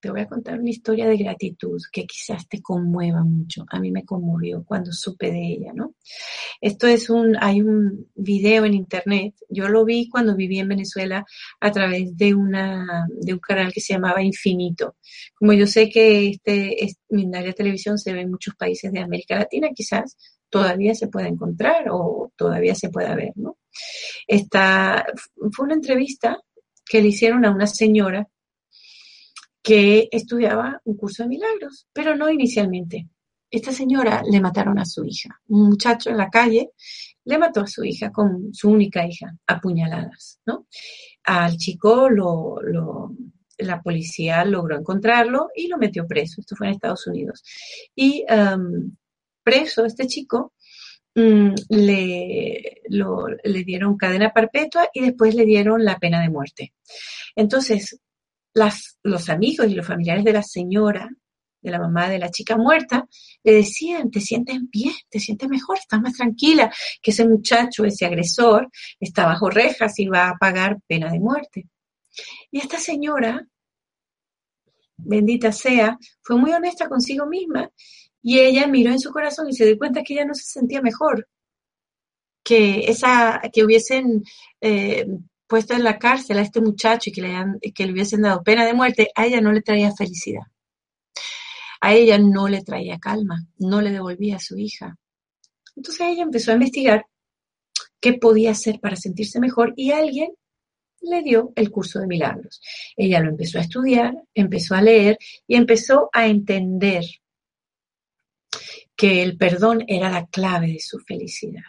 te 0.07 0.13
voy 0.13 0.21
a 0.21 0.29
contar 0.29 0.61
una 0.61 0.71
historia 0.71 1.09
de 1.09 1.17
gratitud 1.17 1.83
que 1.91 2.07
quizás 2.07 2.47
te 2.49 2.63
conmueva 2.63 3.25
mucho. 3.25 3.67
A 3.69 3.81
mí 3.81 3.91
me 3.91 4.05
conmovió 4.05 4.65
cuando 4.65 4.93
supe 4.93 5.33
de 5.33 5.45
ella, 5.45 5.73
¿no? 5.75 5.97
Esto 6.61 6.87
es 6.87 7.11
un, 7.11 7.37
hay 7.41 7.61
un 7.61 8.09
video 8.15 8.65
en 8.65 8.75
internet. 8.75 9.35
Yo 9.49 9.69
lo 9.69 9.85
vi 9.85 10.09
cuando 10.09 10.37
viví 10.37 10.61
en 10.61 10.69
Venezuela 10.69 11.27
a 11.59 11.73
través 11.73 12.17
de 12.17 12.35
una, 12.37 13.09
de 13.21 13.33
un 13.33 13.41
canal 13.41 13.73
que 13.73 13.81
se 13.81 13.95
llamaba 13.95 14.23
Infinito. 14.23 14.95
Como 15.35 15.53
yo 15.55 15.67
sé 15.67 15.91
que 15.91 16.29
este, 16.29 16.85
este 16.85 17.03
Mindalia 17.09 17.53
Televisión 17.53 17.99
se 17.99 18.13
ve 18.13 18.21
en 18.21 18.31
muchos 18.31 18.55
países 18.55 18.93
de 18.93 19.01
América 19.01 19.37
Latina, 19.37 19.71
quizás 19.75 20.17
todavía 20.49 20.95
se 20.95 21.09
pueda 21.09 21.27
encontrar 21.27 21.87
o 21.91 22.31
todavía 22.37 22.77
se 22.77 22.91
pueda 22.91 23.17
ver, 23.17 23.33
¿no? 23.35 23.59
Esta, 24.29 25.05
fue 25.51 25.67
una 25.67 25.75
entrevista 25.75 26.39
que 26.89 27.03
le 27.03 27.09
hicieron 27.09 27.45
a 27.45 27.51
una 27.51 27.67
señora 27.67 28.29
que 29.67 30.09
estudiaba 30.13 30.81
un 30.85 30.97
curso 30.97 31.25
de 31.25 31.29
milagros, 31.29 31.89
pero 31.93 32.15
no 32.15 32.31
inicialmente. 32.31 33.09
Esta 33.51 33.73
señora 33.73 34.23
le 34.25 34.41
mataron 34.41 34.79
a 34.79 34.85
su 34.85 35.05
hija. 35.05 35.41
Un 35.49 35.71
muchacho 35.71 36.09
en 36.09 36.19
la 36.19 36.31
calle 36.31 36.71
le 37.25 37.37
mató 37.37 37.63
a 37.63 37.67
su 37.67 37.83
hija 37.83 38.13
con 38.13 38.55
su 38.55 38.71
única 38.71 39.05
hija, 39.05 39.35
apuñaladas, 39.45 40.39
¿no? 40.47 40.69
Al 41.25 41.57
chico 41.57 42.09
lo, 42.09 42.61
la 43.59 43.83
policía 43.83 44.45
logró 44.45 44.79
encontrarlo 44.79 45.49
y 45.53 45.67
lo 45.67 45.79
metió 45.79 46.07
preso. 46.07 46.41
Esto 46.41 46.55
fue 46.55 46.69
en 46.69 46.75
Estados 46.75 47.05
Unidos. 47.09 47.43
Y 47.93 48.25
um, 48.33 48.95
preso, 49.43 49.85
este 49.85 50.07
chico, 50.07 50.53
mm, 51.17 51.55
le, 51.71 52.83
le 52.89 53.65
dieron 53.65 53.97
cadena 53.97 54.33
perpetua 54.33 54.89
y 54.95 55.01
después 55.01 55.35
le 55.35 55.45
dieron 55.45 55.85
la 55.85 55.99
pena 55.99 56.23
de 56.23 56.31
muerte. 56.31 56.73
Entonces, 57.35 58.01
los 59.03 59.29
amigos 59.29 59.67
y 59.69 59.75
los 59.75 59.87
familiares 59.87 60.25
de 60.25 60.33
la 60.33 60.43
señora, 60.43 61.09
de 61.61 61.71
la 61.71 61.79
mamá 61.79 62.09
de 62.09 62.19
la 62.19 62.31
chica 62.31 62.57
muerta, 62.57 63.07
le 63.43 63.53
decían, 63.53 64.11
te 64.11 64.21
sientes 64.21 64.59
bien, 64.71 64.95
te 65.09 65.19
sientes 65.19 65.49
mejor, 65.49 65.79
estás 65.79 66.01
más 66.01 66.15
tranquila, 66.15 66.73
que 67.03 67.11
ese 67.11 67.27
muchacho, 67.27 67.85
ese 67.85 68.07
agresor, 68.07 68.69
está 69.01 69.27
bajo 69.27 69.51
rejas 69.51 69.99
y 69.99 70.07
va 70.07 70.29
a 70.29 70.37
pagar 70.37 70.79
pena 70.87 71.11
de 71.11 71.19
muerte. 71.19 71.69
Y 72.51 72.61
esta 72.61 72.79
señora, 72.79 73.47
bendita 74.97 75.53
sea, 75.53 75.99
fue 76.23 76.37
muy 76.37 76.53
honesta 76.53 76.89
consigo 76.89 77.27
misma 77.27 77.71
y 78.23 78.39
ella 78.39 78.67
miró 78.67 78.91
en 78.93 79.01
su 79.01 79.11
corazón 79.13 79.49
y 79.49 79.53
se 79.53 79.67
dio 79.67 79.77
cuenta 79.77 80.03
que 80.03 80.15
ella 80.15 80.25
no 80.25 80.35
se 80.35 80.45
sentía 80.45 80.81
mejor, 80.81 81.29
que, 82.43 82.89
esa, 82.89 83.41
que 83.53 83.65
hubiesen 83.65 84.23
eh, 84.61 85.07
puesto 85.47 85.75
en 85.75 85.85
la 85.85 85.99
cárcel 85.99 86.39
a 86.39 86.43
este 86.43 86.61
muchacho 86.61 87.11
y 87.11 87.13
que 87.13 87.23
le, 87.23 87.73
que 87.73 87.87
le 87.87 87.93
hubiesen 87.93 88.23
dado 88.23 88.43
pena 88.43 88.65
de 88.65 88.75
muerte, 88.75 89.11
a 89.15 89.27
ella 89.27 89.41
no 89.41 89.53
le 89.53 89.63
traía 89.63 89.93
felicidad. 89.95 90.43
A 91.81 91.95
ella 91.95 92.19
no 92.19 92.49
le 92.49 92.63
traía 92.63 92.99
calma, 92.99 93.47
no 93.59 93.81
le 93.81 93.91
devolvía 93.91 94.37
a 94.37 94.41
su 94.41 94.59
hija. 94.59 94.97
Entonces 95.77 96.07
ella 96.09 96.23
empezó 96.23 96.51
a 96.51 96.55
investigar 96.55 97.07
qué 98.01 98.15
podía 98.15 98.53
hacer 98.53 98.81
para 98.81 98.97
sentirse 98.97 99.41
mejor 99.41 99.73
y 99.77 99.93
alguien 99.93 100.33
le 101.01 101.23
dio 101.23 101.53
el 101.55 101.71
curso 101.71 102.01
de 102.01 102.07
milagros. 102.07 102.61
Ella 102.97 103.21
lo 103.21 103.31
empezó 103.31 103.59
a 103.59 103.63
estudiar, 103.63 104.15
empezó 104.35 104.75
a 104.75 104.83
leer 104.83 105.19
y 105.47 105.57
empezó 105.57 106.11
a 106.13 106.27
entender 106.27 107.05
que 108.97 109.23
el 109.23 109.37
perdón 109.37 109.85
era 109.87 110.11
la 110.11 110.27
clave 110.27 110.69
de 110.69 110.81
su 110.81 110.99
felicidad. 111.01 111.63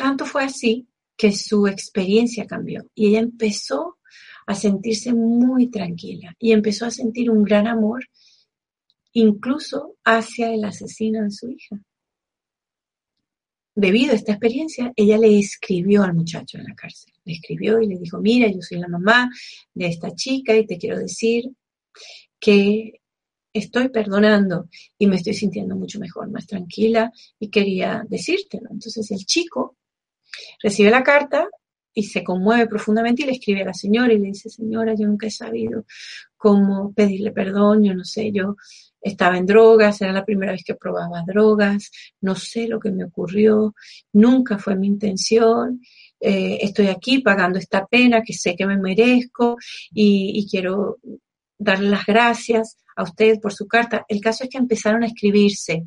Tanto 0.00 0.24
fue 0.24 0.44
así 0.44 0.88
que 1.14 1.30
su 1.30 1.66
experiencia 1.66 2.46
cambió 2.46 2.86
y 2.94 3.08
ella 3.08 3.18
empezó 3.18 3.98
a 4.46 4.54
sentirse 4.54 5.12
muy 5.12 5.68
tranquila 5.68 6.34
y 6.38 6.52
empezó 6.52 6.86
a 6.86 6.90
sentir 6.90 7.30
un 7.30 7.44
gran 7.44 7.66
amor 7.66 8.08
incluso 9.12 9.96
hacia 10.02 10.54
el 10.54 10.64
asesino 10.64 11.22
de 11.22 11.30
su 11.30 11.50
hija. 11.50 11.82
Debido 13.74 14.12
a 14.12 14.16
esta 14.16 14.32
experiencia, 14.32 14.90
ella 14.96 15.18
le 15.18 15.38
escribió 15.38 16.02
al 16.02 16.14
muchacho 16.14 16.56
en 16.56 16.64
la 16.64 16.74
cárcel. 16.74 17.12
Le 17.26 17.34
escribió 17.34 17.78
y 17.82 17.86
le 17.86 17.98
dijo, 17.98 18.22
mira, 18.22 18.50
yo 18.50 18.62
soy 18.62 18.78
la 18.78 18.88
mamá 18.88 19.28
de 19.74 19.86
esta 19.86 20.14
chica 20.14 20.56
y 20.56 20.64
te 20.66 20.78
quiero 20.78 20.98
decir 20.98 21.44
que 22.38 23.02
estoy 23.52 23.90
perdonando 23.90 24.70
y 24.96 25.06
me 25.08 25.16
estoy 25.16 25.34
sintiendo 25.34 25.76
mucho 25.76 26.00
mejor, 26.00 26.30
más 26.30 26.46
tranquila 26.46 27.12
y 27.38 27.50
quería 27.50 28.02
decírtelo. 28.08 28.70
Entonces 28.70 29.10
el 29.10 29.26
chico 29.26 29.76
Recibe 30.62 30.90
la 30.90 31.02
carta 31.02 31.48
y 31.92 32.04
se 32.04 32.22
conmueve 32.22 32.66
profundamente 32.66 33.22
y 33.22 33.26
le 33.26 33.32
escribe 33.32 33.62
a 33.62 33.66
la 33.66 33.74
señora 33.74 34.12
y 34.12 34.18
le 34.18 34.28
dice, 34.28 34.48
señora, 34.48 34.94
yo 34.94 35.06
nunca 35.06 35.26
he 35.26 35.30
sabido 35.30 35.84
cómo 36.36 36.92
pedirle 36.94 37.32
perdón, 37.32 37.84
yo 37.84 37.94
no 37.94 38.04
sé, 38.04 38.30
yo 38.32 38.56
estaba 39.00 39.38
en 39.38 39.46
drogas, 39.46 40.00
era 40.00 40.12
la 40.12 40.24
primera 40.24 40.52
vez 40.52 40.62
que 40.64 40.74
probaba 40.74 41.22
drogas, 41.26 41.90
no 42.20 42.34
sé 42.34 42.68
lo 42.68 42.78
que 42.78 42.90
me 42.90 43.04
ocurrió, 43.04 43.74
nunca 44.12 44.58
fue 44.58 44.76
mi 44.76 44.86
intención, 44.86 45.80
eh, 46.20 46.58
estoy 46.60 46.88
aquí 46.88 47.20
pagando 47.20 47.58
esta 47.58 47.86
pena 47.86 48.22
que 48.22 48.34
sé 48.34 48.54
que 48.54 48.66
me 48.66 48.78
merezco 48.78 49.56
y, 49.92 50.32
y 50.38 50.48
quiero 50.48 50.98
darle 51.58 51.90
las 51.90 52.06
gracias 52.06 52.76
a 52.96 53.02
usted 53.02 53.40
por 53.40 53.52
su 53.52 53.66
carta. 53.66 54.04
El 54.08 54.20
caso 54.20 54.44
es 54.44 54.50
que 54.50 54.58
empezaron 54.58 55.02
a 55.02 55.06
escribirse 55.06 55.84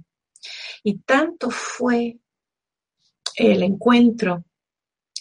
y 0.84 1.00
tanto 1.00 1.50
fue 1.50 2.18
el 3.36 3.64
encuentro 3.64 4.46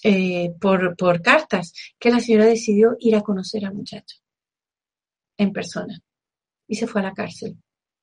eh, 0.03 0.53
por, 0.61 0.97
por 0.97 1.23
cartas 1.23 1.73
que 1.99 2.11
la 2.11 2.21
señora 2.21 2.47
decidió 2.47 2.97
ir 2.99 3.15
a 3.17 3.23
conocer 3.23 3.65
al 3.65 3.75
muchacho 3.75 4.17
en 5.37 5.53
persona 5.53 6.03
y 6.67 6.75
se 6.75 6.87
fue 6.87 7.01
a 7.01 7.05
la 7.05 7.15
cárcel 7.15 7.57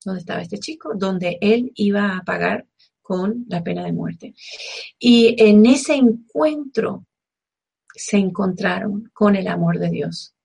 donde 0.04 0.22
estaba 0.22 0.42
este 0.42 0.60
chico, 0.60 0.94
donde 0.96 1.38
él 1.42 1.72
iba 1.76 2.18
a 2.18 2.24
pagar 2.24 2.68
con 3.02 3.46
la 3.48 3.64
pena 3.64 3.84
de 3.84 3.92
muerte. 3.92 4.34
Y 4.98 5.36
en 5.42 5.66
ese 5.66 5.96
encuentro 5.96 7.06
se 7.94 8.18
encontraron 8.18 9.10
con 9.14 9.36
el 9.36 9.48
amor 9.48 9.80
de 9.80 9.90
Dios. 9.90 10.36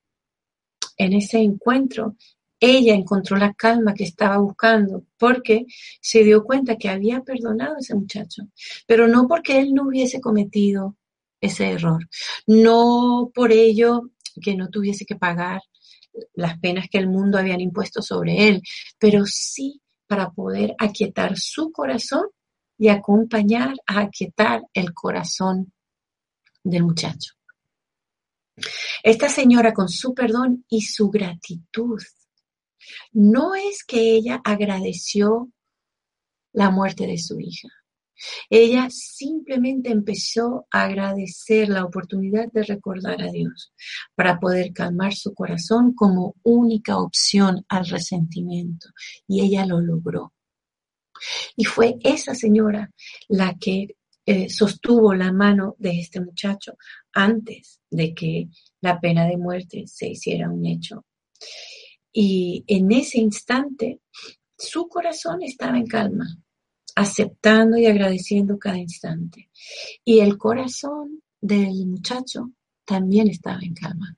En 0.97 1.13
ese 1.13 1.39
encuentro 1.39 2.17
ella 2.61 2.95
encontró 2.95 3.37
la 3.37 3.53
calma 3.55 3.95
que 3.95 4.05
estaba 4.05 4.39
buscando 4.39 5.05
porque 5.19 5.67
se 6.01 6.25
dio 6.25 6.45
cuenta 6.45 6.77
que 6.77 6.89
había 6.89 7.21
perdonado 7.23 7.77
a 7.77 7.81
ese 7.81 7.95
muchacho, 7.95 8.45
pero 8.87 9.09
no 9.09 9.27
porque 9.27 9.59
él 9.59 9.75
no 9.75 9.89
hubiese 9.89 10.21
cometido 10.21 10.97
ese 11.41 11.71
error, 11.71 12.09
no 12.47 13.31
por 13.35 13.53
ello 13.53 14.11
que 14.41 14.57
no 14.57 14.69
tuviese 14.71 15.05
que 15.05 15.17
pagar 15.17 15.61
las 16.35 16.59
penas 16.59 16.87
que 16.91 16.99
el 16.99 17.09
mundo 17.09 17.39
habían 17.39 17.61
impuesto 17.61 18.03
sobre 18.03 18.49
él, 18.49 18.63
pero 18.99 19.27
sí 19.27 19.81
para 20.07 20.31
poder 20.31 20.75
aquietar 20.79 21.37
su 21.37 21.73
corazón 21.73 22.27
y 22.79 22.89
acompañar 22.89 23.75
a 23.87 24.01
aquietar 24.01 24.63
el 24.73 24.93
corazón 24.93 25.73
del 26.63 26.85
muchacho. 26.85 27.35
Esta 29.03 29.29
señora 29.29 29.73
con 29.73 29.89
su 29.89 30.15
perdón 30.15 30.65
y 30.69 30.83
su 30.83 31.11
gratitud 31.11 32.01
no 33.13 33.55
es 33.55 33.85
que 33.85 34.15
ella 34.15 34.41
agradeció 34.45 35.51
la 36.53 36.71
muerte 36.71 37.07
de 37.07 37.19
su 37.19 37.39
hija. 37.41 37.69
Ella 38.49 38.89
simplemente 38.91 39.91
empezó 39.91 40.67
a 40.71 40.85
agradecer 40.85 41.69
la 41.69 41.85
oportunidad 41.85 42.51
de 42.53 42.63
recordar 42.63 43.21
a 43.23 43.31
Dios 43.31 43.73
para 44.15 44.39
poder 44.39 44.73
calmar 44.73 45.15
su 45.15 45.35
corazón 45.35 45.95
como 45.95 46.35
única 46.43 46.99
opción 46.99 47.65
al 47.69 47.87
resentimiento. 47.87 48.89
Y 49.27 49.43
ella 49.43 49.67
lo 49.67 49.81
logró. 49.81 50.33
Y 51.57 51.65
fue 51.65 51.97
esa 52.03 52.35
señora 52.35 52.91
la 53.29 53.55
que 53.59 53.97
eh, 54.27 54.49
sostuvo 54.49 55.15
la 55.15 55.33
mano 55.33 55.77
de 55.79 56.01
este 56.01 56.21
muchacho 56.21 56.77
antes 57.13 57.81
de 57.91 58.15
que 58.15 58.49
la 58.81 58.99
pena 58.99 59.27
de 59.27 59.37
muerte 59.37 59.85
se 59.87 60.09
hiciera 60.09 60.51
un 60.51 60.65
hecho. 60.67 61.05
Y 62.17 62.63
en 62.69 62.93
ese 62.93 63.19
instante 63.19 64.01
su 64.57 64.89
corazón 64.89 65.43
estaba 65.43 65.77
en 65.77 65.87
calma, 65.87 66.39
aceptando 66.95 67.77
y 67.77 67.87
agradeciendo 67.87 68.57
cada 68.57 68.79
instante. 68.79 69.51
Y 70.05 70.21
el 70.21 70.39
corazón 70.39 71.23
del 71.41 71.87
muchacho 71.87 72.53
también 72.85 73.29
estaba 73.29 73.59
en 73.63 73.75
calma. 73.75 74.17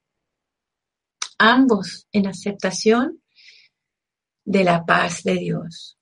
Ambos 1.38 2.06
en 2.12 2.26
aceptación 2.26 3.22
de 4.44 4.62
la 4.62 4.84
paz 4.84 5.22
de 5.22 5.36
Dios, 5.36 5.98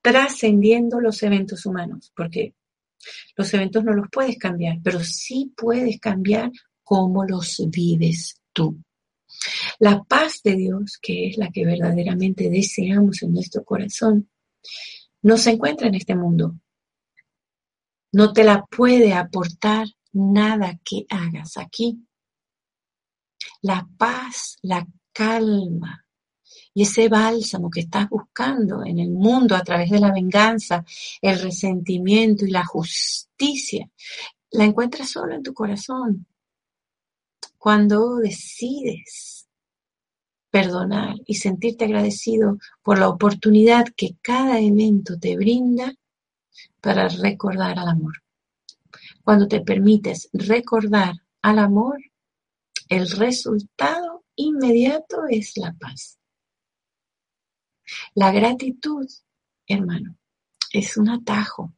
trascendiendo 0.00 0.98
los 0.98 1.22
eventos 1.22 1.66
humanos, 1.66 2.10
porque 2.16 2.54
los 3.36 3.52
eventos 3.52 3.84
no 3.84 3.92
los 3.92 4.08
puedes 4.10 4.38
cambiar, 4.38 4.78
pero 4.82 5.04
sí 5.04 5.52
puedes 5.54 6.00
cambiar 6.00 6.50
cómo 6.82 7.24
los 7.24 7.62
vives 7.68 8.40
tú. 8.54 8.82
La 9.78 10.02
paz 10.02 10.42
de 10.42 10.56
Dios, 10.56 10.98
que 11.00 11.28
es 11.28 11.38
la 11.38 11.50
que 11.50 11.64
verdaderamente 11.64 12.50
deseamos 12.50 13.22
en 13.22 13.32
nuestro 13.32 13.64
corazón, 13.64 14.28
no 15.22 15.36
se 15.36 15.50
encuentra 15.50 15.88
en 15.88 15.94
este 15.94 16.14
mundo. 16.14 16.56
No 18.12 18.32
te 18.32 18.44
la 18.44 18.64
puede 18.64 19.12
aportar 19.12 19.86
nada 20.12 20.80
que 20.84 21.06
hagas 21.10 21.56
aquí. 21.56 22.06
La 23.62 23.86
paz, 23.96 24.56
la 24.62 24.86
calma 25.12 26.04
y 26.74 26.82
ese 26.82 27.08
bálsamo 27.08 27.70
que 27.70 27.80
estás 27.80 28.08
buscando 28.08 28.84
en 28.84 28.98
el 29.00 29.10
mundo 29.10 29.56
a 29.56 29.62
través 29.62 29.90
de 29.90 29.98
la 29.98 30.12
venganza, 30.12 30.84
el 31.20 31.40
resentimiento 31.40 32.46
y 32.46 32.50
la 32.50 32.64
justicia, 32.64 33.90
la 34.52 34.64
encuentras 34.64 35.10
solo 35.10 35.34
en 35.34 35.42
tu 35.42 35.52
corazón. 35.52 36.26
Cuando 37.68 38.16
decides 38.16 39.46
perdonar 40.50 41.16
y 41.26 41.34
sentirte 41.34 41.84
agradecido 41.84 42.56
por 42.82 42.98
la 42.98 43.10
oportunidad 43.10 43.84
que 43.94 44.16
cada 44.22 44.58
evento 44.58 45.18
te 45.18 45.36
brinda 45.36 45.92
para 46.80 47.08
recordar 47.08 47.78
al 47.78 47.88
amor. 47.88 48.22
Cuando 49.22 49.48
te 49.48 49.60
permites 49.60 50.30
recordar 50.32 51.12
al 51.42 51.58
amor, 51.58 51.98
el 52.88 53.06
resultado 53.10 54.24
inmediato 54.34 55.26
es 55.28 55.58
la 55.58 55.74
paz. 55.74 56.18
La 58.14 58.32
gratitud, 58.32 59.06
hermano, 59.66 60.16
es 60.72 60.96
un 60.96 61.10
atajo, 61.10 61.74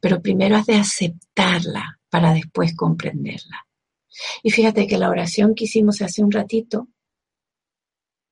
pero 0.00 0.22
primero 0.22 0.56
has 0.56 0.64
de 0.64 0.76
aceptarla 0.76 2.00
para 2.08 2.32
después 2.32 2.74
comprenderla. 2.74 3.66
Y 4.42 4.50
fíjate 4.50 4.86
que 4.86 4.98
la 4.98 5.10
oración 5.10 5.54
que 5.54 5.64
hicimos 5.64 6.02
hace 6.02 6.22
un 6.22 6.32
ratito 6.32 6.88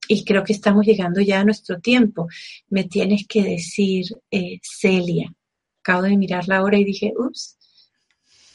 y 0.08 0.24
creo 0.24 0.44
que 0.44 0.52
estamos 0.52 0.84
llegando 0.84 1.20
ya 1.20 1.40
a 1.40 1.44
nuestro 1.44 1.80
tiempo. 1.80 2.28
Me 2.68 2.84
tienes 2.84 3.26
que 3.26 3.42
decir, 3.42 4.04
eh, 4.30 4.58
Celia. 4.62 5.32
Acabo 5.80 6.02
de 6.02 6.16
mirar 6.16 6.48
la 6.48 6.62
hora 6.62 6.78
y 6.78 6.84
dije, 6.84 7.12
ups, 7.16 7.58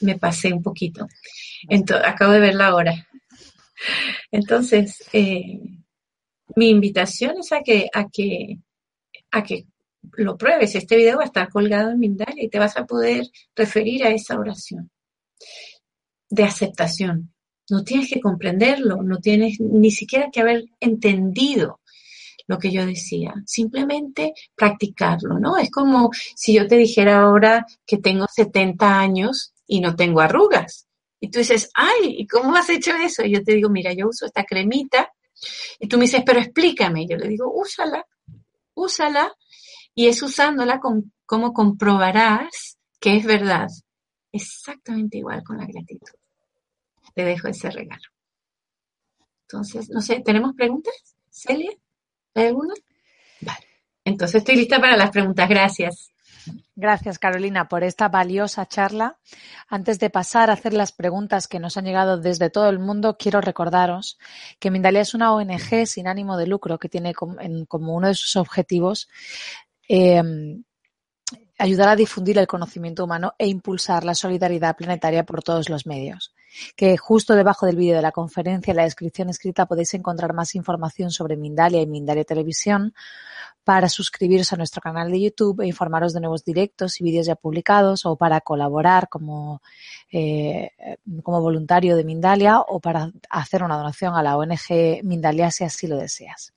me 0.02 0.18
pasé 0.18 0.54
un 0.54 0.64
poquito. 0.64 1.08
Entonces, 1.68 2.08
acabo 2.08 2.34
de 2.34 2.40
ver 2.40 2.56
la 2.56 2.76
hora. 2.76 3.08
Entonces, 4.32 5.04
eh, 5.14 5.60
mi 6.56 6.70
invitación 6.70 7.40
es 7.40 7.52
a 7.52 7.62
que, 7.62 7.90
a 7.94 8.10
que, 8.10 8.60
a 9.32 9.44
que 9.44 9.66
lo 10.14 10.38
pruebes. 10.38 10.76
Este 10.76 10.98
video 10.98 11.18
va 11.18 11.24
a 11.24 11.28
estar 11.28 11.50
colgado 11.50 11.92
en 11.92 12.00
Mindalia 12.00 12.44
y 12.44 12.50
te 12.50 12.60
vas 12.60 12.78
a 12.78 12.86
poder 12.86 13.28
referir 13.56 14.04
a 14.04 14.12
esa 14.12 14.40
oración 14.40 14.90
de 16.30 16.44
aceptación. 16.44 17.34
No 17.70 17.84
tienes 17.84 18.10
que 18.10 18.20
comprenderlo, 18.20 19.04
no 19.04 19.20
tienes 19.20 19.60
ni 19.60 19.92
siquiera 19.92 20.30
que 20.32 20.42
haber 20.42 20.66
entendido 20.80 21.80
lo 22.48 22.58
que 22.58 22.72
yo 22.72 22.84
decía, 22.84 23.36
simplemente 23.46 24.34
practicarlo, 24.56 25.38
¿no? 25.40 25.58
Es 25.58 25.70
como 25.70 26.10
si 26.14 26.56
yo 26.56 26.68
te 26.68 26.78
dijera 26.78 27.22
ahora 27.22 27.64
que 27.86 27.98
tengo 27.98 28.26
70 28.28 29.00
años 29.00 29.54
y 29.68 29.82
no 29.82 29.96
tengo 29.96 30.20
arrugas. 30.20 30.88
Y 31.20 31.30
tú 31.30 31.40
dices, 31.40 31.70
ay, 31.76 32.16
¿y 32.18 32.26
cómo 32.26 32.56
has 32.56 32.70
hecho 32.70 32.92
eso? 32.96 33.24
Y 33.24 33.34
yo 33.34 33.44
te 33.44 33.54
digo, 33.54 33.70
mira, 33.70 33.94
yo 33.94 34.08
uso 34.08 34.26
esta 34.26 34.46
cremita. 34.46 35.12
Y 35.80 35.88
tú 35.88 35.98
me 35.98 36.06
dices, 36.06 36.24
pero 36.26 36.40
explícame. 36.40 37.06
yo 37.08 37.18
le 37.18 37.28
digo, 37.28 37.52
úsala, 37.54 38.04
úsala. 38.74 39.32
Y 39.94 40.08
es 40.08 40.24
usándola 40.24 40.80
como 40.80 41.54
comprobarás 41.54 42.80
que 43.00 43.18
es 43.18 43.26
verdad. 43.26 43.68
Exactamente 44.32 45.18
igual 45.18 45.44
con 45.44 45.58
la 45.58 45.66
gratitud. 45.66 46.19
Te 47.14 47.24
dejo 47.24 47.48
ese 47.48 47.70
regalo. 47.70 48.04
Entonces, 49.44 49.90
no 49.90 50.02
sé, 50.02 50.22
¿tenemos 50.22 50.54
preguntas? 50.56 50.94
Celia, 51.30 51.72
¿hay 52.36 52.48
alguna? 52.48 52.74
Vale. 53.42 53.66
Entonces 54.06 54.36
estoy 54.36 54.56
lista 54.56 54.80
para 54.80 54.98
las 54.98 55.12
preguntas. 55.12 55.50
Gracias. 55.50 56.12
Gracias, 56.76 57.20
Carolina, 57.20 57.68
por 57.68 57.84
esta 57.84 58.08
valiosa 58.08 58.66
charla. 58.66 59.18
Antes 59.68 60.00
de 60.00 60.10
pasar 60.10 60.50
a 60.50 60.54
hacer 60.54 60.74
las 60.74 60.92
preguntas 60.92 61.48
que 61.48 61.60
nos 61.60 61.78
han 61.78 61.86
llegado 61.86 62.18
desde 62.18 62.50
todo 62.50 62.70
el 62.70 62.80
mundo, 62.80 63.18
quiero 63.18 63.42
recordaros 63.42 64.18
que 64.60 64.72
Mindalia 64.72 65.02
es 65.02 65.14
una 65.14 65.34
ONG 65.34 65.86
sin 65.86 66.08
ánimo 66.08 66.38
de 66.38 66.48
lucro 66.48 66.80
que 66.80 66.90
tiene 66.90 67.14
como 67.14 67.96
uno 67.96 68.08
de 68.08 68.16
sus 68.16 68.36
objetivos 68.36 69.10
eh, 69.88 70.24
ayudar 71.58 71.90
a 71.90 71.96
difundir 71.96 72.38
el 72.38 72.48
conocimiento 72.48 73.04
humano 73.04 73.34
e 73.38 73.48
impulsar 73.48 74.06
la 74.06 74.16
solidaridad 74.16 74.78
planetaria 74.78 75.26
por 75.26 75.44
todos 75.44 75.70
los 75.70 75.86
medios. 75.86 76.34
Que 76.76 76.98
justo 76.98 77.36
debajo 77.36 77.66
del 77.66 77.76
vídeo 77.76 77.96
de 77.96 78.02
la 78.02 78.12
conferencia, 78.12 78.72
en 78.72 78.78
la 78.78 78.84
descripción 78.84 79.30
escrita, 79.30 79.66
podéis 79.66 79.94
encontrar 79.94 80.34
más 80.34 80.56
información 80.56 81.12
sobre 81.12 81.38
Mindalia 81.38 81.82
y 81.82 81.88
Mindalia 81.88 82.24
Televisión 82.24 82.94
para 83.64 83.88
suscribiros 83.88 84.52
a 84.52 84.56
nuestro 84.56 84.82
canal 84.82 85.12
de 85.12 85.22
YouTube 85.22 85.62
e 85.62 85.68
informaros 85.68 86.14
de 86.14 86.22
nuevos 86.22 86.44
directos 86.44 87.00
y 87.00 87.04
vídeos 87.04 87.28
ya 87.28 87.36
publicados 87.36 88.06
o 88.06 88.16
para 88.16 88.42
colaborar 88.42 89.10
como, 89.10 89.62
eh, 90.12 90.72
como 91.22 91.42
voluntario 91.42 91.96
de 91.96 92.04
Mindalia 92.04 92.62
o 92.62 92.80
para 92.80 93.12
hacer 93.30 93.64
una 93.64 93.78
donación 93.78 94.16
a 94.16 94.24
la 94.24 94.38
ONG 94.38 95.04
Mindalia 95.04 95.52
si 95.52 95.64
así 95.66 95.86
lo 95.86 95.98
deseas. 95.98 96.54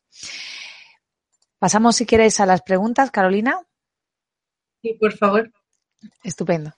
Pasamos, 1.58 1.96
si 1.96 2.06
queréis, 2.06 2.40
a 2.40 2.46
las 2.46 2.62
preguntas, 2.62 3.10
Carolina. 3.10 3.60
Sí, 4.80 4.94
por 4.94 5.12
favor. 5.16 5.52
Estupendo. 6.24 6.72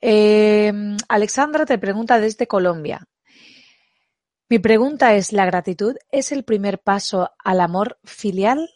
Eh, 0.00 0.72
Alexandra 1.08 1.66
te 1.66 1.78
pregunta 1.78 2.20
desde 2.20 2.46
Colombia. 2.46 3.06
Mi 4.48 4.58
pregunta 4.58 5.14
es, 5.14 5.32
¿la 5.32 5.44
gratitud 5.44 5.96
es 6.10 6.32
el 6.32 6.44
primer 6.44 6.80
paso 6.80 7.30
al 7.44 7.60
amor 7.60 7.98
filial? 8.04 8.70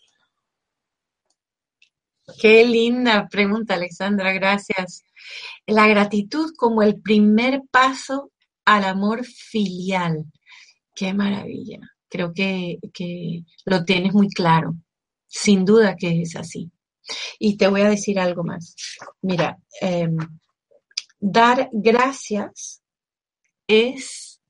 Qué 2.40 2.64
linda 2.64 3.28
pregunta, 3.30 3.74
Alexandra, 3.74 4.32
gracias. 4.32 5.02
La 5.66 5.86
gratitud 5.88 6.52
como 6.56 6.82
el 6.82 7.00
primer 7.00 7.62
paso 7.70 8.32
al 8.64 8.84
amor 8.84 9.24
filial. 9.24 10.24
Qué 10.94 11.14
maravilla. 11.14 11.80
Creo 12.08 12.32
que, 12.34 12.78
que 12.92 13.44
lo 13.64 13.84
tienes 13.84 14.12
muy 14.12 14.28
claro. 14.28 14.74
Sin 15.26 15.64
duda 15.64 15.96
que 15.96 16.20
es 16.22 16.36
así. 16.36 16.70
Y 17.38 17.56
te 17.56 17.68
voy 17.68 17.80
a 17.80 17.88
decir 17.88 18.20
algo 18.20 18.44
más. 18.44 18.76
Mira, 19.22 19.58
em, 19.80 20.16
dar 21.22 21.70
gracias 21.72 22.82
es 23.68 24.40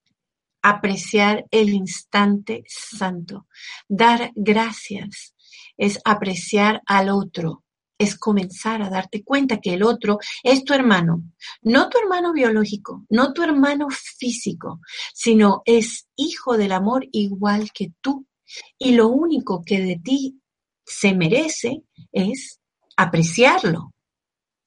apreciar 0.62 1.44
el 1.50 1.68
instante 1.68 2.64
santo. 2.66 3.46
Dar 3.88 4.32
gracias 4.34 5.34
es 5.76 6.00
apreciar 6.04 6.80
al 6.86 7.10
otro, 7.10 7.62
es 7.98 8.18
comenzar 8.18 8.80
a 8.80 8.88
darte 8.88 9.22
cuenta 9.22 9.60
que 9.60 9.74
el 9.74 9.82
otro 9.82 10.18
es 10.42 10.64
tu 10.64 10.72
hermano, 10.72 11.22
no 11.60 11.90
tu 11.90 11.98
hermano 11.98 12.32
biológico, 12.32 13.04
no 13.10 13.34
tu 13.34 13.42
hermano 13.42 13.88
físico, 13.90 14.80
sino 15.12 15.62
es 15.66 16.08
hijo 16.16 16.56
del 16.56 16.72
amor 16.72 17.06
igual 17.12 17.70
que 17.72 17.92
tú. 18.00 18.26
Y 18.78 18.94
lo 18.94 19.08
único 19.08 19.62
que 19.64 19.80
de 19.80 20.00
ti 20.02 20.40
se 20.84 21.14
merece 21.14 21.82
es 22.12 22.60
apreciarlo, 22.96 23.92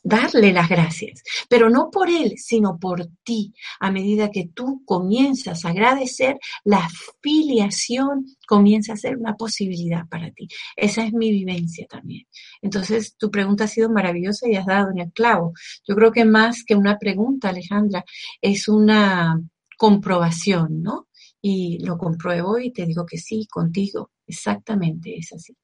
darle 0.05 0.53
las 0.53 0.69
gracias, 0.69 1.23
pero 1.49 1.69
no 1.69 1.89
por 1.89 2.09
él, 2.09 2.35
sino 2.37 2.77
por 2.77 3.07
ti. 3.23 3.53
A 3.79 3.91
medida 3.91 4.29
que 4.29 4.47
tú 4.53 4.83
comienzas 4.85 5.65
a 5.65 5.69
agradecer, 5.69 6.37
la 6.63 6.87
filiación 7.21 8.27
comienza 8.47 8.93
a 8.93 8.97
ser 8.97 9.17
una 9.17 9.35
posibilidad 9.35 10.07
para 10.07 10.29
ti. 10.31 10.47
Esa 10.75 11.03
es 11.03 11.11
mi 11.11 11.31
vivencia 11.31 11.87
también. 11.89 12.27
Entonces, 12.61 13.15
tu 13.17 13.31
pregunta 13.31 13.63
ha 13.63 13.67
sido 13.67 13.89
maravillosa 13.89 14.47
y 14.47 14.55
has 14.55 14.67
dado 14.67 14.91
en 14.91 14.99
el 14.99 15.11
clavo. 15.11 15.53
Yo 15.87 15.95
creo 15.95 16.11
que 16.11 16.23
más 16.23 16.63
que 16.63 16.75
una 16.75 16.99
pregunta, 16.99 17.49
Alejandra, 17.49 18.05
es 18.41 18.67
una 18.67 19.41
comprobación, 19.75 20.83
¿no? 20.83 21.07
Y 21.41 21.83
lo 21.83 21.97
compruebo 21.97 22.59
y 22.59 22.71
te 22.71 22.85
digo 22.85 23.07
que 23.07 23.17
sí, 23.17 23.47
contigo. 23.49 24.11
Exactamente 24.27 25.17
es 25.17 25.33
así. 25.33 25.55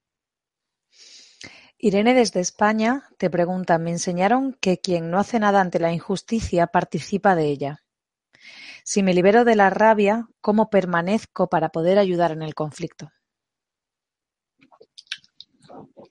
Irene 1.83 2.13
desde 2.13 2.41
España 2.41 3.09
te 3.17 3.31
pregunta, 3.31 3.79
me 3.79 3.89
enseñaron 3.89 4.53
que 4.61 4.77
quien 4.77 5.09
no 5.09 5.17
hace 5.17 5.39
nada 5.39 5.61
ante 5.61 5.79
la 5.79 5.91
injusticia 5.91 6.67
participa 6.67 7.33
de 7.33 7.47
ella. 7.47 7.83
Si 8.83 9.01
me 9.01 9.15
libero 9.15 9.45
de 9.45 9.55
la 9.55 9.71
rabia, 9.71 10.27
¿cómo 10.41 10.69
permanezco 10.69 11.49
para 11.49 11.69
poder 11.69 11.97
ayudar 11.97 12.33
en 12.33 12.43
el 12.43 12.53
conflicto? 12.53 13.09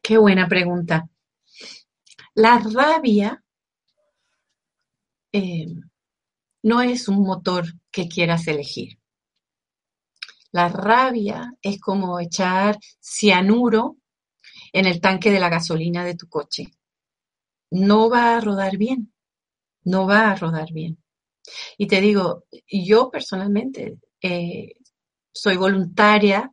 Qué 0.02 0.18
buena 0.18 0.48
pregunta. 0.48 1.08
La 2.34 2.58
rabia 2.58 3.40
eh, 5.30 5.66
no 6.64 6.82
es 6.82 7.06
un 7.06 7.22
motor 7.22 7.66
que 7.92 8.08
quieras 8.08 8.48
elegir. 8.48 8.98
La 10.50 10.68
rabia 10.68 11.54
es 11.62 11.80
como 11.80 12.18
echar 12.18 12.76
cianuro 13.00 13.99
en 14.72 14.86
el 14.86 15.00
tanque 15.00 15.30
de 15.30 15.40
la 15.40 15.48
gasolina 15.48 16.04
de 16.04 16.14
tu 16.14 16.28
coche. 16.28 16.72
No 17.70 18.10
va 18.10 18.36
a 18.36 18.40
rodar 18.40 18.76
bien, 18.76 19.12
no 19.84 20.06
va 20.06 20.30
a 20.30 20.36
rodar 20.36 20.72
bien. 20.72 20.98
Y 21.78 21.86
te 21.86 22.00
digo, 22.00 22.44
yo 22.68 23.10
personalmente 23.10 23.98
eh, 24.20 24.74
soy 25.32 25.56
voluntaria 25.56 26.52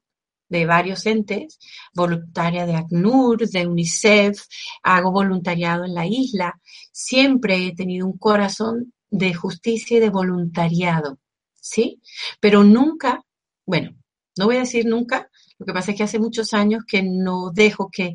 de 0.50 0.66
varios 0.66 1.06
entes, 1.06 1.60
voluntaria 1.94 2.66
de 2.66 2.76
ACNUR, 2.76 3.48
de 3.50 3.68
UNICEF, 3.68 4.44
hago 4.84 5.12
voluntariado 5.12 5.86
en 5.86 5.94
la 5.94 6.06
isla. 6.06 6.60
Siempre 6.92 7.68
he 7.68 7.76
tenido 7.76 8.08
un 8.08 8.18
corazón 8.18 8.94
de 9.10 9.34
justicia 9.34 9.98
y 9.98 10.00
de 10.00 10.10
voluntariado, 10.10 11.20
¿sí? 11.54 12.02
Pero 12.40 12.64
nunca, 12.64 13.26
bueno, 13.66 13.92
no 14.38 14.46
voy 14.46 14.58
a 14.58 14.62
decir 14.62 14.86
nunca, 14.86 15.27
lo 15.60 15.66
que 15.66 15.74
pasa 15.74 15.92
es 15.92 15.98
que 15.98 16.04
hace 16.04 16.20
muchos 16.20 16.54
años 16.54 16.84
que 16.88 17.02
no 17.02 17.52
dejo 17.52 17.90
que 17.90 18.14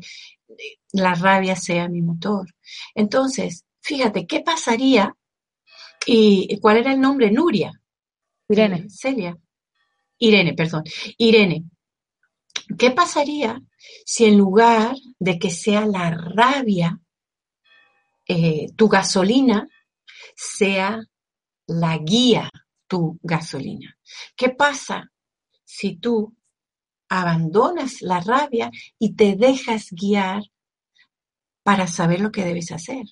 la 0.93 1.15
rabia 1.15 1.55
sea 1.55 1.89
mi 1.89 2.01
motor. 2.01 2.47
Entonces, 2.95 3.65
fíjate, 3.81 4.25
¿qué 4.25 4.41
pasaría? 4.41 5.15
¿Y 6.05 6.59
cuál 6.59 6.77
era 6.77 6.93
el 6.93 7.01
nombre? 7.01 7.31
Nuria. 7.31 7.71
Irene. 8.47 8.77
Eh, 8.77 8.89
Celia. 8.89 9.37
Irene, 10.19 10.53
perdón. 10.53 10.83
Irene. 11.17 11.65
¿Qué 12.77 12.91
pasaría 12.91 13.61
si 14.05 14.25
en 14.25 14.37
lugar 14.37 14.95
de 15.19 15.37
que 15.37 15.49
sea 15.49 15.85
la 15.85 16.11
rabia, 16.11 16.99
eh, 18.25 18.67
tu 18.75 18.87
gasolina 18.87 19.67
sea 20.35 21.01
la 21.67 21.97
guía, 21.97 22.49
tu 22.87 23.19
gasolina? 23.21 23.97
¿Qué 24.35 24.49
pasa 24.49 25.11
si 25.65 25.97
tú 25.97 26.33
abandonas 27.19 28.01
la 28.01 28.19
rabia 28.19 28.71
y 28.97 29.13
te 29.13 29.35
dejas 29.35 29.89
guiar 29.91 30.43
para 31.61 31.87
saber 31.87 32.19
lo 32.21 32.31
que 32.31 32.43
debes 32.43 32.71
hacer. 32.71 33.05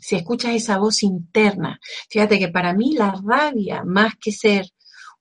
Si 0.00 0.16
escuchas 0.16 0.54
esa 0.54 0.78
voz 0.78 1.02
interna, 1.04 1.78
fíjate 2.08 2.38
que 2.38 2.48
para 2.48 2.72
mí 2.74 2.94
la 2.94 3.14
rabia, 3.24 3.84
más 3.84 4.14
que 4.20 4.32
ser 4.32 4.66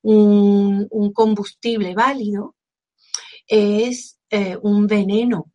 un, 0.02 0.88
combustible 1.14 1.94
válido, 1.94 2.56
es 3.46 4.20
eh, 4.32 4.58
un 4.62 4.88
veneno 4.88 5.52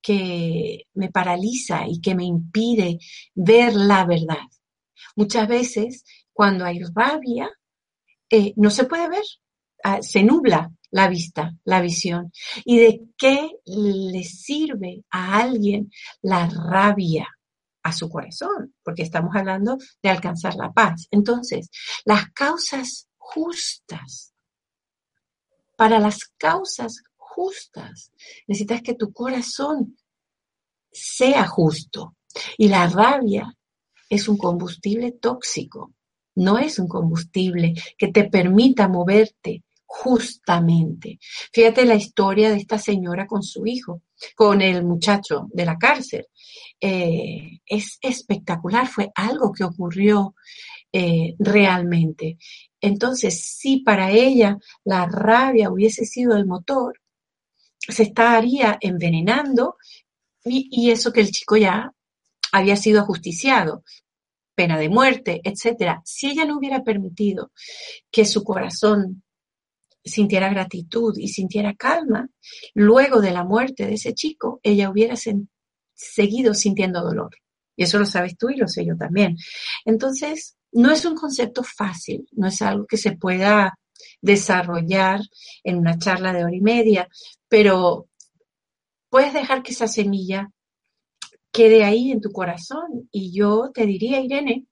que 0.00 0.86
me 0.94 1.10
paraliza 1.10 1.86
y 1.86 2.00
que 2.00 2.14
me 2.14 2.24
impide 2.24 2.98
ver 3.34 3.74
la 3.74 4.06
verdad. 4.06 4.48
Muchas 5.16 5.46
veces, 5.46 6.04
cuando 6.32 6.64
hay 6.64 6.80
rabia, 6.94 7.50
eh, 8.30 8.54
no 8.56 8.70
se 8.70 8.84
puede 8.84 9.08
ver, 9.08 9.24
ah, 9.84 10.02
se 10.02 10.22
nubla 10.22 10.70
la 10.90 11.08
vista, 11.08 11.54
la 11.64 11.80
visión. 11.80 12.32
¿Y 12.64 12.78
de 12.78 13.02
qué 13.16 13.50
le 13.64 14.24
sirve 14.24 15.04
a 15.10 15.38
alguien 15.38 15.90
la 16.22 16.48
rabia? 16.48 17.28
a 17.82 17.92
su 17.92 18.08
corazón, 18.10 18.74
porque 18.82 19.02
estamos 19.02 19.34
hablando 19.34 19.78
de 20.02 20.10
alcanzar 20.10 20.54
la 20.54 20.70
paz. 20.72 21.08
Entonces, 21.10 21.70
las 22.04 22.30
causas 22.32 23.08
justas, 23.16 24.34
para 25.76 25.98
las 25.98 26.26
causas 26.36 27.02
justas, 27.16 28.12
necesitas 28.46 28.82
que 28.82 28.94
tu 28.94 29.12
corazón 29.12 29.96
sea 30.92 31.46
justo. 31.46 32.16
Y 32.58 32.68
la 32.68 32.86
rabia 32.88 33.56
es 34.08 34.28
un 34.28 34.36
combustible 34.36 35.12
tóxico, 35.12 35.92
no 36.34 36.58
es 36.58 36.78
un 36.78 36.88
combustible 36.88 37.74
que 37.96 38.08
te 38.08 38.28
permita 38.28 38.88
moverte 38.88 39.64
justamente. 39.92 41.18
Fíjate 41.52 41.84
la 41.84 41.96
historia 41.96 42.50
de 42.50 42.58
esta 42.58 42.78
señora 42.78 43.26
con 43.26 43.42
su 43.42 43.66
hijo, 43.66 44.02
con 44.36 44.62
el 44.62 44.84
muchacho 44.84 45.48
de 45.52 45.64
la 45.64 45.78
cárcel. 45.78 46.28
Eh, 46.80 47.58
es 47.66 47.98
espectacular, 48.00 48.86
fue 48.86 49.10
algo 49.16 49.52
que 49.52 49.64
ocurrió 49.64 50.36
eh, 50.92 51.34
realmente. 51.40 52.38
Entonces, 52.80 53.42
si 53.42 53.80
para 53.80 54.12
ella 54.12 54.58
la 54.84 55.06
rabia 55.06 55.70
hubiese 55.70 56.04
sido 56.04 56.36
el 56.36 56.46
motor, 56.46 57.00
se 57.76 58.04
estaría 58.04 58.78
envenenando 58.80 59.74
y, 60.44 60.68
y 60.70 60.92
eso 60.92 61.12
que 61.12 61.22
el 61.22 61.32
chico 61.32 61.56
ya 61.56 61.92
había 62.52 62.76
sido 62.76 63.00
ajusticiado, 63.00 63.82
pena 64.54 64.78
de 64.78 64.88
muerte, 64.88 65.40
etcétera. 65.42 66.00
Si 66.04 66.30
ella 66.30 66.44
no 66.44 66.58
hubiera 66.58 66.84
permitido 66.84 67.50
que 68.08 68.24
su 68.24 68.44
corazón 68.44 69.24
sintiera 70.04 70.48
gratitud 70.48 71.16
y 71.18 71.28
sintiera 71.28 71.74
calma, 71.74 72.28
luego 72.74 73.20
de 73.20 73.32
la 73.32 73.44
muerte 73.44 73.86
de 73.86 73.94
ese 73.94 74.14
chico, 74.14 74.60
ella 74.62 74.90
hubiera 74.90 75.14
seguido 75.94 76.54
sintiendo 76.54 77.02
dolor. 77.02 77.30
Y 77.76 77.84
eso 77.84 77.98
lo 77.98 78.06
sabes 78.06 78.36
tú 78.36 78.50
y 78.50 78.56
lo 78.56 78.68
sé 78.68 78.84
yo 78.84 78.96
también. 78.96 79.36
Entonces, 79.84 80.56
no 80.72 80.90
es 80.90 81.04
un 81.04 81.14
concepto 81.14 81.62
fácil, 81.62 82.26
no 82.32 82.48
es 82.48 82.60
algo 82.62 82.86
que 82.86 82.96
se 82.96 83.12
pueda 83.12 83.78
desarrollar 84.20 85.20
en 85.64 85.78
una 85.78 85.98
charla 85.98 86.32
de 86.32 86.44
hora 86.44 86.54
y 86.54 86.60
media, 86.60 87.08
pero 87.48 88.08
puedes 89.08 89.32
dejar 89.32 89.62
que 89.62 89.72
esa 89.72 89.88
semilla 89.88 90.50
quede 91.52 91.84
ahí 91.84 92.10
en 92.10 92.20
tu 92.20 92.30
corazón. 92.30 93.08
Y 93.10 93.32
yo 93.32 93.70
te 93.72 93.86
diría, 93.86 94.20
Irene, 94.20 94.66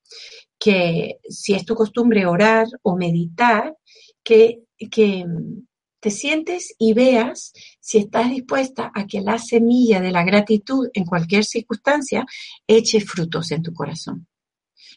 que 0.58 1.18
si 1.28 1.54
es 1.54 1.64
tu 1.64 1.74
costumbre 1.74 2.26
orar 2.26 2.66
o 2.82 2.96
meditar, 2.96 3.76
que 4.22 4.62
que 4.90 5.24
mm, 5.26 5.66
te 6.00 6.10
sientes 6.10 6.74
y 6.78 6.92
veas 6.94 7.52
si 7.80 7.98
estás 7.98 8.30
dispuesta 8.30 8.92
a 8.94 9.06
que 9.06 9.20
la 9.20 9.38
semilla 9.38 10.00
de 10.00 10.12
la 10.12 10.24
gratitud 10.24 10.88
en 10.94 11.04
cualquier 11.04 11.44
circunstancia 11.44 12.24
eche 12.66 13.00
frutos 13.00 13.50
en 13.50 13.62
tu 13.62 13.72
corazón. 13.72 14.26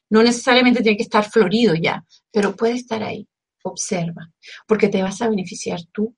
No 0.09 0.21
necesariamente 0.23 0.81
tiene 0.81 0.97
que 0.97 1.03
estar 1.03 1.29
florido 1.29 1.73
ya, 1.73 2.05
pero 2.31 2.55
puede 2.55 2.73
estar 2.73 3.01
ahí. 3.03 3.27
Observa, 3.63 4.31
porque 4.67 4.89
te 4.89 5.03
vas 5.03 5.21
a 5.21 5.29
beneficiar 5.29 5.79
tú 5.91 6.15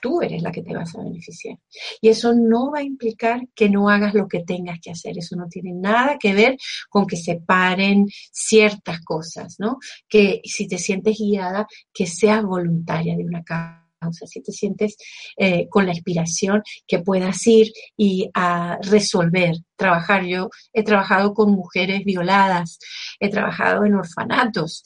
tú 0.00 0.22
eres 0.22 0.42
la 0.42 0.52
que 0.52 0.62
te 0.62 0.74
vas 0.74 0.94
a 0.94 1.02
beneficiar. 1.02 1.58
Y 2.00 2.08
eso 2.08 2.34
no 2.34 2.70
va 2.70 2.80
a 2.80 2.82
implicar 2.82 3.48
que 3.54 3.68
no 3.68 3.88
hagas 3.88 4.14
lo 4.14 4.28
que 4.28 4.44
tengas 4.44 4.78
que 4.80 4.90
hacer. 4.90 5.18
Eso 5.18 5.36
no 5.36 5.46
tiene 5.48 5.72
nada 5.72 6.16
que 6.18 6.34
ver 6.34 6.56
con 6.88 7.06
que 7.06 7.16
se 7.16 7.36
paren 7.36 8.06
ciertas 8.32 9.00
cosas, 9.00 9.56
¿no? 9.58 9.78
Que 10.08 10.40
si 10.44 10.66
te 10.66 10.78
sientes 10.78 11.18
guiada, 11.18 11.66
que 11.92 12.06
seas 12.06 12.42
voluntaria 12.44 13.16
de 13.16 13.24
una 13.24 13.42
causa, 13.42 14.26
si 14.26 14.42
te 14.42 14.52
sientes 14.52 14.96
eh, 15.36 15.68
con 15.68 15.86
la 15.86 15.92
inspiración, 15.92 16.62
que 16.86 17.00
puedas 17.00 17.46
ir 17.46 17.72
y 17.96 18.30
a 18.34 18.78
resolver, 18.82 19.54
trabajar. 19.76 20.24
Yo 20.24 20.48
he 20.72 20.82
trabajado 20.82 21.34
con 21.34 21.52
mujeres 21.52 22.04
violadas, 22.04 22.78
he 23.18 23.28
trabajado 23.28 23.84
en 23.84 23.94
orfanatos, 23.94 24.84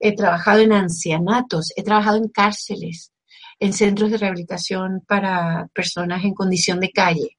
he 0.00 0.14
trabajado 0.14 0.60
en 0.60 0.72
ancianatos, 0.72 1.72
he 1.76 1.82
trabajado 1.82 2.16
en 2.16 2.28
cárceles, 2.28 3.12
en 3.58 3.72
centros 3.72 4.10
de 4.10 4.18
rehabilitación 4.18 5.02
para 5.06 5.68
personas 5.72 6.24
en 6.24 6.34
condición 6.34 6.80
de 6.80 6.90
calle. 6.90 7.38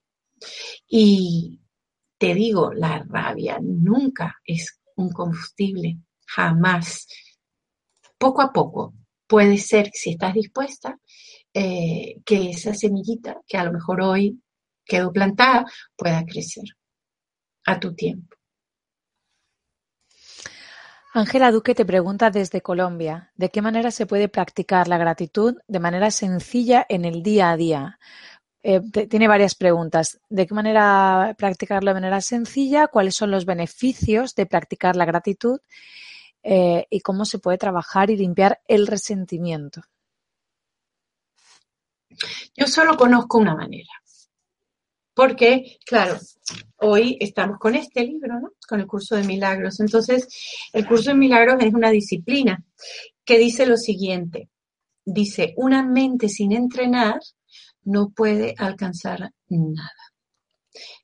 Y 0.87 1.59
te 2.17 2.33
digo, 2.33 2.73
la 2.73 3.05
rabia 3.07 3.59
nunca 3.61 4.37
es 4.45 4.79
un 4.95 5.11
combustible, 5.11 5.99
jamás. 6.25 7.07
Poco 8.17 8.41
a 8.41 8.51
poco 8.51 8.93
puede 9.27 9.57
ser, 9.57 9.91
si 9.93 10.11
estás 10.11 10.33
dispuesta, 10.33 10.97
eh, 11.53 12.21
que 12.25 12.49
esa 12.51 12.73
semillita 12.73 13.41
que 13.47 13.57
a 13.57 13.63
lo 13.63 13.71
mejor 13.71 14.01
hoy 14.01 14.41
quedó 14.85 15.11
plantada 15.11 15.65
pueda 15.95 16.23
crecer 16.25 16.65
a 17.65 17.79
tu 17.79 17.93
tiempo. 17.93 18.36
Ángela 21.17 21.51
Duque 21.51 21.73
te 21.73 21.83
pregunta 21.83 22.29
desde 22.29 22.61
Colombia, 22.61 23.31
¿de 23.35 23.49
qué 23.49 23.63
manera 23.63 23.89
se 23.89 24.05
puede 24.05 24.29
practicar 24.29 24.87
la 24.87 24.99
gratitud 24.99 25.55
de 25.67 25.79
manera 25.79 26.11
sencilla 26.11 26.85
en 26.87 27.05
el 27.05 27.23
día 27.23 27.49
a 27.49 27.57
día? 27.57 27.99
Eh, 28.61 28.81
tiene 29.09 29.27
varias 29.27 29.55
preguntas. 29.55 30.19
¿De 30.29 30.45
qué 30.45 30.53
manera 30.53 31.33
practicarlo 31.35 31.89
de 31.89 31.95
manera 31.95 32.21
sencilla? 32.21 32.87
¿Cuáles 32.87 33.15
son 33.15 33.31
los 33.31 33.45
beneficios 33.45 34.35
de 34.35 34.45
practicar 34.45 34.95
la 34.95 35.05
gratitud? 35.05 35.59
Eh, 36.43 36.85
¿Y 36.91 36.99
cómo 37.01 37.25
se 37.25 37.39
puede 37.39 37.57
trabajar 37.57 38.11
y 38.11 38.17
limpiar 38.17 38.61
el 38.67 38.85
resentimiento? 38.85 39.81
Yo 42.55 42.67
solo 42.67 42.95
conozco 42.95 43.39
una 43.39 43.55
manera. 43.55 43.89
Porque, 45.17 45.79
claro, 45.83 46.15
hoy 46.75 47.17
estamos 47.19 47.57
con 47.57 47.73
este 47.73 48.03
libro, 48.03 48.39
¿no? 48.39 48.51
Con 48.69 48.81
el 48.81 48.85
curso 48.85 49.15
de 49.15 49.23
milagros. 49.23 49.79
Entonces, 49.79 50.27
el 50.71 50.87
curso 50.87 51.09
de 51.09 51.17
milagros 51.17 51.55
es 51.63 51.73
una 51.73 51.89
disciplina 51.89 52.63
que 53.25 53.39
dice 53.39 53.65
lo 53.65 53.77
siguiente. 53.77 54.51
Dice, 55.03 55.55
una 55.57 55.81
mente 55.81 56.29
sin 56.29 56.51
entrenar 56.51 57.19
no 57.85 58.11
puede 58.11 58.53
alcanzar 58.59 59.31
nada. 59.49 60.13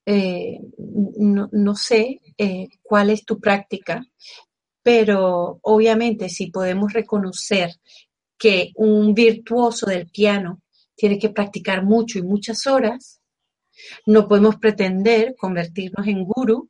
Eh, 0.06 0.60
no, 0.78 1.76
sé 1.76 2.20
eh, 2.38 2.68
cuál 2.84 3.10
es 3.10 3.26
tu 3.26 3.40
práctica, 3.40 4.06
pero 4.84 5.58
obviamente 5.64 6.30
si 6.30 6.52
podemos 6.52 6.94
reconocer 6.94 7.72
que 8.38 8.74
un 8.76 9.16
virtuoso 9.16 9.88
del 9.88 10.06
piano 10.06 10.62
tiene 10.96 11.18
que 11.18 11.30
practicar 11.30 11.84
mucho 11.84 12.20
y 12.20 12.22
muchas 12.22 12.68
horas, 12.68 13.23
no 14.06 14.28
podemos 14.28 14.58
pretender 14.58 15.36
convertirnos 15.38 16.08
en 16.08 16.24
guru 16.24 16.70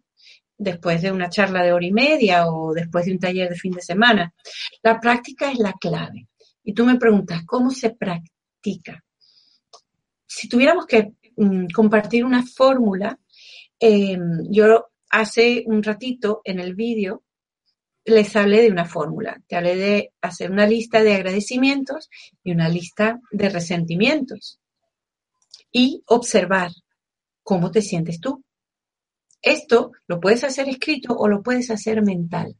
después 0.58 1.01
de 1.01 1.12
una 1.12 1.30
charla 1.30 1.64
de 1.64 1.74
hora 1.74 1.86
y 1.86 1.91
media 1.91 2.47
o 2.47 2.74
después 2.74 3.06
de 3.06 3.14
un 3.14 3.20
taller 3.20 3.49
de 3.49 3.56
fin 3.56 3.74
de 3.74 3.82
semana. 3.82 4.34
La 4.82 4.99
práctica 4.99 5.51
es 5.51 5.60
la 5.60 5.74
clave. 5.74 6.28
Y 6.64 6.74
tú 6.74 6.86
me 6.86 6.97
preguntas, 6.97 7.43
¿cómo 7.45 7.72
se 7.72 7.91
practica? 7.91 9.04
Si 10.26 10.47
tuviéramos 10.47 10.86
que 10.86 11.14
mm, 11.36 11.68
compartir 11.74 12.24
una 12.24 12.43
fórmula, 12.45 13.20
em, 13.80 14.43
yo 14.49 14.88
hace 15.10 15.64
un 15.68 15.84
ratito 15.84 16.41
en 16.43 16.60
el 16.60 16.74
vídeo 16.74 17.24
les 18.06 18.36
hablé 18.36 18.62
de 18.62 18.72
una 18.72 18.86
fórmula. 18.86 19.41
Te 19.47 19.56
hablé 19.56 19.76
de 19.76 20.14
hacer 20.22 20.51
una 20.51 20.68
lista 20.68 21.01
de 21.01 21.14
agradecimientos 21.14 22.10
y 22.43 22.51
una 22.51 22.70
lista 22.70 23.20
de 23.32 23.49
resentimientos. 23.49 24.60
Y 25.72 26.04
observar 26.08 26.72
cómo 27.44 27.72
te 27.72 27.82
sientes 27.82 28.20
tú. 28.20 28.44
Esto 29.41 29.91
lo 30.08 30.20
puedes 30.20 30.44
hacer 30.44 30.70
escrito 30.70 31.14
o 31.14 31.28
lo 31.28 31.44
puedes 31.44 31.70
hacer 31.70 32.02
mental. 32.02 32.56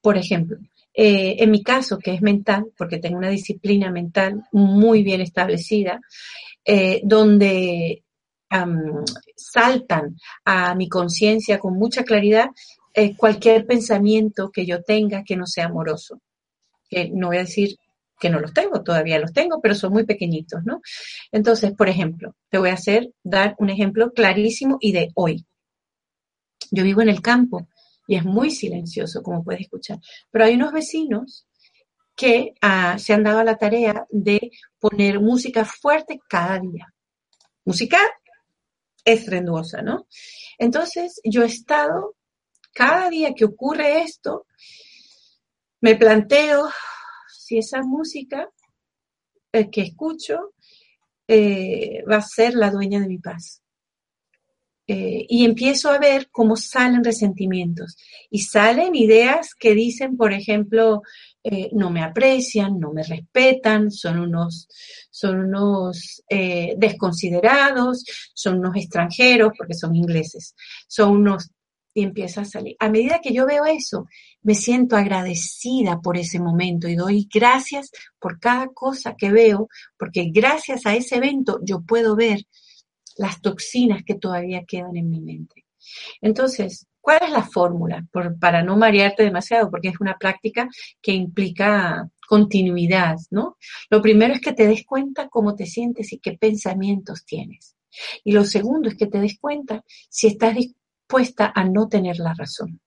Por 0.00 0.16
ejemplo, 0.16 0.58
eh, 0.94 1.36
en 1.38 1.50
mi 1.50 1.62
caso, 1.62 1.98
que 1.98 2.14
es 2.14 2.22
mental, 2.22 2.72
porque 2.76 2.98
tengo 2.98 3.18
una 3.18 3.30
disciplina 3.30 3.90
mental 3.90 4.42
muy 4.52 5.02
bien 5.02 5.20
establecida, 5.20 6.00
eh, 6.64 7.00
donde 7.04 8.02
saltan 9.34 10.18
a 10.44 10.74
mi 10.74 10.86
conciencia 10.86 11.58
con 11.58 11.72
mucha 11.78 12.04
claridad 12.04 12.50
eh, 12.92 13.16
cualquier 13.16 13.64
pensamiento 13.66 14.50
que 14.50 14.66
yo 14.66 14.82
tenga 14.82 15.24
que 15.24 15.36
no 15.36 15.46
sea 15.46 15.66
amoroso. 15.66 16.20
Que 16.88 17.08
no 17.10 17.28
voy 17.28 17.38
a 17.38 17.40
decir 17.40 17.76
que 18.22 18.30
no 18.30 18.38
los 18.38 18.54
tengo, 18.54 18.84
todavía 18.84 19.18
los 19.18 19.32
tengo, 19.32 19.60
pero 19.60 19.74
son 19.74 19.92
muy 19.92 20.04
pequeñitos, 20.04 20.64
¿no? 20.64 20.80
Entonces, 21.32 21.72
por 21.72 21.88
ejemplo, 21.88 22.36
te 22.50 22.58
voy 22.58 22.70
a 22.70 22.74
hacer, 22.74 23.10
dar 23.24 23.56
un 23.58 23.68
ejemplo 23.68 24.12
clarísimo 24.12 24.78
y 24.80 24.92
de 24.92 25.08
hoy. 25.16 25.44
Yo 26.70 26.84
vivo 26.84 27.02
en 27.02 27.08
el 27.08 27.20
campo 27.20 27.66
y 28.06 28.14
es 28.14 28.24
muy 28.24 28.52
silencioso, 28.52 29.24
como 29.24 29.42
puedes 29.42 29.62
escuchar, 29.62 29.98
pero 30.30 30.44
hay 30.44 30.54
unos 30.54 30.72
vecinos 30.72 31.48
que 32.14 32.54
ah, 32.60 32.96
se 32.96 33.12
han 33.12 33.24
dado 33.24 33.42
la 33.42 33.56
tarea 33.56 34.06
de 34.08 34.52
poner 34.78 35.18
música 35.18 35.64
fuerte 35.64 36.20
cada 36.28 36.60
día. 36.60 36.94
Música 37.64 37.98
estrenduosa, 39.04 39.82
¿no? 39.82 40.06
Entonces, 40.58 41.20
yo 41.24 41.42
he 41.42 41.46
estado, 41.46 42.14
cada 42.72 43.10
día 43.10 43.34
que 43.34 43.46
ocurre 43.46 44.02
esto, 44.02 44.46
me 45.80 45.96
planteo 45.96 46.70
si 47.52 47.58
esa 47.58 47.82
música 47.82 48.48
eh, 49.52 49.68
que 49.70 49.82
escucho 49.82 50.54
eh, 51.28 52.02
va 52.10 52.16
a 52.16 52.22
ser 52.22 52.54
la 52.54 52.70
dueña 52.70 52.98
de 53.00 53.08
mi 53.08 53.18
paz. 53.18 53.62
Eh, 54.86 55.26
y 55.28 55.44
empiezo 55.44 55.90
a 55.90 55.98
ver 55.98 56.28
cómo 56.30 56.56
salen 56.56 57.04
resentimientos 57.04 57.96
y 58.30 58.40
salen 58.40 58.96
ideas 58.96 59.54
que 59.54 59.74
dicen, 59.74 60.16
por 60.16 60.32
ejemplo, 60.32 61.02
no 61.72 61.90
me 61.90 62.02
aprecian, 62.02 62.78
no 62.80 62.92
me 62.92 63.02
respetan, 63.02 63.90
son 63.90 64.18
unos, 64.18 64.68
son 65.10 65.40
unos 65.40 66.22
desconsiderados, 66.76 68.04
son 68.34 68.58
unos 68.58 68.76
extranjeros 68.76 69.52
porque 69.56 69.74
son 69.74 69.94
ingleses, 69.94 70.54
son 70.88 71.10
unos 71.12 71.50
y 71.94 72.02
empieza 72.02 72.42
a 72.42 72.44
salir. 72.44 72.76
A 72.78 72.88
medida 72.88 73.20
que 73.22 73.32
yo 73.32 73.46
veo 73.46 73.64
eso, 73.64 74.06
me 74.42 74.54
siento 74.54 74.96
agradecida 74.96 76.00
por 76.00 76.16
ese 76.16 76.40
momento 76.40 76.88
y 76.88 76.94
doy 76.94 77.28
gracias 77.32 77.90
por 78.18 78.40
cada 78.40 78.68
cosa 78.68 79.14
que 79.16 79.30
veo, 79.30 79.68
porque 79.98 80.30
gracias 80.32 80.86
a 80.86 80.94
ese 80.94 81.16
evento 81.16 81.60
yo 81.62 81.82
puedo 81.82 82.16
ver 82.16 82.40
las 83.16 83.40
toxinas 83.40 84.02
que 84.04 84.14
todavía 84.14 84.64
quedan 84.66 84.96
en 84.96 85.10
mi 85.10 85.20
mente. 85.20 85.66
Entonces, 86.20 86.86
¿cuál 87.00 87.20
es 87.22 87.30
la 87.30 87.42
fórmula? 87.42 88.06
para 88.40 88.62
no 88.62 88.76
marearte 88.76 89.24
demasiado, 89.24 89.70
porque 89.70 89.88
es 89.88 90.00
una 90.00 90.16
práctica 90.16 90.68
que 91.00 91.12
implica 91.12 92.08
continuidad, 92.26 93.16
¿no? 93.30 93.58
Lo 93.90 94.00
primero 94.00 94.32
es 94.34 94.40
que 94.40 94.52
te 94.52 94.66
des 94.66 94.84
cuenta 94.86 95.28
cómo 95.28 95.54
te 95.54 95.66
sientes 95.66 96.12
y 96.12 96.18
qué 96.18 96.32
pensamientos 96.38 97.24
tienes. 97.26 97.76
Y 98.24 98.32
lo 98.32 98.44
segundo 98.44 98.88
es 98.88 98.96
que 98.96 99.06
te 99.06 99.20
des 99.20 99.38
cuenta 99.38 99.84
si 100.08 100.28
estás 100.28 100.56
a 101.54 101.64
no 101.64 101.88
tener 101.88 102.18
la 102.18 102.34
razón. 102.34 102.80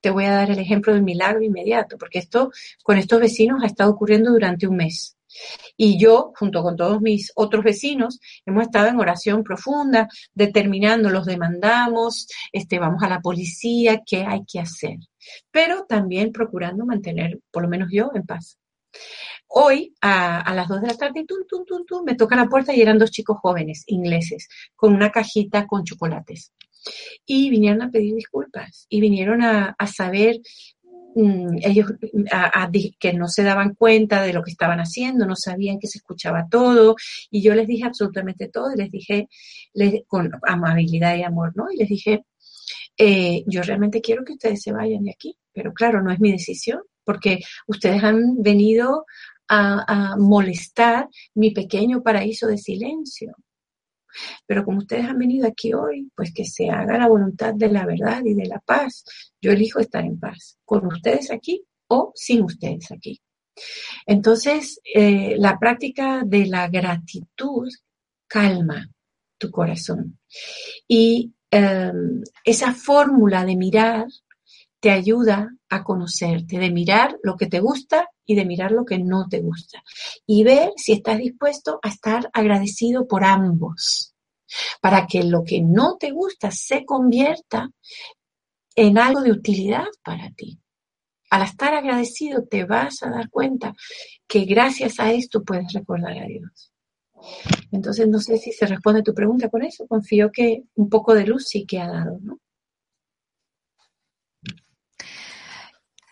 Te 0.00 0.10
voy 0.10 0.24
a 0.24 0.32
dar 0.32 0.50
el 0.50 0.58
ejemplo 0.58 0.94
del 0.94 1.02
milagro 1.02 1.42
inmediato, 1.42 1.98
porque 1.98 2.18
esto 2.18 2.50
con 2.82 2.96
estos 2.96 3.20
vecinos 3.20 3.62
ha 3.62 3.66
estado 3.66 3.90
ocurriendo 3.90 4.30
durante 4.30 4.66
un 4.66 4.76
mes. 4.76 5.16
Y 5.76 5.98
yo, 5.98 6.32
junto 6.36 6.62
con 6.62 6.76
todos 6.76 7.00
mis 7.00 7.32
otros 7.34 7.62
vecinos, 7.62 8.18
hemos 8.44 8.64
estado 8.64 8.88
en 8.88 8.98
oración 8.98 9.44
profunda, 9.44 10.08
determinando, 10.34 11.10
los 11.10 11.26
demandamos, 11.26 12.26
este, 12.52 12.78
vamos 12.78 13.02
a 13.02 13.08
la 13.08 13.20
policía, 13.20 14.00
qué 14.04 14.24
hay 14.24 14.40
que 14.50 14.60
hacer. 14.60 14.96
Pero 15.50 15.84
también 15.88 16.32
procurando 16.32 16.84
mantener, 16.84 17.38
por 17.50 17.62
lo 17.62 17.68
menos 17.68 17.88
yo, 17.92 18.10
en 18.14 18.24
paz. 18.24 18.58
Hoy, 19.52 19.94
a, 20.00 20.54
las 20.54 20.68
dos 20.68 20.80
de 20.80 20.88
la 20.88 20.94
tarde, 20.94 21.24
tum, 21.26 21.44
tum, 21.48 21.64
tum, 21.64 21.84
tum, 21.84 22.04
me 22.04 22.14
toca 22.14 22.36
la 22.36 22.48
puerta 22.48 22.74
y 22.74 22.80
eran 22.80 22.98
dos 22.98 23.10
chicos 23.10 23.38
jóvenes, 23.42 23.84
ingleses, 23.86 24.48
con 24.76 24.94
una 24.94 25.10
cajita 25.10 25.66
con 25.66 25.84
chocolates. 25.84 26.52
Y 27.26 27.50
vinieron 27.50 27.82
a 27.82 27.90
pedir 27.90 28.14
disculpas 28.14 28.86
y 28.88 29.00
vinieron 29.00 29.42
a, 29.42 29.74
a 29.78 29.86
saber 29.86 30.40
Mm, 31.14 31.58
ellos 31.62 31.90
que 32.98 33.12
no 33.12 33.26
se 33.28 33.42
daban 33.42 33.74
cuenta 33.74 34.22
de 34.22 34.32
lo 34.32 34.42
que 34.42 34.52
estaban 34.52 34.78
haciendo, 34.78 35.26
no 35.26 35.34
sabían 35.36 35.78
que 35.80 35.88
se 35.88 35.98
escuchaba 35.98 36.46
todo, 36.48 36.94
y 37.30 37.42
yo 37.42 37.54
les 37.54 37.66
dije 37.66 37.84
absolutamente 37.84 38.48
todo, 38.48 38.72
y 38.72 38.78
les 38.78 38.90
dije 38.90 39.28
con 40.06 40.30
amabilidad 40.46 41.16
y 41.16 41.22
amor, 41.22 41.52
¿no? 41.56 41.66
Y 41.72 41.78
les 41.78 41.88
dije, 41.88 42.24
eh, 42.96 43.42
yo 43.46 43.62
realmente 43.62 44.00
quiero 44.00 44.24
que 44.24 44.34
ustedes 44.34 44.62
se 44.62 44.72
vayan 44.72 45.04
de 45.04 45.12
aquí, 45.12 45.36
pero 45.52 45.72
claro, 45.72 46.02
no 46.02 46.12
es 46.12 46.20
mi 46.20 46.32
decisión, 46.32 46.80
porque 47.04 47.40
ustedes 47.66 48.04
han 48.04 48.42
venido 48.42 49.04
a 49.52 50.16
molestar 50.16 51.08
mi 51.34 51.50
pequeño 51.50 52.02
paraíso 52.02 52.46
de 52.46 52.58
silencio. 52.58 53.34
Pero 54.46 54.64
como 54.64 54.78
ustedes 54.78 55.04
han 55.04 55.18
venido 55.18 55.46
aquí 55.46 55.72
hoy, 55.72 56.10
pues 56.14 56.32
que 56.34 56.44
se 56.44 56.68
haga 56.68 56.98
la 56.98 57.08
voluntad 57.08 57.54
de 57.54 57.70
la 57.70 57.86
verdad 57.86 58.22
y 58.24 58.34
de 58.34 58.46
la 58.46 58.58
paz. 58.60 59.04
Yo 59.40 59.52
elijo 59.52 59.80
estar 59.80 60.04
en 60.04 60.18
paz, 60.18 60.58
con 60.64 60.86
ustedes 60.86 61.30
aquí 61.30 61.64
o 61.88 62.12
sin 62.14 62.42
ustedes 62.42 62.90
aquí. 62.92 63.20
Entonces, 64.06 64.80
eh, 64.84 65.36
la 65.38 65.58
práctica 65.58 66.22
de 66.24 66.46
la 66.46 66.68
gratitud 66.68 67.68
calma 68.26 68.88
tu 69.38 69.50
corazón. 69.50 70.18
Y 70.86 71.32
em, 71.50 72.22
esa 72.44 72.72
fórmula 72.74 73.44
de 73.44 73.56
mirar 73.56 74.06
te 74.80 74.90
ayuda 74.90 75.54
a 75.68 75.84
conocerte, 75.84 76.58
de 76.58 76.70
mirar 76.70 77.18
lo 77.22 77.36
que 77.36 77.46
te 77.46 77.60
gusta 77.60 78.08
y 78.24 78.34
de 78.34 78.44
mirar 78.44 78.72
lo 78.72 78.84
que 78.84 78.98
no 78.98 79.28
te 79.28 79.40
gusta. 79.40 79.82
Y 80.26 80.42
ver 80.42 80.72
si 80.76 80.92
estás 80.92 81.18
dispuesto 81.18 81.78
a 81.82 81.88
estar 81.88 82.30
agradecido 82.32 83.06
por 83.06 83.24
ambos, 83.24 84.14
para 84.80 85.06
que 85.06 85.22
lo 85.22 85.44
que 85.44 85.60
no 85.60 85.96
te 85.98 86.10
gusta 86.10 86.50
se 86.50 86.84
convierta 86.84 87.70
en 88.74 88.98
algo 88.98 89.20
de 89.20 89.32
utilidad 89.32 89.86
para 90.02 90.30
ti. 90.30 90.58
Al 91.30 91.42
estar 91.42 91.74
agradecido 91.74 92.44
te 92.44 92.64
vas 92.64 93.02
a 93.02 93.10
dar 93.10 93.30
cuenta 93.30 93.74
que 94.26 94.44
gracias 94.44 94.98
a 94.98 95.12
esto 95.12 95.44
puedes 95.44 95.72
recordar 95.72 96.18
a 96.18 96.26
Dios. 96.26 96.72
Entonces 97.70 98.08
no 98.08 98.18
sé 98.18 98.38
si 98.38 98.52
se 98.52 98.66
responde 98.66 99.02
tu 99.02 99.14
pregunta 99.14 99.48
con 99.48 99.62
eso. 99.62 99.86
Confío 99.86 100.30
que 100.32 100.64
un 100.74 100.88
poco 100.88 101.14
de 101.14 101.26
luz 101.26 101.46
sí 101.48 101.66
que 101.66 101.78
ha 101.78 101.86
dado, 101.86 102.18
¿no? 102.22 102.40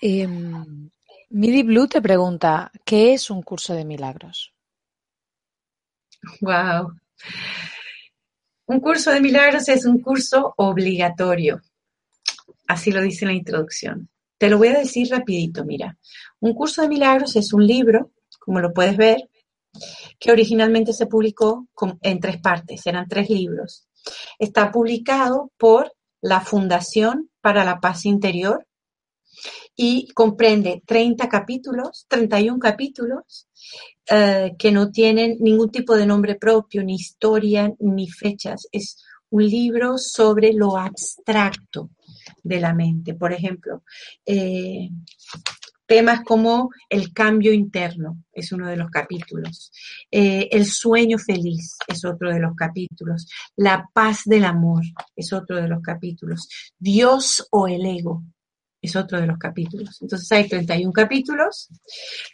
Em, 0.01 0.91
Midi 1.31 1.63
Blue 1.63 1.89
te 1.89 2.01
pregunta, 2.01 2.71
¿qué 2.85 3.15
es 3.15 3.31
un 3.31 3.43
curso 3.43 3.75
de 3.75 3.85
milagros? 3.85 4.55
Wow. 6.41 6.93
Un 8.67 8.81
curso 8.81 9.11
de 9.11 9.21
milagros 9.21 9.69
es 9.69 9.85
un 9.85 10.01
curso 10.01 10.55
obligatorio. 10.57 11.63
Así 12.69 12.93
lo 12.93 13.01
dice 13.01 13.27
la 13.27 13.33
introducción. 13.33 14.09
Te 14.37 14.49
lo 14.49 14.59
voy 14.59 14.69
a 14.69 14.79
decir 14.79 15.11
rapidito, 15.11 15.65
mira. 15.65 15.97
Un 16.41 16.55
curso 16.55 16.83
de 16.83 16.89
milagros 16.89 17.35
es 17.35 17.53
un 17.53 17.67
libro, 17.67 18.13
como 18.39 18.61
lo 18.61 18.73
puedes 18.73 18.97
ver, 18.97 19.29
que 20.19 20.31
originalmente 20.31 20.93
se 20.93 21.07
publicó 21.07 21.67
en 22.03 22.21
tres 22.21 22.41
partes, 22.41 22.87
eran 22.87 23.09
tres 23.09 23.31
libros. 23.31 23.89
Está 24.39 24.71
publicado 24.71 25.51
por 25.57 25.93
la 26.21 26.41
Fundación 26.41 27.31
para 27.41 27.65
la 27.65 27.81
Paz 27.81 28.05
Interior 28.05 28.68
y 29.77 30.09
comprende 30.15 30.83
30 30.85 31.29
capítulos, 31.29 32.07
31 32.09 32.59
capítulos, 32.59 33.49
eh, 34.11 34.55
que 34.59 34.73
no 34.73 34.91
tienen 34.91 35.37
ningún 35.41 35.71
tipo 35.71 35.97
de 35.97 36.07
nombre 36.07 36.35
propio, 36.37 36.83
ni 36.83 36.95
historia, 36.95 37.73
ni 37.79 38.09
fechas. 38.09 38.67
Es 38.73 39.05
un 39.31 39.47
libro 39.47 39.99
sobre 39.99 40.53
lo 40.53 40.77
abstracto 40.77 41.91
de 42.43 42.61
la 42.61 42.75
mente. 42.75 43.15
Por 43.15 43.33
ejemplo, 43.33 43.83
eh, 44.25 44.89
temas 45.87 46.21
como 46.23 46.71
el 46.89 47.13
cambio 47.13 47.53
interno 47.53 48.25
es 48.33 48.53
uno 48.53 48.69
de 48.69 48.77
los 48.77 48.91
capítulos, 48.91 49.73
eh, 50.11 50.49
el 50.53 50.67
sueño 50.67 51.19
feliz 51.19 51.79
es 51.89 52.05
otro 52.05 52.31
de 52.31 52.41
los 52.41 52.55
capítulos, 52.55 53.27
la 53.57 53.89
paz 53.93 54.23
del 54.27 54.45
amor 54.45 54.83
es 55.17 55.33
otro 55.33 55.57
de 55.57 55.67
los 55.67 55.81
capítulos, 55.81 56.49
Dios 56.79 57.47
o 57.51 57.69
el 57.69 57.87
ego 57.87 58.23
es 58.81 58.97
otro 58.97 59.21
de 59.21 59.27
los 59.27 59.39
capítulos. 59.39 60.01
Entonces 60.01 60.31
hay 60.33 60.49
31 60.49 60.93
capítulos. 60.93 61.69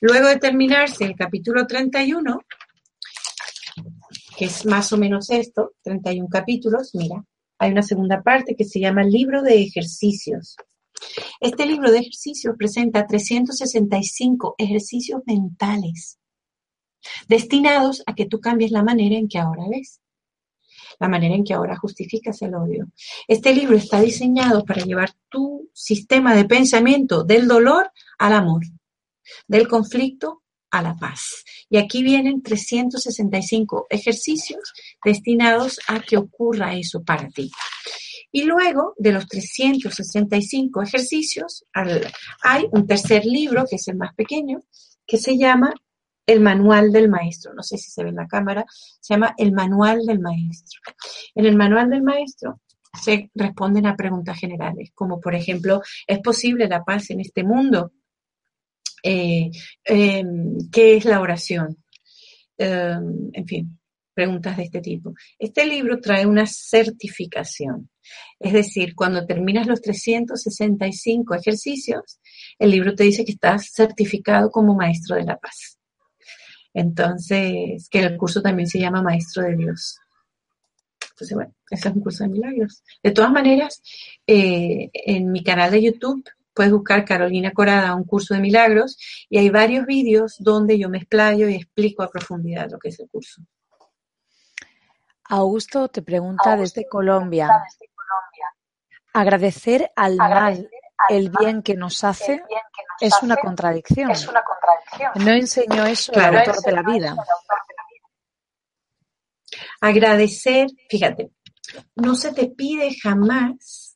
Luego 0.01 0.29
de 0.29 0.39
terminarse 0.39 1.05
el 1.05 1.17
capítulo 1.17 1.67
31, 1.67 2.41
que 4.37 4.45
es 4.45 4.67
más 4.67 4.93
o 4.93 4.99
menos 4.99 5.31
esto, 5.31 5.73
31 5.83 6.29
capítulos, 6.29 6.91
mira, 6.95 7.25
hay 7.59 7.71
una 7.71 7.83
segunda 7.83 8.23
parte 8.23 8.57
que 8.57 8.65
se 8.65 8.81
llama 8.81 9.03
libro 9.05 9.43
de 9.43 9.63
ejercicios. 9.63 10.57
Este 11.41 11.67
libro 11.67 11.91
de 11.91 11.99
ejercicios 11.99 12.55
presenta 12.57 13.07
365 13.07 14.55
ejercicios 14.59 15.23
mentales 15.27 16.19
destinados 17.29 18.03
a 18.07 18.15
que 18.15 18.27
tú 18.27 18.41
cambies 18.41 18.71
la 18.71 18.83
manera 18.83 19.17
en 19.17 19.29
que 19.29 19.39
ahora 19.39 19.65
ves 19.69 20.01
la 21.01 21.09
manera 21.09 21.35
en 21.35 21.45
que 21.45 21.55
ahora 21.55 21.77
justificas 21.77 22.41
el 22.43 22.55
odio. 22.55 22.87
Este 23.27 23.55
libro 23.55 23.77
está 23.77 24.01
diseñado 24.01 24.65
para 24.65 24.85
llevar 24.85 25.11
tu 25.35 25.69
sistema 25.73 26.33
de 26.33 26.45
pensamiento 26.45 27.25
del 27.25 27.49
dolor 27.49 27.91
al 28.19 28.35
amor, 28.35 28.63
del 29.49 29.67
conflicto 29.67 30.45
a 30.71 30.81
la 30.81 30.95
paz. 30.95 31.45
Y 31.69 31.77
aquí 31.77 32.05
vienen 32.05 32.41
365 32.41 33.87
ejercicios 33.91 34.73
destinados 35.05 35.81
a 35.89 35.99
que 35.99 36.17
ocurra 36.17 36.77
eso 36.77 37.03
para 37.03 37.29
ti. 37.29 37.51
Y 38.31 38.45
luego 38.45 38.95
de 38.97 39.13
los 39.13 39.27
365 39.27 40.83
ejercicios, 40.83 41.65
hay 42.43 42.67
un 42.71 42.87
tercer 42.87 43.25
libro, 43.25 43.65
que 43.69 43.77
es 43.77 43.89
el 43.89 43.97
más 43.97 44.15
pequeño, 44.15 44.61
que 45.05 45.19
se 45.19 45.37
llama 45.37 45.75
el 46.27 46.41
manual 46.41 46.93
del 46.93 47.09
maestro, 47.09 47.53
no 47.55 47.63
sé 47.63 47.77
si 47.77 47.91
se 47.91 48.03
ve 48.03 48.11
en 48.11 48.17
la 48.17 48.27
cámara, 48.27 48.65
se 49.01 49.15
llama 49.15 49.35
el 49.37 49.53
manual 49.53 50.07
del 50.07 50.21
maestro. 50.21 50.81
En 51.35 51.45
el 51.45 51.57
manual 51.57 51.91
del 51.91 52.03
maestro 52.03 52.61
se 53.01 53.31
responden 53.35 53.87
a 53.87 53.97
preguntas 53.97 54.39
generales, 54.39 54.91
como 54.95 55.21
por 55.21 55.35
ejemplo, 55.35 55.81
¿es 56.07 56.19
posible 56.21 56.69
la 56.69 56.85
paz 56.85 57.11
en 57.11 57.21
este 57.21 57.43
mundo? 57.45 57.93
Eh, 59.03 59.51
em, 59.85 60.57
¿Qué 60.73 60.97
es 60.97 61.05
la 61.05 61.21
oración? 61.21 61.77
Em, 62.57 63.31
en 63.33 63.47
fin, 63.47 63.79
preguntas 64.15 64.57
de 64.57 64.65
este 64.65 64.81
tipo. 64.81 65.13
Este 65.39 65.67
libro 65.67 66.01
trae 66.01 66.27
una 66.27 66.47
certificación. 66.47 67.91
Es 68.39 68.53
decir, 68.53 68.95
cuando 68.95 69.27
terminas 69.27 69.67
los 69.67 69.81
365 69.83 71.35
ejercicios, 71.35 72.21
el 72.59 72.71
libro 72.71 72.95
te 72.95 73.05
dice 73.05 73.25
que 73.25 73.33
estás 73.33 73.71
certificado 73.73 74.51
como 74.51 74.75
maestro 74.75 75.17
de 75.17 75.25
la 75.25 75.37
paz. 75.37 75.79
Entonces, 76.73 77.89
que 77.89 78.01
el 78.01 78.17
curso 78.17 78.43
también 78.43 78.69
se 78.69 78.81
llama 78.81 79.03
Maestro 79.03 79.45
de 79.45 79.57
Dios. 79.57 79.99
Entonces, 81.15 81.37
bueno, 81.37 81.55
ese 81.71 81.89
es 81.89 81.95
un 81.95 82.03
curso 82.03 82.25
de 82.25 82.31
milagros. 82.31 82.83
De 83.01 83.13
todas 83.13 83.31
maneras, 83.31 83.81
eh, 84.27 84.91
en 84.93 85.31
mi 85.31 85.45
canal 85.45 85.71
de 85.71 85.81
YouTube 85.81 86.29
puedes 86.53 86.73
buscar 86.73 87.05
Carolina 87.05 87.53
Corada, 87.53 87.95
un 87.95 88.03
curso 88.05 88.35
de 88.35 88.41
milagros, 88.41 88.99
y 89.29 89.39
hay 89.39 89.49
varios 89.49 89.87
vídeos 89.87 90.37
donde 90.41 90.77
yo 90.77 90.89
me 90.89 90.99
explayo 90.99 91.49
y 91.49 91.55
explico 91.55 92.03
a 92.03 92.11
profundidad 92.11 92.69
lo 92.69 92.79
que 92.81 92.89
es 92.89 92.99
el 92.99 93.09
curso. 93.09 93.43
Augusto 95.29 95.89
te 95.89 96.03
pregunta 96.03 96.57
desde 96.57 96.87
Colombia. 96.89 97.49
Agradecer 99.13 99.93
al 99.95 100.17
mal 100.17 100.69
el 101.09 101.31
bien 101.31 101.63
que 101.63 101.75
nos 101.75 102.03
hace 102.03 102.43
es 103.01 103.23
una 103.23 103.37
contradicción. 103.37 104.11
No 105.15 105.31
enseñó 105.31 105.87
eso 105.87 106.13
el 106.13 106.37
autor 106.39 106.61
de 106.61 106.73
la 106.73 106.83
vida. 106.83 107.17
Agradecer, 109.81 110.69
fíjate, 110.89 111.31
no 111.97 112.15
se 112.15 112.33
te 112.33 112.49
pide 112.49 112.95
jamás 112.95 113.95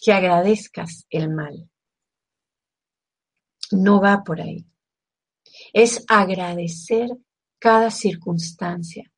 que 0.00 0.12
agradezcas 0.12 1.06
el 1.10 1.30
mal. 1.30 1.70
No 3.70 4.00
va 4.00 4.22
por 4.24 4.40
ahí. 4.40 4.66
Es 5.72 6.04
agradecer 6.08 7.10
cada 7.58 7.90
circunstancia. 7.90 9.10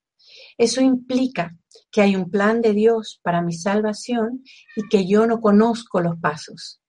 Eso 0.57 0.81
implica 0.81 1.57
que 1.91 2.01
hay 2.03 2.17
un 2.17 2.31
plan 2.31 2.61
de 2.61 2.73
Dios 2.73 3.21
para 3.23 3.43
mi 3.43 3.53
salvación 3.53 4.43
y 4.77 4.89
que 4.89 5.07
yo 5.07 5.27
no 5.27 5.41
conozco 5.41 6.01
los 6.01 6.19
pasos 6.21 6.81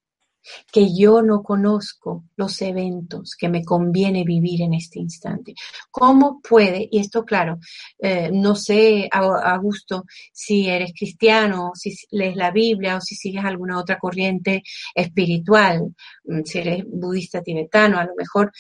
que 0.71 0.95
yo 0.95 1.21
no 1.21 1.43
conozco 1.43 2.25
los 2.35 2.61
eventos 2.61 3.35
que 3.37 3.49
me 3.49 3.63
conviene 3.63 4.23
vivir 4.23 4.61
en 4.61 4.73
este 4.73 4.99
instante. 4.99 5.53
¿Cómo 5.89 6.41
puede, 6.41 6.87
y 6.91 6.99
esto 6.99 7.23
claro, 7.23 7.59
eh, 7.99 8.29
no 8.33 8.55
sé 8.55 9.07
a, 9.11 9.57
gusto 9.57 10.05
si 10.31 10.67
eres 10.67 10.93
cristiano, 10.97 11.71
si 11.75 11.95
lees 12.11 12.35
la 12.35 12.51
Biblia 12.51 12.97
o 12.97 13.01
si 13.01 13.15
sigues 13.15 13.43
alguna 13.45 13.79
otra 13.79 13.99
corriente 13.99 14.63
espiritual, 14.95 15.93
mm, 16.23 16.41
si 16.45 16.59
eres 16.59 16.83
budista 16.87 17.41
tibetano, 17.41 17.99
a 17.99 18.05
lo 18.05 18.15
mejor 18.15 18.51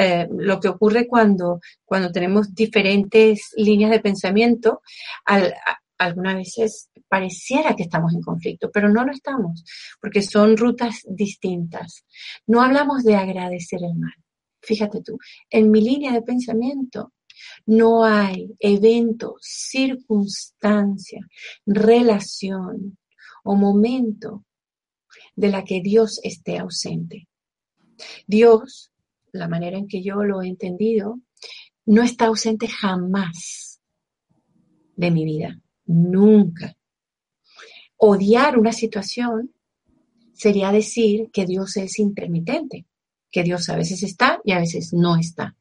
eh, 0.00 0.28
lo 0.30 0.60
que 0.60 0.68
ocurre 0.68 1.08
cuando, 1.08 1.60
cuando 1.84 2.12
tenemos 2.12 2.54
diferentes 2.54 3.50
líneas 3.56 3.90
de 3.90 3.98
pensamiento, 3.98 4.80
al, 5.24 5.52
algunas 5.98 6.36
veces 6.36 6.90
pareciera 7.08 7.74
que 7.74 7.82
estamos 7.82 8.14
en 8.14 8.22
conflicto, 8.22 8.70
pero 8.72 8.88
no 8.88 9.04
lo 9.04 9.12
estamos, 9.12 9.64
porque 10.00 10.22
son 10.22 10.56
rutas 10.56 11.02
distintas. 11.08 12.04
No 12.46 12.62
hablamos 12.62 13.04
de 13.04 13.16
agradecer 13.16 13.80
el 13.82 13.94
mal. 13.96 14.14
Fíjate 14.62 15.02
tú, 15.02 15.18
en 15.50 15.70
mi 15.70 15.80
línea 15.80 16.12
de 16.12 16.22
pensamiento 16.22 17.12
no 17.66 18.04
hay 18.04 18.54
evento, 18.58 19.36
circunstancia, 19.40 21.20
relación 21.66 22.98
o 23.44 23.54
momento 23.54 24.44
de 25.34 25.48
la 25.48 25.64
que 25.64 25.80
Dios 25.80 26.20
esté 26.22 26.58
ausente. 26.58 27.28
Dios, 28.26 28.92
la 29.32 29.48
manera 29.48 29.78
en 29.78 29.88
que 29.88 30.02
yo 30.02 30.24
lo 30.24 30.42
he 30.42 30.48
entendido, 30.48 31.20
no 31.86 32.02
está 32.02 32.26
ausente 32.26 32.68
jamás 32.68 33.80
de 34.96 35.10
mi 35.10 35.24
vida 35.24 35.60
Nunca. 35.88 36.76
Odiar 37.96 38.58
una 38.58 38.72
situación 38.72 39.52
sería 40.34 40.70
decir 40.70 41.30
que 41.32 41.46
Dios 41.46 41.76
es 41.76 41.98
intermitente, 41.98 42.86
que 43.30 43.42
Dios 43.42 43.68
a 43.68 43.76
veces 43.76 44.02
está 44.02 44.40
y 44.44 44.52
a 44.52 44.60
veces 44.60 44.92
no 44.92 45.16
está. 45.16 45.56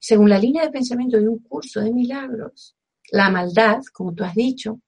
Según 0.00 0.28
la 0.28 0.38
línea 0.38 0.64
de 0.64 0.70
pensamiento 0.70 1.18
de 1.18 1.28
un 1.28 1.38
curso 1.38 1.80
de 1.80 1.92
milagros, 1.92 2.76
la 3.12 3.30
maldad, 3.30 3.80
como 3.92 4.12
tú 4.12 4.24
has 4.24 4.34
dicho, 4.34 4.80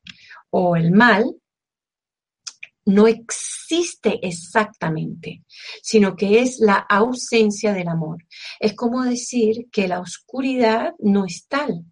o 0.51 0.77
el 0.77 0.91
mal, 0.91 1.25
no 2.87 3.07
existe 3.07 4.19
exactamente, 4.27 5.45
sino 5.81 6.17
que 6.17 6.41
es 6.41 6.59
la 6.59 6.75
ausencia 6.77 7.73
del 7.73 7.89
amor. 7.89 8.27
Es 8.59 8.75
como 8.75 9.03
decir 9.03 9.69
que 9.71 9.89
la 9.89 10.01
oscuridad 10.01 10.93
no 10.99 11.25
es 11.25 11.47
tal, 11.47 11.85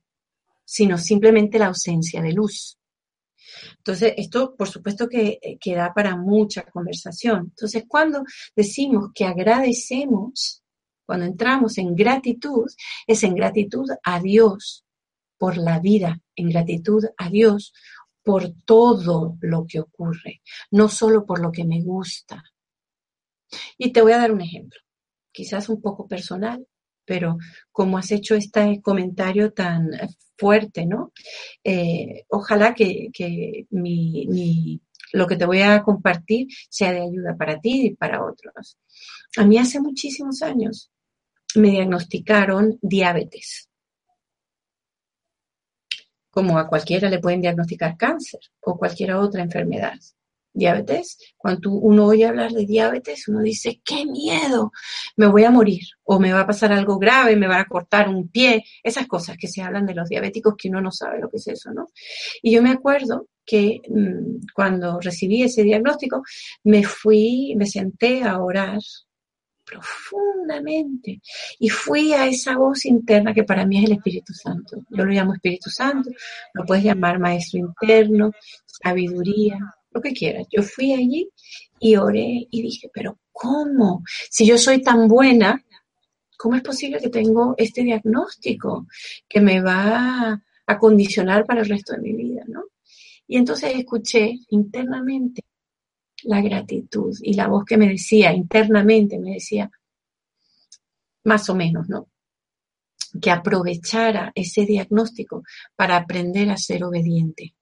sino 0.73 0.97
simplemente 0.97 1.59
la 1.59 1.67
ausencia 1.67 2.23
de 2.23 2.33
luz. 2.33 2.79
Entonces, 3.77 4.15
esto 4.17 4.57
por 4.57 4.71
supuesto 4.71 5.07
que, 5.07 5.39
que 5.61 5.75
da 5.75 5.93
para 5.93 6.17
mucha 6.17 6.63
conversación. 6.63 7.49
Entonces, 7.51 7.85
cuando 7.87 8.25
decimos 8.57 9.11
que 9.15 9.27
agradecemos, 9.27 10.63
cuando 11.05 11.27
entramos 11.27 11.77
en 11.77 11.95
gratitud, 11.95 12.71
es 13.07 13.23
en 13.23 13.35
gratitud 13.35 13.87
a 14.03 14.19
Dios 14.19 14.87
por 15.37 15.59
la 15.59 15.79
vida, 15.79 16.19
en 16.37 16.49
gratitud 16.49 17.05
a 17.19 17.29
Dios 17.29 17.75
por 18.23 18.55
todo 18.65 19.37
lo 19.43 19.67
que 19.67 19.81
ocurre, 19.81 20.41
no 20.71 20.89
solo 20.89 21.27
por 21.27 21.43
lo 21.43 21.53
que 21.53 21.67
me 21.67 21.83
gusta. 21.83 22.43
Y 23.77 23.93
te 23.93 24.01
voy 24.01 24.13
a 24.13 24.19
dar 24.19 24.33
un 24.33 24.41
ejemplo, 24.41 24.81
quizás 25.31 25.69
un 25.69 25.83
poco 25.83 26.09
personal, 26.09 26.67
pero 27.13 27.37
como 27.71 27.99
has 27.99 28.11
hecho 28.11 28.35
este 28.35 28.81
comentario 28.81 29.53
tan 29.53 29.91
fuerte, 30.39 30.87
¿no? 30.87 31.13
Eh, 31.63 32.25
ojalá 32.31 32.73
que, 32.73 33.11
lo 35.13 35.27
que 35.27 35.37
te 35.37 35.45
voy 35.45 35.61
a 35.61 35.83
compartir 35.83 36.47
sea 36.71 36.91
de 36.91 37.03
ayuda 37.03 37.37
para 37.37 37.61
ti 37.61 37.89
y 37.89 37.95
para 37.95 38.25
otros. 38.25 38.79
A 39.37 39.45
mí 39.45 39.59
hace 39.59 39.79
muchísimos 39.79 40.41
años 40.41 40.91
me 41.55 41.69
diagnosticaron 41.69 42.79
diabetes. 42.81 43.69
Como 46.31 46.59
a 46.59 46.67
cualquiera 46.67 47.11
le 47.11 47.19
pueden 47.19 47.43
diagnosticar 47.43 47.99
cáncer 47.99 48.41
o 48.63 48.79
cualquier 48.79 49.13
otra 49.13 49.43
enfermedad 49.43 49.99
diabetes, 50.53 51.19
cuando 51.37 51.71
uno 51.73 52.07
oye 52.07 52.27
hablar 52.27 52.53
de 52.53 52.67
diabetes, 52.67 53.29
uno 53.29 53.41
dice, 53.41 53.81
qué 53.85 54.05
miedo, 54.07 54.73
me 55.17 55.27
voy 55.27 55.45
a 55.45 55.51
morir 55.51 55.83
o 56.05 56.19
me 56.19 56.33
va 56.33 56.41
a 56.41 56.47
pasar 56.47 56.73
algo 56.73 56.99
grave, 56.99 57.37
me 57.37 57.49
van 57.49 57.61
a 57.61 57.67
cortar 57.67 58.09
un 58.09 58.29
pie, 58.29 58.65
esas 58.83 59.07
cosas 59.07 59.37
que 59.39 59.49
se 59.49 59.63
hablan 59.63 59.87
de 59.87 59.95
los 59.95 60.09
diabéticos 60.09 60.55
que 60.57 60.69
uno 60.69 60.81
no 60.81 60.93
sabe 60.93 61.21
lo 61.21 61.29
que 61.29 61.39
es 61.39 61.49
eso, 61.49 61.73
¿no? 61.73 61.89
Y 62.43 62.53
yo 62.53 62.63
me 62.63 62.71
acuerdo 62.71 63.29
que 63.45 63.81
mm, 63.89 64.47
cuando 64.55 65.01
recibí 65.01 65.43
ese 65.43 65.63
diagnóstico, 65.63 66.23
me 66.65 66.85
fui, 66.85 67.55
me 67.57 67.67
senté 67.67 68.23
a 68.23 68.39
orar 68.39 68.79
profundamente 69.65 71.21
y 71.59 71.69
fui 71.69 72.13
a 72.13 72.27
esa 72.27 72.57
voz 72.57 72.85
interna 72.85 73.33
que 73.33 73.45
para 73.45 73.65
mí 73.67 73.79
es 73.79 73.85
el 73.85 73.97
Espíritu 73.97 74.33
Santo. 74.33 74.85
Yo 74.91 75.05
lo 75.05 75.13
llamo 75.13 75.35
Espíritu 75.35 75.71
Santo, 75.71 76.11
lo 76.55 76.65
puedes 76.65 76.85
llamar 76.85 77.19
Maestro 77.19 77.61
interno, 77.61 78.33
sabiduría, 78.67 79.59
lo 79.93 80.01
que 80.01 80.13
quieras. 80.13 80.47
Yo 80.51 80.63
fui 80.63 80.93
allí 80.93 81.29
y 81.79 81.97
oré 81.97 82.47
y 82.51 82.63
dije, 82.63 82.91
pero 82.93 83.19
¿cómo? 83.33 84.03
Si 84.31 84.47
yo 84.47 84.59
soy 84.59 84.83
tan 84.83 85.09
buena, 85.09 85.65
¿cómo 86.37 86.57
es 86.57 86.63
posible 86.63 87.01
que 87.01 87.09
tengo 87.09 87.55
este 87.57 87.83
diagnóstico 87.83 88.87
que 89.29 89.41
me 89.41 89.61
va 89.61 90.43
a 90.67 90.79
condicionar 90.79 91.45
para 91.45 91.63
el 91.63 91.69
resto 91.69 91.93
de 91.93 92.01
mi 92.01 92.13
vida, 92.13 92.45
¿no? 92.47 92.65
Y 93.27 93.37
entonces 93.37 93.73
escuché 93.75 94.39
internamente 94.49 95.43
la 96.25 96.41
gratitud 96.41 97.17
y 97.23 97.35
la 97.35 97.49
voz 97.49 97.65
que 97.65 97.77
me 97.77 97.89
decía 97.89 98.33
internamente, 98.33 99.19
me 99.19 99.35
decía, 99.35 99.71
más 101.25 101.49
o 101.51 101.55
menos, 101.55 101.89
¿no? 101.89 102.09
Que 103.21 103.31
aprovechara 103.31 104.33
ese 104.35 104.65
diagnóstico 104.65 105.45
para 105.77 105.97
aprender 105.97 106.51
a 106.51 106.57
ser 106.57 106.85
obediente 106.85 107.55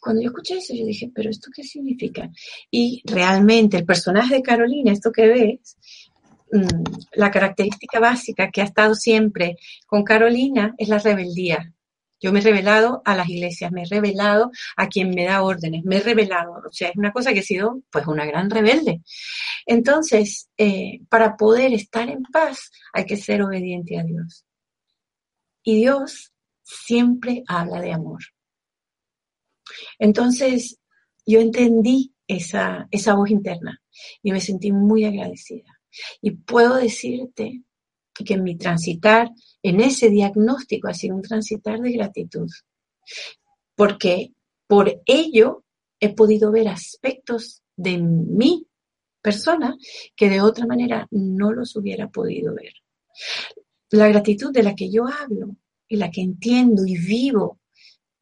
cuando 0.00 0.22
yo 0.22 0.28
escuché 0.28 0.58
eso, 0.58 0.74
yo 0.74 0.84
dije, 0.86 1.10
pero 1.14 1.30
¿esto 1.30 1.50
qué 1.54 1.62
significa? 1.62 2.30
Y 2.70 3.02
realmente 3.04 3.76
el 3.76 3.84
personaje 3.84 4.36
de 4.36 4.42
Carolina, 4.42 4.92
esto 4.92 5.12
que 5.12 5.26
ves, 5.26 5.76
mm, 6.52 6.82
la 7.14 7.30
característica 7.30 8.00
básica 8.00 8.50
que 8.50 8.60
ha 8.62 8.64
estado 8.64 8.94
siempre 8.94 9.56
con 9.86 10.04
Carolina 10.04 10.74
es 10.78 10.88
la 10.88 10.98
rebeldía. 10.98 11.72
Yo 12.20 12.32
me 12.32 12.40
he 12.40 12.42
revelado 12.42 13.00
a 13.04 13.14
las 13.14 13.28
iglesias, 13.28 13.70
me 13.70 13.82
he 13.82 13.86
revelado 13.86 14.50
a 14.76 14.88
quien 14.88 15.10
me 15.10 15.24
da 15.24 15.42
órdenes, 15.42 15.84
me 15.84 15.98
he 15.98 16.00
revelado. 16.00 16.54
O 16.68 16.72
sea, 16.72 16.88
es 16.88 16.96
una 16.96 17.12
cosa 17.12 17.32
que 17.32 17.40
he 17.40 17.42
sido 17.42 17.80
pues 17.90 18.06
una 18.08 18.26
gran 18.26 18.50
rebelde. 18.50 19.02
Entonces, 19.66 20.48
eh, 20.56 21.00
para 21.08 21.36
poder 21.36 21.72
estar 21.72 22.08
en 22.08 22.22
paz 22.24 22.72
hay 22.92 23.06
que 23.06 23.16
ser 23.16 23.42
obediente 23.42 23.98
a 23.98 24.02
Dios. 24.02 24.44
Y 25.62 25.76
Dios 25.76 26.32
siempre 26.62 27.44
habla 27.46 27.80
de 27.80 27.92
amor. 27.92 28.20
Entonces, 29.98 30.78
yo 31.26 31.40
entendí 31.40 32.12
esa, 32.26 32.88
esa 32.90 33.14
voz 33.14 33.30
interna 33.30 33.80
y 34.22 34.32
me 34.32 34.40
sentí 34.40 34.72
muy 34.72 35.04
agradecida. 35.04 35.80
Y 36.20 36.32
puedo 36.32 36.76
decirte 36.76 37.62
que 38.12 38.36
mi 38.36 38.56
transitar 38.56 39.30
en 39.62 39.80
ese 39.80 40.10
diagnóstico 40.10 40.88
ha 40.88 40.94
sido 40.94 41.16
un 41.16 41.22
transitar 41.22 41.80
de 41.80 41.92
gratitud, 41.92 42.48
porque 43.74 44.32
por 44.66 45.00
ello 45.06 45.64
he 46.00 46.14
podido 46.14 46.50
ver 46.50 46.68
aspectos 46.68 47.62
de 47.76 47.98
mi 47.98 48.66
persona 49.20 49.76
que 50.16 50.28
de 50.28 50.40
otra 50.40 50.66
manera 50.66 51.06
no 51.10 51.52
los 51.52 51.76
hubiera 51.76 52.08
podido 52.08 52.54
ver. 52.54 52.72
La 53.90 54.08
gratitud 54.08 54.52
de 54.52 54.62
la 54.62 54.74
que 54.74 54.90
yo 54.90 55.06
hablo 55.06 55.56
y 55.88 55.96
la 55.96 56.10
que 56.10 56.20
entiendo 56.20 56.84
y 56.86 56.96
vivo 56.98 57.57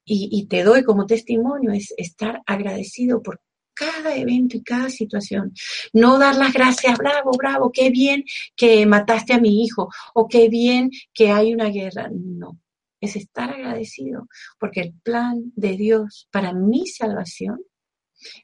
y, 0.06 0.46
te 0.46 0.62
doy 0.62 0.84
como 0.84 1.04
testimonio 1.06 1.72
es 1.72 1.92
estar 1.96 2.40
agradecido 2.46 3.20
por 3.22 3.40
cada 3.74 4.16
evento 4.16 4.56
y 4.56 4.62
cada 4.62 4.88
situación. 4.88 5.52
No 5.92 6.18
dar 6.18 6.36
las 6.36 6.52
gracias, 6.52 6.96
bravo, 6.96 7.32
bravo, 7.36 7.70
qué 7.72 7.90
bien 7.90 8.24
que 8.54 8.86
mataste 8.86 9.34
a 9.34 9.40
mi 9.40 9.64
hijo 9.64 9.88
o 10.14 10.28
qué 10.28 10.48
bien 10.48 10.90
que 11.12 11.30
hay 11.30 11.52
una 11.52 11.68
guerra. 11.68 12.08
No, 12.10 12.58
es 13.00 13.16
estar 13.16 13.50
agradecido 13.50 14.28
porque 14.58 14.80
el 14.80 14.94
plan 14.94 15.52
de 15.56 15.76
Dios 15.76 16.28
para 16.30 16.52
mi 16.52 16.86
salvación 16.86 17.60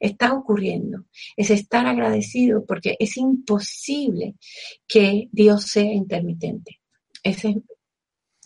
está 0.00 0.34
ocurriendo. 0.34 1.06
Es 1.36 1.50
estar 1.50 1.86
agradecido 1.86 2.64
porque 2.66 2.96
es 2.98 3.16
imposible 3.16 4.34
que 4.86 5.28
Dios 5.32 5.64
sea 5.64 5.92
intermitente. 5.92 6.80
Ese, 7.22 7.62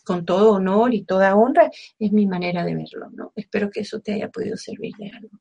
con 0.07 0.25
todo 0.25 0.53
honor 0.53 0.95
y 0.95 1.05
toda 1.05 1.35
honra, 1.35 1.69
es 1.99 2.13
mi 2.13 2.27
manera 2.27 2.65
de 2.65 2.77
verlo, 2.77 3.11
¿no? 3.11 3.33
Espero 3.35 3.69
que 3.69 3.81
eso 3.81 4.01
te 4.01 4.13
haya 4.13 4.29
podido 4.29 4.57
servir 4.57 4.95
de 4.97 5.11
algo. 5.11 5.41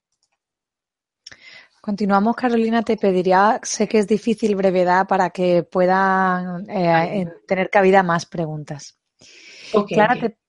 Continuamos, 1.79 2.35
Carolina. 2.35 2.81
Te 2.81 2.97
pediría, 2.97 3.59
sé 3.61 3.87
que 3.87 3.99
es 3.99 4.07
difícil 4.07 4.55
brevedad 4.55 5.05
para 5.07 5.29
que 5.29 5.61
puedan 5.61 6.67
eh, 6.67 7.31
tener 7.47 7.69
cabida 7.69 8.01
más 8.01 8.25
preguntas. 8.25 8.97
Clara, 9.87 10.19
Te, 10.19 10.39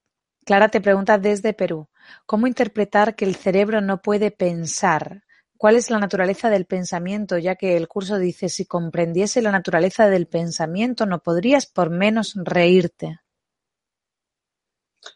Clara 0.46 0.70
te 0.70 0.80
pregunta 0.80 1.18
desde 1.18 1.52
Perú, 1.52 1.88
¿cómo 2.24 2.46
interpretar 2.46 3.16
que 3.16 3.26
el 3.26 3.34
cerebro 3.34 3.82
no 3.82 4.00
puede 4.00 4.30
pensar? 4.30 5.24
¿Cuál 5.58 5.76
es 5.76 5.90
la 5.90 5.98
naturaleza 5.98 6.48
del 6.48 6.64
pensamiento? 6.64 7.36
Ya 7.36 7.56
que 7.56 7.76
el 7.76 7.86
curso 7.86 8.18
dice, 8.18 8.48
si 8.48 8.64
comprendiese 8.64 9.42
la 9.42 9.52
naturaleza 9.52 10.08
del 10.08 10.26
pensamiento, 10.28 11.04
no 11.04 11.22
podrías 11.22 11.66
por 11.66 11.90
menos 11.90 12.34
reírte. 12.34 13.20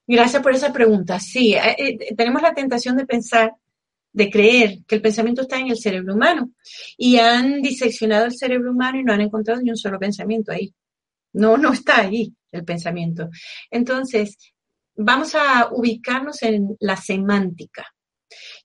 Gracias 0.06 0.42
por 0.42 0.52
esa 0.52 0.72
pregunta. 0.72 1.18
Sí, 1.20 1.54
eh, 1.54 1.76
eh, 1.78 2.14
tenemos 2.14 2.42
la 2.42 2.54
tentación 2.54 2.96
de 2.96 3.06
pensar, 3.06 3.54
de 4.12 4.30
creer 4.30 4.78
que 4.86 4.96
el 4.96 5.02
pensamiento 5.02 5.42
está 5.42 5.58
en 5.58 5.68
el 5.68 5.78
cerebro 5.78 6.14
humano 6.14 6.50
y 6.96 7.18
han 7.18 7.62
diseccionado 7.62 8.26
el 8.26 8.36
cerebro 8.36 8.72
humano 8.72 8.98
y 8.98 9.04
no 9.04 9.12
han 9.12 9.20
encontrado 9.20 9.60
ni 9.60 9.70
un 9.70 9.76
solo 9.76 9.98
pensamiento 9.98 10.52
ahí. 10.52 10.74
No, 11.32 11.56
no 11.56 11.72
está 11.72 12.00
ahí 12.00 12.34
el 12.50 12.64
pensamiento. 12.64 13.30
Entonces, 13.70 14.36
vamos 14.96 15.34
a 15.34 15.68
ubicarnos 15.70 16.42
en 16.42 16.76
la 16.80 16.96
semántica. 16.96 17.86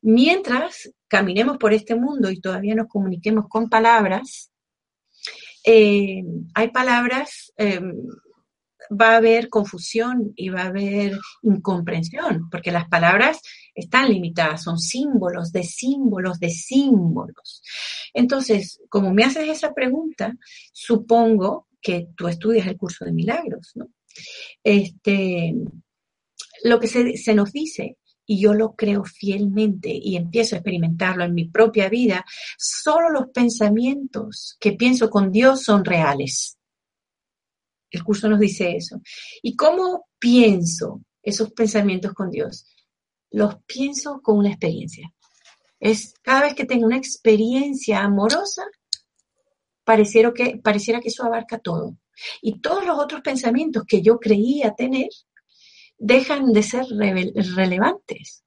Mientras 0.02 0.92
caminemos 1.08 1.58
por 1.58 1.74
este 1.74 1.96
mundo 1.96 2.32
y 2.32 2.40
todavía 2.40 2.76
nos 2.76 2.88
comuniquemos 2.88 3.46
con 3.48 3.70
palabras, 3.70 4.52
eh, 5.64 6.24
hay 6.54 6.70
palabras 6.70 7.52
va 8.90 9.14
a 9.14 9.18
haber 9.18 9.50
confusión 9.50 10.34
y 10.36 10.50
va 10.50 10.64
a 10.64 10.68
haber 10.68 11.18
incomprensión, 11.42 12.50
porque 12.50 12.72
las 12.72 12.88
palabras 12.88 13.40
están 13.74 14.10
limitadas, 14.10 14.64
son 14.64 14.80
símbolos 14.80 15.52
de 15.52 15.64
símbolos 15.64 16.40
de 16.40 16.50
símbolos. 16.50 17.62
Entonces, 18.14 18.80
como 18.90 19.14
me 19.14 19.24
haces 19.24 19.50
esa 19.50 19.74
pregunta, 19.74 20.34
supongo 20.72 21.68
que 21.82 22.08
tú 22.16 22.28
estudias 22.28 22.68
el 22.68 22.78
curso 22.78 23.06
de 23.06 23.12
milagros, 23.12 23.72
¿no? 23.76 23.88
Este, 24.64 25.54
lo 26.64 26.80
que 26.80 26.88
se, 26.88 27.18
se 27.18 27.36
nos 27.36 27.52
dice 27.52 27.98
y 28.26 28.40
yo 28.40 28.54
lo 28.54 28.76
creo 28.76 29.04
fielmente 29.04 29.90
y 29.94 30.16
empiezo 30.16 30.56
a 30.56 30.60
experimentarlo 30.60 31.24
en 31.24 31.34
mi 31.34 31.48
propia 31.48 31.90
vida, 31.90 32.26
solo 32.58 33.10
los 33.10 33.28
pensamientos 33.28 34.58
que 34.60 34.72
pienso 34.74 35.10
con 35.10 35.32
Dios 35.32 35.64
son 35.64 35.86
reales. 35.86 36.55
El 37.96 38.04
curso 38.04 38.28
nos 38.28 38.40
dice 38.40 38.76
eso. 38.76 39.02
¿Y 39.42 39.56
cómo 39.56 40.08
pienso 40.20 41.02
esos 41.24 41.54
pensamientos 41.54 42.14
con 42.14 42.30
Dios? 42.30 42.68
Los 43.32 43.56
pienso 43.66 44.22
con 44.22 44.38
una 44.38 44.50
experiencia. 44.50 45.14
Es 45.80 46.14
cada 46.22 46.42
vez 46.42 46.56
que 46.56 46.66
tengo 46.66 46.86
una 46.86 46.98
experiencia 46.98 48.02
amorosa, 48.02 48.64
pareciera 49.86 50.34
que, 50.34 50.58
pareciera 50.58 51.00
que 51.00 51.08
eso 51.08 51.24
abarca 51.24 51.58
todo. 51.58 51.98
Y 52.42 52.60
todos 52.60 52.86
los 52.86 53.00
otros 53.00 53.22
pensamientos 53.22 53.84
que 53.88 54.02
yo 54.02 54.20
creía 54.20 54.74
tener 54.74 55.10
dejan 55.98 56.52
de 56.52 56.64
ser 56.64 56.86
relevantes 57.56 58.45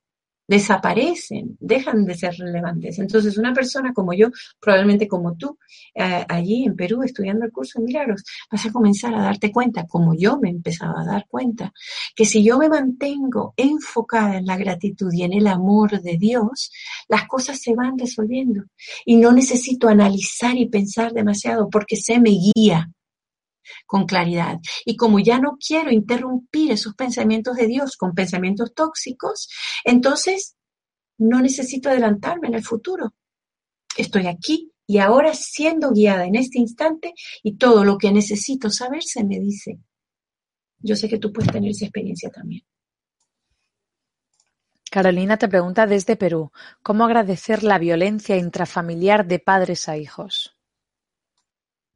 desaparecen, 0.49 1.57
dejan 1.61 2.07
de 2.07 2.15
ser 2.15 2.35
relevantes. 2.37 2.99
Entonces, 2.99 3.37
una 3.37 3.53
persona 3.53 3.93
como 3.93 4.15
yo, 4.15 4.31
probablemente 4.59 5.07
como 5.07 5.37
tú, 5.37 5.59
eh, 5.95 6.25
allí 6.27 6.65
en 6.65 6.75
Perú 6.75 7.03
estudiando 7.03 7.45
el 7.45 7.53
curso 7.53 7.79
de 7.79 7.85
milagros, 7.85 8.25
vas 8.51 8.65
a 8.65 8.73
comenzar 8.73 9.15
a 9.15 9.23
darte 9.23 9.53
cuenta, 9.53 9.87
como 9.87 10.15
yo 10.15 10.39
me 10.41 10.49
empezaba 10.49 11.03
a 11.03 11.05
dar 11.05 11.27
cuenta, 11.29 11.73
que 12.17 12.25
si 12.25 12.43
yo 12.43 12.59
me 12.59 12.71
mantengo 12.71 13.53
enfocada 13.57 14.39
en 14.39 14.47
la 14.47 14.57
gratitud 14.57 15.13
y 15.13 15.23
en 15.23 15.35
el 15.35 15.47
amor 15.47 16.01
de 16.01 16.17
Dios, 16.17 16.73
las 17.09 17.29
cosas 17.29 17.61
se 17.61 17.75
van 17.75 17.99
resolviendo. 17.99 18.65
Y 19.05 19.17
no 19.17 19.33
necesito 19.33 19.89
analizar 19.89 20.57
y 20.57 20.69
pensar 20.69 21.13
demasiado 21.13 21.69
porque 21.69 21.97
se 21.97 22.19
me 22.19 22.31
guía 22.31 22.91
con 23.87 24.07
claridad. 24.07 24.59
Y 24.85 24.97
como 24.97 25.19
ya 25.19 25.39
no 25.39 25.57
quiero 25.59 25.91
interrumpir 25.91 26.73
esos 26.73 26.95
pensamientos 26.95 27.57
de 27.57 27.67
Dios 27.67 27.97
con 27.97 28.15
pensamientos 28.15 28.75
tóxicos, 28.75 29.49
entonces 29.85 30.57
no 31.19 31.41
necesito 31.41 31.89
adelantarme 31.89 32.49
en 32.49 32.55
el 32.55 32.65
futuro. 32.65 33.15
Estoy 33.97 34.27
aquí 34.27 34.73
y 34.87 34.99
ahora 34.99 35.35
siendo 35.35 35.91
guiada 35.91 36.25
en 36.25 36.37
este 36.37 36.59
instante 36.59 37.13
y 37.43 37.57
todo 37.57 37.85
lo 37.85 37.99
que 37.99 38.13
necesito 38.13 38.71
saber 38.71 39.03
se 39.03 39.25
me 39.25 39.39
dice. 39.39 39.79
Yo 40.79 40.97
sé 40.97 41.09
que 41.09 41.19
tú 41.19 41.33
puedes 41.33 41.53
tener 41.53 41.71
esa 41.71 41.87
experiencia 41.87 42.31
también. 42.31 42.63
Carolina 44.91 45.37
te 45.37 45.49
pregunta 45.49 45.87
desde 45.87 46.17
Perú, 46.17 46.51
¿cómo 46.83 47.05
agradecer 47.05 47.63
la 47.63 47.79
violencia 47.79 48.37
intrafamiliar 48.37 49.27
de 49.27 49.39
padres 49.39 49.89
a 49.89 49.99
hijos? 49.99 50.58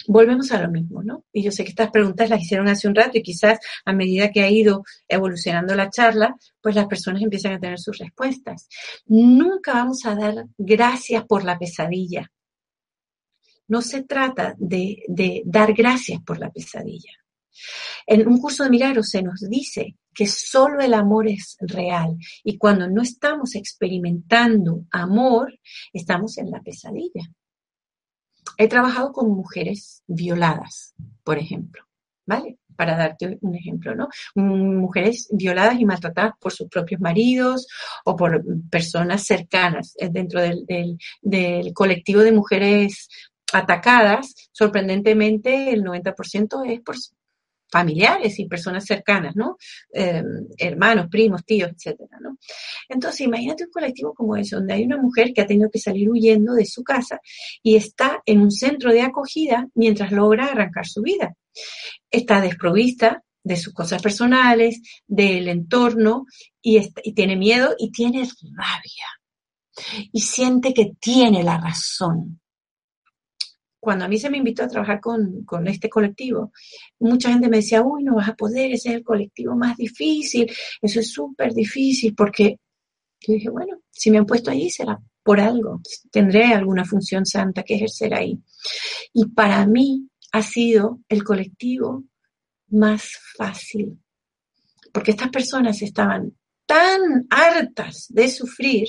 Volvemos 0.06 0.52
a 0.52 0.60
lo 0.60 0.70
mismo, 0.70 1.02
¿no? 1.02 1.24
Y 1.32 1.42
yo 1.42 1.50
sé 1.50 1.64
que 1.64 1.70
estas 1.70 1.90
preguntas 1.90 2.30
las 2.30 2.42
hicieron 2.42 2.68
hace 2.68 2.88
un 2.88 2.94
rato 2.94 3.18
y 3.18 3.22
quizás 3.22 3.58
a 3.84 3.92
medida 3.92 4.30
que 4.30 4.42
ha 4.42 4.50
ido 4.50 4.84
evolucionando 5.08 5.74
la 5.74 5.90
charla, 5.90 6.36
pues 6.60 6.74
las 6.74 6.86
personas 6.86 7.22
empiezan 7.22 7.52
a 7.52 7.60
tener 7.60 7.78
sus 7.78 7.98
respuestas. 7.98 8.68
Nunca 9.06 9.74
vamos 9.74 10.04
a 10.04 10.14
dar 10.14 10.46
gracias 10.58 11.24
por 11.24 11.44
la 11.44 11.58
pesadilla. 11.58 12.30
No 13.68 13.80
se 13.80 14.02
trata 14.02 14.54
de, 14.58 15.42
dar 15.46 15.72
gracias 15.72 16.20
por 16.22 16.38
la 16.38 16.50
pesadilla. 16.50 17.12
En 18.06 18.26
un 18.26 18.38
curso 18.38 18.64
de 18.64 18.70
milagros 18.70 19.08
se 19.10 19.22
nos 19.22 19.40
dice 19.48 19.96
que 20.14 20.26
solo 20.26 20.80
el 20.80 20.94
amor 20.94 21.28
es 21.28 21.56
real 21.60 22.16
y 22.44 22.58
cuando 22.58 22.88
no 22.88 23.02
estamos 23.02 23.54
experimentando 23.54 24.84
amor, 24.90 25.58
estamos 25.92 26.38
en 26.38 26.50
la 26.50 26.60
pesadilla 26.60 27.30
he 28.56 28.68
trabajado 28.68 29.12
con 29.12 29.30
mujeres 29.30 30.02
violadas, 30.06 30.94
por 31.24 31.38
ejemplo, 31.38 31.84
¿vale? 32.26 32.58
Para 32.76 32.96
darte 32.96 33.38
un 33.40 33.54
ejemplo, 33.54 33.94
¿no? 33.94 34.08
Mujeres 34.34 35.28
violadas 35.30 35.78
y 35.78 35.84
maltratadas 35.84 36.32
por 36.40 36.52
sus 36.52 36.68
propios 36.68 37.00
maridos 37.00 37.66
o 38.04 38.16
por 38.16 38.42
personas 38.70 39.24
cercanas 39.24 39.94
eh, 39.98 40.08
dentro 40.10 40.40
del, 40.40 40.64
del 41.20 41.72
colectivo 41.74 42.22
de 42.22 42.32
mujeres 42.32 43.08
atacadas, 43.52 44.34
sorprendentemente 44.52 45.72
el 45.72 45.84
90% 45.84 46.64
es 46.66 46.80
por 46.80 46.96
familiares 47.72 48.38
y 48.38 48.46
personas 48.46 48.84
cercanas, 48.84 49.34
¿no? 49.34 49.56
Em, 49.92 50.46
hermanos, 50.58 51.08
primos, 51.10 51.42
tíos, 51.44 51.70
etcétera. 51.70 52.18
Entonces, 52.88 53.22
imagínate 53.22 53.64
un 53.64 53.70
colectivo 53.70 54.12
como 54.12 54.36
ese, 54.36 54.56
donde 54.56 54.74
hay 54.74 54.84
una 54.84 54.98
mujer 54.98 55.32
que 55.32 55.40
ha 55.40 55.46
tenido 55.46 55.70
que 55.70 55.78
salir 55.78 56.10
huyendo 56.10 56.52
de 56.52 56.66
su 56.66 56.84
casa 56.84 57.18
y 57.62 57.76
está 57.76 58.22
en 58.26 58.42
un 58.42 58.50
centro 58.50 58.92
de 58.92 59.00
acogida 59.00 59.66
mientras 59.74 60.12
logra 60.12 60.46
arrancar 60.46 60.86
su 60.86 61.00
vida. 61.00 61.34
Está 62.10 62.42
desprovista 62.42 63.24
de 63.42 63.56
sus 63.56 63.72
cosas 63.72 64.02
personales, 64.02 64.80
del 65.06 65.48
entorno, 65.48 66.26
y 66.60 66.92
tiene 67.14 67.36
miedo 67.36 67.74
y 67.78 67.90
tiene 67.90 68.28
rabia. 68.54 69.06
Y 70.12 70.20
siente 70.20 70.74
que 70.74 70.92
tiene 71.00 71.42
la 71.42 71.58
razón 71.58 72.41
cuando 73.82 74.04
a 74.04 74.09
mí 74.09 74.16
se 74.16 74.30
me 74.30 74.38
invitó 74.38 74.62
a 74.62 74.68
trabajar 74.68 75.00
con, 75.00 75.66
este 75.66 75.90
colectivo, 75.90 76.52
mucha 77.00 77.30
gente 77.30 77.48
me 77.48 77.56
decía, 77.56 77.82
uy, 77.82 78.04
no 78.04 78.14
vas 78.14 78.28
a 78.28 78.36
poder, 78.36 78.70
ese 78.70 78.90
es 78.90 78.94
el 78.94 79.02
colectivo 79.02 79.56
más 79.56 79.76
difícil, 79.76 80.48
eso 80.80 81.00
es 81.00 81.10
súper 81.10 81.52
difícil, 81.52 82.14
porque 82.14 82.60
yo 83.18 83.34
dije, 83.34 83.50
bueno, 83.50 83.80
si 83.90 84.12
me 84.12 84.18
han 84.18 84.26
puesto 84.26 84.52
allí 84.52 84.70
será 84.70 85.00
por 85.24 85.40
algo, 85.40 85.80
tendré 86.12 86.44
alguna 86.54 86.84
función 86.84 87.26
santa 87.26 87.64
que 87.64 87.74
ejercer 87.74 88.14
ahí. 88.14 88.38
Y 89.12 89.26
para 89.30 89.66
mí 89.66 90.09
ha 90.30 90.42
sido 90.42 91.00
el 91.09 91.24
colectivo 91.24 92.04
más 92.68 93.10
fácil 93.36 93.98
Porque 94.92 95.10
estas 95.10 95.30
personas 95.30 95.82
estaban 95.82 96.36
tan 96.66 97.26
hartas 97.30 98.06
de 98.10 98.28
sufrir 98.28 98.86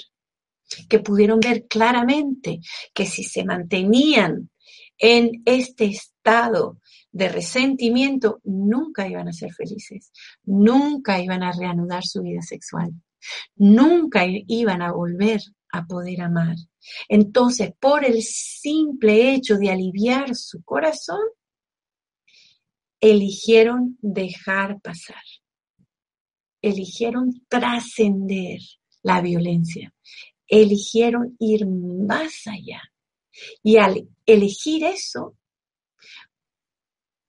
que 0.87 0.99
pudieron 0.99 1.39
ver 1.39 1.65
claramente 1.67 2.59
que 2.93 3.07
si 3.07 3.23
se 3.23 3.43
mantenían 3.43 4.51
en 4.97 5.41
este 5.45 5.85
estado 5.85 6.79
de 7.11 7.29
resentimiento, 7.29 8.39
nunca 8.43 9.07
iban 9.07 9.27
a 9.27 9.33
ser 9.33 9.53
felices, 9.53 10.11
nunca 10.43 11.21
iban 11.21 11.43
a 11.43 11.51
reanudar 11.51 12.03
su 12.03 12.21
vida 12.21 12.41
sexual, 12.41 12.91
nunca 13.55 14.25
iban 14.25 14.81
a 14.81 14.91
volver 14.91 15.41
a 15.71 15.85
poder 15.85 16.21
amar. 16.21 16.55
Entonces, 17.07 17.71
por 17.79 18.05
el 18.05 18.21
simple 18.21 19.33
hecho 19.33 19.57
de 19.57 19.71
aliviar 19.71 20.35
su 20.35 20.63
corazón, 20.63 21.21
eligieron 22.99 23.97
dejar 24.01 24.79
pasar, 24.81 25.23
eligieron 26.61 27.45
trascender 27.49 28.59
la 29.01 29.21
violencia, 29.21 29.93
eligieron 30.47 31.35
ir 31.39 31.67
más 31.67 32.47
allá. 32.47 32.81
Y 33.61 33.77
al 33.77 34.07
elegir 34.25 34.83
eso, 34.85 35.35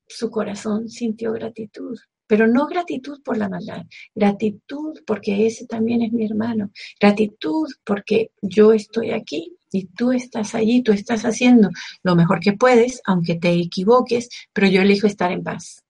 su 0.06 0.30
corazón 0.30 0.88
sintió 0.88 1.32
gratitud, 1.32 1.98
pero 2.26 2.46
no 2.46 2.66
gratitud 2.66 3.22
por 3.22 3.36
la 3.36 3.48
maldad, 3.48 3.82
gratitud 4.14 5.00
porque 5.06 5.46
ese 5.46 5.66
también 5.66 6.02
es 6.02 6.12
mi 6.12 6.24
hermano, 6.24 6.70
gratitud 7.00 7.68
porque 7.84 8.30
yo 8.40 8.72
estoy 8.72 9.10
aquí 9.10 9.56
y 9.72 9.86
tú 9.86 10.12
estás 10.12 10.54
allí, 10.54 10.82
tú 10.82 10.92
estás 10.92 11.24
haciendo 11.24 11.68
lo 12.02 12.14
mejor 12.14 12.40
que 12.40 12.52
puedes, 12.52 13.00
aunque 13.06 13.34
te 13.34 13.52
equivoques, 13.52 14.28
pero 14.52 14.68
yo 14.68 14.82
elijo 14.82 15.06
estar 15.06 15.32
en 15.32 15.42
paz. 15.42 15.82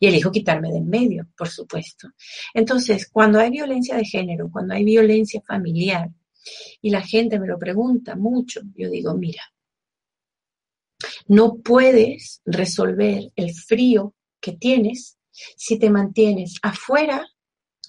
Y 0.00 0.06
elijo 0.06 0.30
quitarme 0.30 0.70
de 0.70 0.78
en 0.78 0.88
medio, 0.88 1.26
por 1.36 1.48
supuesto. 1.48 2.08
Entonces, 2.54 3.08
cuando 3.10 3.38
hay 3.38 3.50
violencia 3.50 3.96
de 3.96 4.06
género, 4.06 4.50
cuando 4.50 4.72
hay 4.74 4.84
violencia 4.84 5.42
familiar, 5.46 6.10
y 6.80 6.90
la 6.90 7.02
gente 7.02 7.38
me 7.38 7.46
lo 7.46 7.58
pregunta 7.58 8.16
mucho, 8.16 8.60
yo 8.74 8.90
digo, 8.90 9.14
mira, 9.14 9.42
no 11.28 11.56
puedes 11.56 12.40
resolver 12.44 13.32
el 13.36 13.52
frío 13.54 14.14
que 14.40 14.52
tienes 14.52 15.18
si 15.56 15.78
te 15.78 15.90
mantienes 15.90 16.54
afuera, 16.62 17.26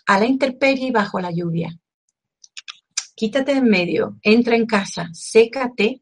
a 0.06 0.20
la 0.20 0.26
intemperie 0.26 0.88
y 0.88 0.92
bajo 0.92 1.20
la 1.20 1.32
lluvia. 1.32 1.70
Quítate 3.16 3.54
de 3.54 3.58
en 3.60 3.66
medio, 3.66 4.18
entra 4.22 4.56
en 4.56 4.66
casa, 4.66 5.10
sécate, 5.12 6.02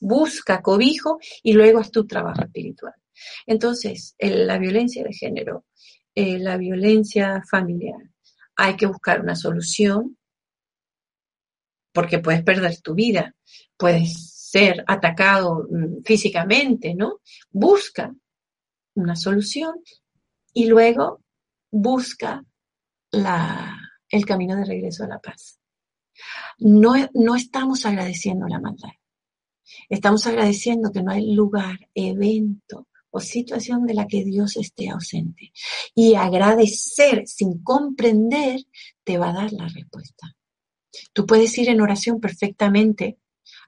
busca 0.00 0.62
cobijo 0.62 1.18
y 1.42 1.52
luego 1.52 1.80
haz 1.80 1.90
tu 1.90 2.06
trabajo 2.06 2.42
espiritual. 2.42 2.94
Entonces, 3.46 4.14
la 4.18 4.58
violencia 4.58 5.04
de 5.04 5.12
género, 5.12 5.66
eh, 6.14 6.38
la 6.38 6.56
violencia 6.56 7.42
familiar, 7.48 8.00
hay 8.56 8.76
que 8.76 8.86
buscar 8.86 9.20
una 9.20 9.36
solución 9.36 10.15
porque 11.96 12.18
puedes 12.18 12.42
perder 12.42 12.78
tu 12.82 12.94
vida, 12.94 13.34
puedes 13.74 14.12
ser 14.50 14.84
atacado 14.86 15.66
mm, 15.70 16.02
físicamente, 16.04 16.94
¿no? 16.94 17.20
Busca 17.50 18.14
una 18.96 19.16
solución 19.16 19.76
y 20.52 20.66
luego 20.66 21.22
busca 21.70 22.44
el 23.10 24.26
camino 24.26 24.56
de 24.56 24.66
regreso 24.66 25.04
a 25.04 25.08
la 25.08 25.18
paz. 25.20 25.58
No, 26.58 26.92
no 27.14 27.34
estamos 27.34 27.86
agradeciendo 27.86 28.46
la 28.46 28.60
maldad. 28.60 28.92
Estamos 29.88 30.26
agradeciendo 30.26 30.92
que 30.92 31.02
no 31.02 31.12
hay 31.12 31.32
lugar, 31.32 31.78
evento 31.94 32.88
o 33.08 33.20
situación 33.20 33.86
de 33.86 33.94
la 33.94 34.06
que 34.06 34.22
Dios 34.22 34.58
esté 34.58 34.90
ausente. 34.90 35.50
Y 35.94 36.14
agradecer 36.14 37.26
sin 37.26 37.62
comprender 37.62 38.60
te 39.02 39.16
va 39.16 39.30
a 39.30 39.40
dar 39.40 39.52
la 39.54 39.68
respuesta. 39.68 40.36
Tú 41.12 41.26
puedes 41.26 41.56
ir 41.58 41.68
en 41.68 41.80
oración 41.80 42.20
perfectamente 42.20 43.18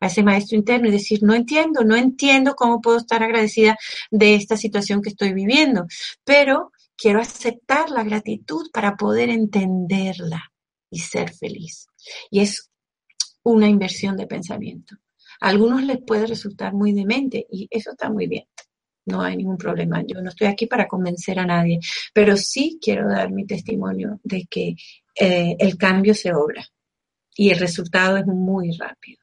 a 0.01 0.07
ese 0.07 0.23
maestro 0.23 0.57
interno 0.57 0.89
y 0.89 0.93
decir, 0.93 1.23
no 1.23 1.35
entiendo, 1.35 1.85
no 1.85 1.97
entiendo 1.97 2.55
cómo 2.55 2.81
puedo 2.81 2.99
estar 2.99 3.23
agradecida 3.23 3.77
de 4.11 4.35
esta 4.35 4.57
situación 4.57 5.03
que 5.03 5.11
estoy 5.11 5.33
viviendo, 5.33 5.87
pero 6.25 6.73
quiero 6.97 7.21
aceptar 7.21 7.91
la 7.91 8.05
gratitud 8.05 8.71
para 8.73 8.97
poder 8.97 9.31
entenderla 9.31 10.53
y 10.91 11.01
ser 11.01 11.33
feliz. 11.33 11.87
Y 12.31 12.41
es 12.41 12.71
una 13.43 13.69
inversión 13.69 14.17
de 14.17 14.27
pensamiento. 14.27 14.97
A 15.41 15.49
algunos 15.49 15.83
les 15.85 15.99
puede 15.99 16.27
resultar 16.27 16.75
muy 16.75 16.93
demente 16.93 17.47
y 17.51 17.69
eso 17.71 17.93
está 17.93 18.11
muy 18.11 18.27
bien. 18.27 18.45
No 19.07 19.23
hay 19.23 19.37
ningún 19.37 19.57
problema. 19.57 20.03
Yo 20.07 20.21
no 20.21 20.29
estoy 20.29 20.49
aquí 20.49 20.67
para 20.67 20.87
convencer 20.87 21.39
a 21.39 21.47
nadie, 21.47 21.79
pero 22.13 22.37
sí 22.37 22.79
quiero 22.83 23.09
dar 23.09 23.31
mi 23.31 23.47
testimonio 23.47 24.21
de 24.23 24.47
que 24.51 24.75
eh, 25.19 25.57
el 25.59 25.79
cambio 25.79 26.15
se 26.15 26.33
obra 26.35 26.67
y 27.39 27.51
el 27.51 27.59
resultado 27.61 28.17
es 28.17 28.27
muy 28.27 28.77
rápido. 28.77 29.23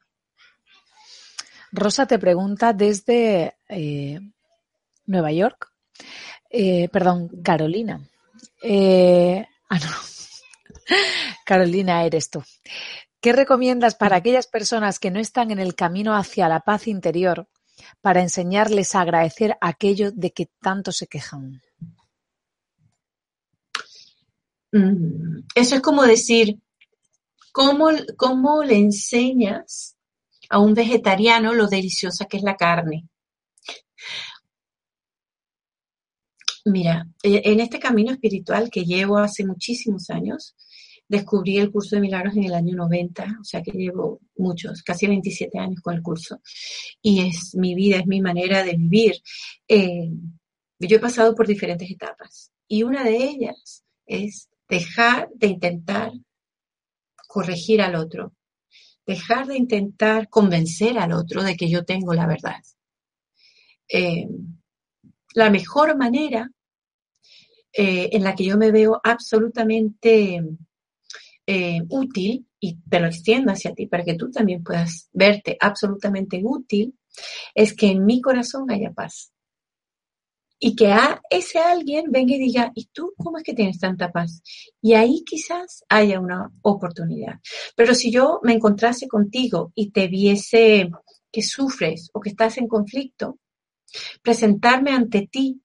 Rosa 1.70 2.06
te 2.06 2.18
pregunta 2.18 2.72
desde 2.72 3.58
eh, 3.68 4.18
Nueva 5.04 5.32
York, 5.32 5.70
eh, 6.48 6.88
perdón, 6.88 7.28
Carolina. 7.42 8.00
Eh, 8.62 9.46
ah, 9.68 9.78
no. 9.78 9.90
Carolina, 11.44 12.04
eres 12.04 12.30
tú. 12.30 12.42
¿Qué 13.20 13.34
recomiendas 13.34 13.94
para 13.96 14.16
aquellas 14.16 14.46
personas 14.46 14.98
que 14.98 15.10
no 15.10 15.20
están 15.20 15.50
en 15.50 15.58
el 15.58 15.74
camino 15.74 16.16
hacia 16.16 16.48
la 16.48 16.60
paz 16.60 16.88
interior 16.88 17.46
para 18.00 18.22
enseñarles 18.22 18.94
a 18.94 19.02
agradecer 19.02 19.58
aquello 19.60 20.10
de 20.10 20.32
que 20.32 20.48
tanto 20.62 20.90
se 20.90 21.06
quejan? 21.06 21.60
Mm, 24.72 25.40
eso 25.54 25.74
es 25.74 25.82
como 25.82 26.02
decir, 26.04 26.58
¿cómo, 27.56 27.88
cómo 28.18 28.62
le 28.62 28.76
enseñas 28.76 29.96
a 30.50 30.58
un 30.58 30.74
vegetariano 30.74 31.54
lo 31.54 31.66
deliciosa 31.66 32.26
que 32.26 32.36
es 32.36 32.42
la 32.42 32.54
carne. 32.54 33.08
Mira, 36.66 37.06
e, 37.22 37.40
en 37.44 37.60
este 37.60 37.78
camino 37.78 38.12
espiritual 38.12 38.68
que 38.70 38.84
llevo 38.84 39.16
hace 39.16 39.42
muchísimos 39.46 40.10
años, 40.10 40.54
descubrí 41.08 41.56
el 41.56 41.70
curso 41.70 41.96
de 41.96 42.02
milagros 42.02 42.36
en 42.36 42.44
el 42.44 42.52
año 42.52 42.76
90, 42.76 43.38
o 43.40 43.44
sea 43.44 43.62
que 43.62 43.70
llevo 43.70 44.20
muchos, 44.36 44.82
casi 44.82 45.06
27 45.06 45.58
años 45.58 45.80
con 45.80 45.94
el 45.94 46.02
curso. 46.02 46.42
Y 47.00 47.26
es 47.26 47.54
mi 47.54 47.74
vida, 47.74 47.96
es 47.98 48.06
mi 48.06 48.20
manera 48.20 48.64
de 48.64 48.76
vivir. 48.76 49.14
Eh, 49.66 50.10
yo 50.78 50.96
he 50.96 51.00
pasado 51.00 51.34
por 51.34 51.46
diferentes 51.46 51.90
etapas 51.90 52.52
y 52.68 52.82
una 52.82 53.02
de 53.02 53.16
ellas 53.16 53.82
es 54.04 54.50
dejar 54.68 55.30
de 55.34 55.46
intentar 55.46 56.12
corregir 57.36 57.82
al 57.82 57.96
otro, 57.96 58.32
dejar 59.04 59.46
de 59.46 59.58
intentar 59.58 60.30
convencer 60.30 60.96
al 60.96 61.12
otro 61.12 61.42
de 61.42 61.54
que 61.54 61.68
yo 61.68 61.84
tengo 61.84 62.14
la 62.14 62.26
verdad. 62.26 62.62
Eh, 63.86 64.26
la 65.34 65.50
mejor 65.50 65.98
manera 65.98 66.50
eh, 67.74 68.08
en 68.10 68.24
la 68.24 68.34
que 68.34 68.46
yo 68.46 68.56
me 68.56 68.70
veo 68.70 68.98
absolutamente 69.04 70.40
eh, 71.46 71.82
útil, 71.90 72.46
y 72.58 72.78
te 72.88 73.00
lo 73.00 73.08
extiendo 73.08 73.52
hacia 73.52 73.74
ti 73.74 73.86
para 73.86 74.02
que 74.02 74.14
tú 74.14 74.30
también 74.30 74.64
puedas 74.64 75.10
verte 75.12 75.58
absolutamente 75.60 76.40
útil, 76.42 76.98
es 77.54 77.74
que 77.74 77.88
en 77.88 78.06
mi 78.06 78.22
corazón 78.22 78.70
haya 78.70 78.92
paz 78.92 79.30
y 80.58 80.74
que 80.74 80.88
a 80.92 81.20
ese 81.30 81.58
alguien 81.58 82.06
venga 82.10 82.34
y 82.34 82.38
diga, 82.38 82.72
¿y 82.74 82.86
tú 82.86 83.12
cómo 83.16 83.38
es 83.38 83.44
que 83.44 83.54
tienes 83.54 83.78
tanta 83.78 84.10
paz? 84.10 84.42
Y 84.80 84.94
ahí 84.94 85.22
quizás 85.24 85.84
haya 85.88 86.18
una 86.18 86.50
oportunidad. 86.62 87.40
Pero 87.74 87.94
si 87.94 88.10
yo 88.10 88.40
me 88.42 88.54
encontrase 88.54 89.06
contigo 89.06 89.72
y 89.74 89.90
te 89.90 90.08
viese 90.08 90.90
que 91.30 91.42
sufres 91.42 92.10
o 92.14 92.20
que 92.20 92.30
estás 92.30 92.56
en 92.58 92.68
conflicto, 92.68 93.38
presentarme 94.22 94.92
ante 94.92 95.28
ti 95.30 95.60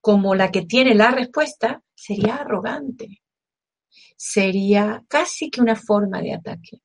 como 0.00 0.34
la 0.34 0.50
que 0.50 0.62
tiene 0.62 0.94
la 0.94 1.10
respuesta 1.10 1.82
sería 1.94 2.36
arrogante. 2.36 3.20
Sería 4.16 5.04
casi 5.08 5.50
que 5.50 5.60
una 5.60 5.76
forma 5.76 6.20
de 6.22 6.34
ataque. 6.34 6.82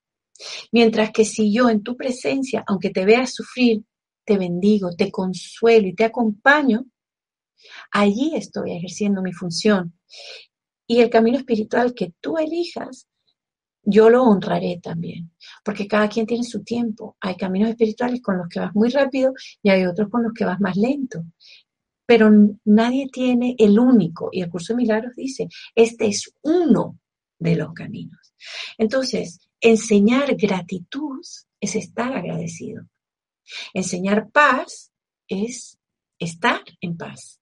Mientras 0.71 1.11
que 1.11 1.25
si 1.25 1.53
yo 1.53 1.69
en 1.69 1.83
tu 1.83 1.95
presencia, 1.95 2.63
aunque 2.67 2.89
te 2.89 3.05
veas 3.05 3.33
sufrir, 3.33 3.83
te 4.25 4.37
bendigo, 4.37 4.95
te 4.95 5.11
consuelo 5.11 5.87
y 5.87 5.95
te 5.95 6.05
acompaño, 6.05 6.85
Allí 7.91 8.33
estoy 8.35 8.71
ejerciendo 8.71 9.21
mi 9.21 9.33
función. 9.33 9.93
Y 10.87 10.99
el 10.99 11.09
camino 11.09 11.37
espiritual 11.37 11.93
que 11.93 12.13
tú 12.19 12.37
elijas, 12.37 13.07
yo 13.83 14.09
lo 14.09 14.23
honraré 14.23 14.79
también, 14.81 15.31
porque 15.63 15.87
cada 15.87 16.07
quien 16.07 16.25
tiene 16.25 16.43
su 16.43 16.63
tiempo. 16.63 17.17
Hay 17.19 17.35
caminos 17.35 17.69
espirituales 17.69 18.21
con 18.21 18.37
los 18.37 18.47
que 18.47 18.59
vas 18.59 18.73
muy 18.73 18.89
rápido 18.89 19.33
y 19.61 19.69
hay 19.69 19.85
otros 19.85 20.09
con 20.09 20.23
los 20.23 20.33
que 20.33 20.45
vas 20.45 20.59
más 20.59 20.75
lento. 20.75 21.23
Pero 22.05 22.29
nadie 22.65 23.07
tiene 23.11 23.55
el 23.57 23.79
único, 23.79 24.29
y 24.31 24.41
el 24.41 24.49
curso 24.49 24.73
de 24.73 24.77
milagros 24.77 25.15
dice, 25.15 25.47
este 25.73 26.07
es 26.07 26.33
uno 26.41 26.99
de 27.39 27.55
los 27.55 27.73
caminos. 27.73 28.33
Entonces, 28.77 29.39
enseñar 29.61 30.35
gratitud 30.35 31.21
es 31.59 31.75
estar 31.75 32.13
agradecido. 32.13 32.83
Enseñar 33.73 34.29
paz 34.31 34.91
es 35.27 35.77
estar 36.19 36.61
en 36.81 36.97
paz 36.97 37.39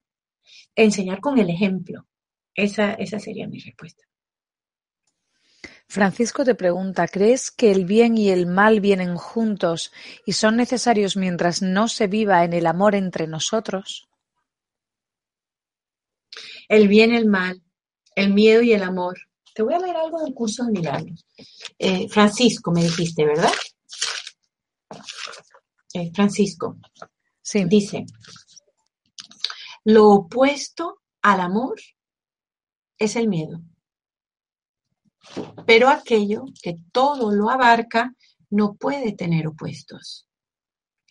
enseñar 0.76 1.20
con 1.20 1.38
el 1.40 1.50
ejemplo. 1.50 2.08
Esa, 2.54 2.94
esa 2.94 3.20
sería 3.20 3.48
mi 3.48 3.60
respuesta. 3.60 4.04
Francisco 5.88 6.46
te 6.46 6.56
pregunta, 6.56 7.08
¿crees 7.08 7.52
que 7.52 7.70
el 7.70 7.86
bien 7.86 8.18
y 8.18 8.30
el 8.30 8.48
mal 8.48 8.80
vienen 8.80 9.18
juntos 9.18 9.92
y 10.26 10.34
son 10.34 10.56
necesarios 10.56 11.18
mientras 11.18 11.62
no 11.62 11.90
se 11.90 12.08
viva 12.08 12.46
en 12.46 12.54
el 12.54 12.66
amor 12.66 12.96
entre 12.96 13.28
nosotros? 13.28 14.08
El 16.70 16.88
bien 16.88 17.12
y 17.12 17.18
el 17.18 17.26
mal, 17.26 17.62
el 18.16 18.34
miedo 18.34 18.62
y 18.62 18.72
el 18.72 18.84
amor. 18.84 19.20
Te 19.54 19.64
voy 19.64 19.74
a 19.74 19.80
leer 19.80 19.98
algo 19.98 20.24
del 20.24 20.34
curso 20.34 20.64
de 20.64 20.72
milagros. 20.72 21.26
Eh, 21.78 22.08
Francisco, 22.08 22.72
me 22.72 22.84
dijiste, 22.84 23.26
¿verdad? 23.26 23.52
Eh, 25.94 26.10
Francisco. 26.14 26.78
Sí. 27.42 27.66
Dice, 27.66 28.06
lo 29.84 30.10
opuesto 30.10 31.02
al 31.22 31.42
amor 31.42 31.80
es 32.98 33.16
el 33.16 33.28
miedo 33.28 33.62
pero 35.66 35.90
aquello 35.90 36.46
que 36.62 36.78
todo 36.92 37.32
lo 37.32 37.50
abarca 37.50 38.16
no 38.50 38.76
puede 38.76 39.14
tener 39.14 39.48
opuestos. 39.48 40.28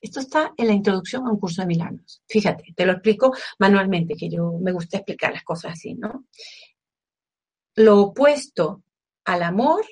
Esto 0.01 0.21
está 0.21 0.55
en 0.57 0.67
la 0.67 0.73
introducción 0.73 1.27
a 1.27 1.31
un 1.31 1.39
curso 1.39 1.63
de 1.63 1.69
milagros. 1.69 2.23
Fíjate, 2.27 2.73
te 2.75 2.87
lo 2.87 2.93
explico 2.93 3.33
manualmente, 3.59 4.17
que 4.17 4.31
yo 4.31 4.59
me 4.61 4.73
gusta 4.73 4.99
explicar 4.99 5.33
las 5.33 5.45
cosas 5.45 5.73
así, 5.73 5.95
¿no? 5.95 6.25
Lo 7.77 8.01
opuesto 8.01 8.83
al 9.25 9.43
amor 9.43 9.85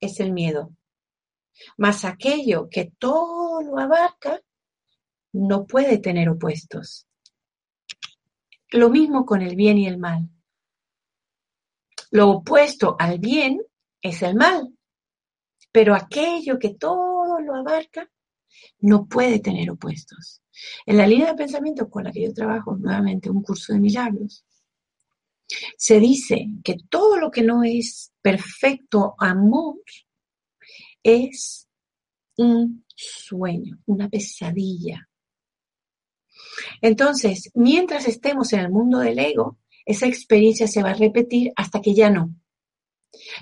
es 0.00 0.20
el 0.20 0.32
miedo, 0.32 0.70
mas 1.76 2.04
aquello 2.04 2.68
que 2.70 2.92
todo 2.98 3.62
lo 3.62 3.78
abarca 3.78 4.40
no 5.32 5.66
puede 5.66 5.98
tener 5.98 6.28
opuestos. 6.28 7.07
Lo 8.70 8.90
mismo 8.90 9.24
con 9.24 9.42
el 9.42 9.56
bien 9.56 9.78
y 9.78 9.86
el 9.86 9.98
mal. 9.98 10.28
Lo 12.10 12.30
opuesto 12.30 12.96
al 12.98 13.18
bien 13.18 13.60
es 14.00 14.22
el 14.22 14.34
mal, 14.34 14.74
pero 15.72 15.94
aquello 15.94 16.58
que 16.58 16.74
todo 16.74 17.40
lo 17.40 17.54
abarca 17.54 18.10
no 18.80 19.06
puede 19.06 19.40
tener 19.40 19.70
opuestos. 19.70 20.42
En 20.86 20.96
la 20.96 21.06
línea 21.06 21.28
de 21.28 21.34
pensamiento 21.34 21.88
con 21.88 22.04
la 22.04 22.12
que 22.12 22.24
yo 22.24 22.32
trabajo, 22.32 22.76
nuevamente 22.76 23.30
un 23.30 23.42
curso 23.42 23.72
de 23.72 23.80
milagros, 23.80 24.44
se 25.76 25.98
dice 25.98 26.46
que 26.62 26.76
todo 26.88 27.16
lo 27.16 27.30
que 27.30 27.42
no 27.42 27.62
es 27.62 28.12
perfecto 28.20 29.14
amor 29.18 29.76
es 31.02 31.68
un 32.36 32.84
sueño, 32.94 33.78
una 33.86 34.08
pesadilla. 34.08 35.07
Entonces, 36.80 37.50
mientras 37.54 38.06
estemos 38.08 38.52
en 38.52 38.60
el 38.60 38.70
mundo 38.70 38.98
del 38.98 39.18
ego, 39.18 39.58
esa 39.84 40.06
experiencia 40.06 40.66
se 40.68 40.82
va 40.82 40.90
a 40.90 40.94
repetir 40.94 41.52
hasta 41.56 41.80
que 41.80 41.94
ya 41.94 42.10
no. 42.10 42.34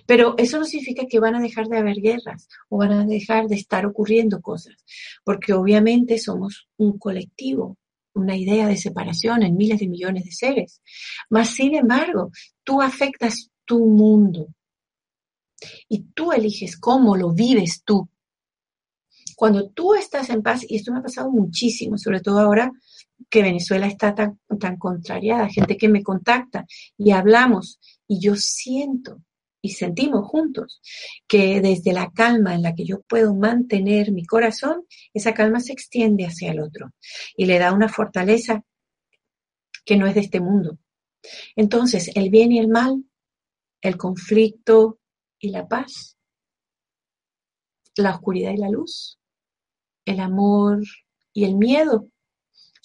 Pero 0.07 0.35
eso 0.39 0.59
no 0.59 0.65
significa 0.65 1.07
que 1.09 1.21
van 1.21 1.35
a 1.35 1.41
dejar 1.41 1.67
de 1.67 1.79
haber 1.79 1.97
guerras 1.97 2.49
o 2.69 2.79
van 2.79 2.93
a 2.93 3.05
dejar 3.05 3.49
de 3.49 3.57
estar 3.57 3.85
ocurriendo 3.85 4.41
cosas, 4.41 4.77
porque 5.25 5.53
obviamente 5.53 6.19
somos 6.19 6.69
un 6.77 6.99
colectivo, 6.99 7.77
una 8.15 8.37
idea 8.37 8.69
de 8.69 8.77
separación 8.77 9.43
en 9.43 9.57
miles 9.57 9.81
de 9.81 9.89
millones 9.89 10.25
de 10.25 10.33
seres. 10.33 10.81
Mas, 11.29 11.51
sin 11.51 11.75
embargo, 11.75 12.31
tú 12.63 12.81
afectas 12.81 13.51
tu 13.65 13.85
mundo 13.87 14.49
y 15.89 16.05
tú 16.15 16.33
eliges 16.33 16.79
cómo 16.79 17.17
lo 17.17 17.33
vives 17.33 17.83
tú. 17.85 18.09
Cuando 19.35 19.69
tú 19.69 19.95
estás 19.95 20.31
en 20.31 20.43
paz, 20.43 20.65
y 20.67 20.77
esto 20.77 20.93
me 20.93 21.01
ha 21.01 21.03
pasado 21.03 21.31
muchísimo, 21.31 21.99
sobre 21.99 22.21
todo 22.21 22.39
ahora 22.39 22.73
que 23.31 23.43
Venezuela 23.43 23.87
está 23.87 24.15
tan, 24.15 24.39
tan 24.61 24.77
contrariada, 24.77 25.49
gente 25.49 25.77
que 25.77 25.89
me 25.89 26.03
contacta 26.03 26.67
y 26.97 27.11
hablamos 27.11 27.79
y 28.07 28.21
yo 28.21 28.37
siento 28.37 29.23
y 29.63 29.71
sentimos 29.71 30.27
juntos 30.29 30.81
que 31.27 31.61
desde 31.61 31.93
la 31.93 32.11
calma 32.13 32.55
en 32.55 32.63
la 32.63 32.75
que 32.75 32.85
yo 32.85 33.01
puedo 33.03 33.35
mantener 33.35 34.13
mi 34.13 34.25
corazón, 34.25 34.85
esa 35.13 35.35
calma 35.35 35.61
se 35.61 35.73
extiende 35.73 36.25
hacia 36.25 36.53
el 36.53 36.61
otro 36.61 36.93
y 37.37 37.47
le 37.47 37.59
da 37.59 37.73
una 37.73 37.89
fortaleza 37.89 38.63
que 39.85 39.97
no 39.97 40.07
es 40.07 40.15
de 40.15 40.21
este 40.21 40.41
mundo. 40.41 40.79
Entonces, 41.57 42.11
el 42.15 42.31
bien 42.31 42.53
y 42.53 42.59
el 42.59 42.69
mal, 42.69 43.05
el 43.81 43.97
conflicto 43.97 45.01
y 45.39 45.51
la 45.51 45.67
paz, 45.67 46.17
la 47.97 48.11
oscuridad 48.11 48.53
y 48.53 48.59
la 48.59 48.71
luz, 48.71 49.19
el 50.05 50.21
amor 50.21 50.83
y 51.33 51.45
el 51.45 51.57
miedo, 51.57 52.09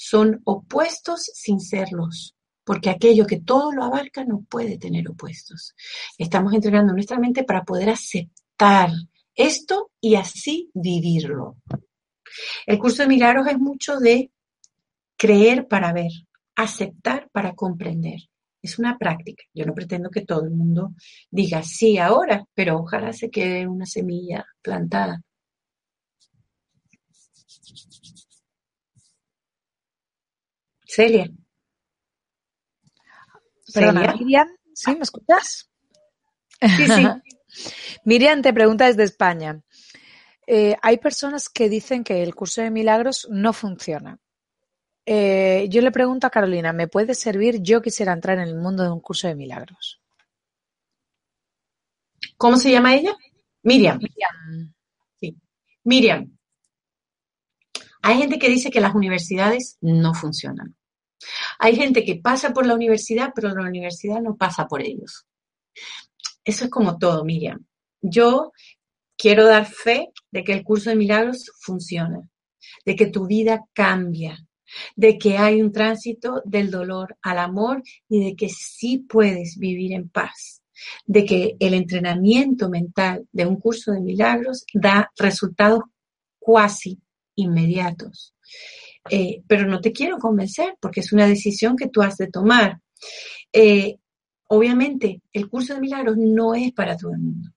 son 0.04 0.42
opuestos 0.46 1.30
sin 1.32 1.60
serlos, 1.60 2.36
porque 2.64 2.90
aquello 2.90 3.28
que 3.28 3.40
todo 3.40 3.72
lo 3.72 3.84
abarca 3.84 4.26
no 4.26 4.44
puede 4.50 4.80
tener 4.80 5.08
opuestos. 5.08 5.76
Estamos 6.18 6.56
entrenando 6.56 6.92
nuestra 6.92 7.20
mente 7.20 7.44
para 7.44 7.64
poder 7.64 7.92
aceptar 7.92 8.90
esto 9.36 9.92
y 10.02 10.16
así 10.16 10.72
vivirlo. 10.74 11.58
El 12.66 12.80
curso 12.80 13.04
de 13.04 13.10
milagros 13.10 13.46
es 13.48 13.60
mucho 13.60 13.98
de 13.98 14.32
creer 15.16 15.68
para 15.68 15.94
ver, 15.94 16.12
aceptar 16.56 17.30
para 17.32 17.54
comprender. 17.54 18.22
Es 18.60 18.80
una 18.80 18.98
práctica. 18.98 19.44
Yo 19.54 19.68
no 19.68 19.76
pretendo 19.76 20.10
que 20.10 20.26
todo 20.26 20.44
el 20.44 20.50
mundo 20.50 20.96
diga 21.30 21.62
sí 21.62 22.00
ahora, 22.00 22.48
pero 22.56 22.80
ojalá 22.80 23.14
se 23.14 23.30
quede 23.30 23.68
una 23.68 23.86
semilla 23.86 24.48
plantada. 24.64 25.22
Celia. 30.94 31.32
Perdona, 33.74 34.14
Miriam, 34.16 34.50
¿sí? 34.74 34.94
¿Me 34.94 35.04
escuchas? 35.04 35.70
Sí, 36.60 36.86
sí. 36.86 37.08
Miriam 38.06 38.42
te 38.42 38.52
pregunta 38.52 38.88
desde 38.88 39.04
España. 39.04 39.62
Eh, 40.46 40.76
hay 40.82 40.98
personas 40.98 41.48
que 41.48 41.70
dicen 41.70 42.04
que 42.04 42.22
el 42.22 42.36
curso 42.36 42.62
de 42.62 42.72
milagros 42.72 43.28
no 43.32 43.54
funciona. 43.54 44.20
Eh, 45.06 45.68
yo 45.70 45.82
le 45.82 45.92
pregunto 45.92 46.28
a 46.28 46.30
Carolina, 46.30 46.74
¿me 46.74 46.90
puede 46.90 47.16
servir? 47.16 47.62
Yo 47.62 47.82
quisiera 47.82 48.12
entrar 48.12 48.38
en 48.40 48.50
el 48.50 48.56
mundo 48.56 48.84
de 48.84 48.92
un 48.92 49.00
curso 49.00 49.30
de 49.30 49.36
milagros. 49.36 50.02
¿Cómo 52.36 52.58
se 52.58 52.70
llama 52.70 52.96
ella? 52.96 53.16
Miriam. 53.64 53.98
Miriam. 53.98 54.74
Sí. 55.22 55.38
Miriam. 55.86 56.38
Hay 58.02 58.18
gente 58.18 58.38
que 58.38 58.50
dice 58.50 58.70
que 58.70 58.82
las 58.82 58.94
universidades 58.94 59.78
no 59.80 60.14
funcionan. 60.14 60.76
Hay 61.60 61.76
gente 61.76 62.04
que 62.04 62.16
pasa 62.16 62.54
por 62.54 62.66
la 62.66 62.76
universidad, 62.76 63.32
pero 63.36 63.50
la 63.50 63.68
universidad 63.68 64.22
no 64.22 64.36
pasa 64.36 64.68
por 64.68 64.82
ellos. 64.82 65.26
Eso 66.44 66.66
es 66.66 66.72
como 66.72 66.98
todo, 66.98 67.24
Miriam. 67.24 67.66
Yo 68.02 68.52
quiero 69.18 69.46
dar 69.46 69.66
fe 69.66 70.10
de 70.32 70.44
que 70.44 70.54
el 70.54 70.64
curso 70.64 70.90
de 70.90 70.96
milagros 70.96 71.52
funciona, 71.60 72.28
de 72.86 72.96
que 72.96 73.08
tu 73.08 73.28
vida 73.28 73.64
cambia, 73.74 74.38
de 74.96 75.18
que 75.18 75.38
hay 75.38 75.62
un 75.62 75.72
tránsito 75.72 76.42
del 76.46 76.72
dolor 76.72 77.18
al 77.22 77.38
amor 77.38 77.84
y 78.10 78.24
de 78.24 78.36
que 78.36 78.50
sí 78.50 79.00
puedes 79.00 79.58
vivir 79.58 79.94
en 79.94 80.10
paz, 80.10 80.64
de 81.06 81.26
que 81.26 81.56
el 81.60 81.74
entrenamiento 81.74 82.70
mental 82.70 83.28
de 83.32 83.46
un 83.46 83.58
curso 83.58 83.92
de 83.92 84.02
milagros 84.02 84.66
da 84.74 85.12
resultados 85.18 85.82
cuasi 86.40 87.00
inmediatos. 87.36 88.34
Eh, 89.10 89.42
pero 89.48 89.66
no 89.66 89.82
te 89.82 89.92
quiero 89.92 90.18
convencer 90.18 90.76
porque 90.80 91.00
es 91.00 91.12
una 91.12 91.28
decisión 91.28 91.76
que 91.76 91.90
tú 91.90 92.02
has 92.02 92.18
de 92.18 92.28
tomar. 92.28 92.80
Eh, 93.52 93.98
obviamente, 94.48 95.22
el 95.34 95.50
curso 95.50 95.74
de 95.74 95.82
milagros 95.82 96.18
no 96.18 96.54
es 96.54 96.72
para 96.74 96.96
todo 96.96 97.12
el 97.14 97.20
mundo, 97.20 97.50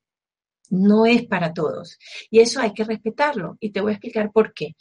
no 0.70 1.06
es 1.06 1.26
para 1.26 1.52
todos. 1.52 1.98
Y 2.30 2.40
eso 2.40 2.60
hay 2.60 2.72
que 2.72 2.84
respetarlo. 2.84 3.56
Y 3.60 3.70
te 3.70 3.80
voy 3.80 3.90
a 3.90 3.94
explicar 3.94 4.32
por 4.32 4.54
qué. 4.54 4.74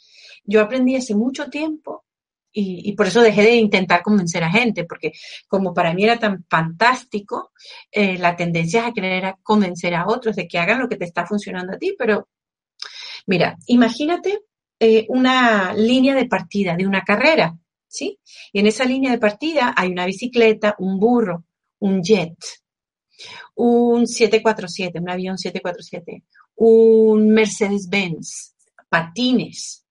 Yo 0.44 0.60
aprendí 0.60 0.96
hace 0.96 1.14
mucho 1.14 1.50
tiempo 1.50 2.04
y, 2.56 2.92
por 2.92 3.08
eso 3.08 3.20
dejé 3.20 3.42
de 3.42 3.56
intentar 3.56 4.02
convencer 4.02 4.44
a 4.44 4.50
gente, 4.50 4.84
porque 4.84 5.12
como 5.48 5.74
para 5.74 5.92
mí 5.92 6.04
era 6.04 6.20
tan 6.20 6.44
fantástico, 6.48 7.50
eh, 7.90 8.16
la 8.16 8.36
tendencia 8.36 8.82
es 8.82 8.86
a 8.86 8.92
querer 8.92 9.34
convencer 9.42 9.92
a 9.94 10.06
otros 10.06 10.36
de 10.36 10.46
que 10.46 10.58
hagan 10.58 10.78
lo 10.78 10.88
que 10.88 10.96
te 10.96 11.04
está 11.04 11.26
funcionando 11.26 11.72
a 11.74 11.78
ti, 11.78 11.96
pero 11.98 12.28
mira, 13.26 13.56
imagínate 13.66 14.38
eh, 14.78 15.06
una 15.08 15.72
línea 15.74 16.14
de 16.14 16.26
partida 16.26 16.76
de 16.76 16.86
una 16.86 17.02
carrera, 17.02 17.56
¿sí? 17.86 18.18
Y 18.52 18.60
en 18.60 18.66
esa 18.66 18.84
línea 18.84 19.10
de 19.10 19.18
partida 19.18 19.74
hay 19.76 19.90
una 19.90 20.06
bicicleta, 20.06 20.74
un 20.78 20.98
burro, 20.98 21.44
un 21.78 22.02
jet, 22.02 22.36
un 23.54 24.06
747, 24.06 24.98
un 24.98 25.10
avión 25.10 25.38
747, 25.38 26.24
un 26.56 27.28
Mercedes-Benz, 27.28 28.54
patines 28.88 29.86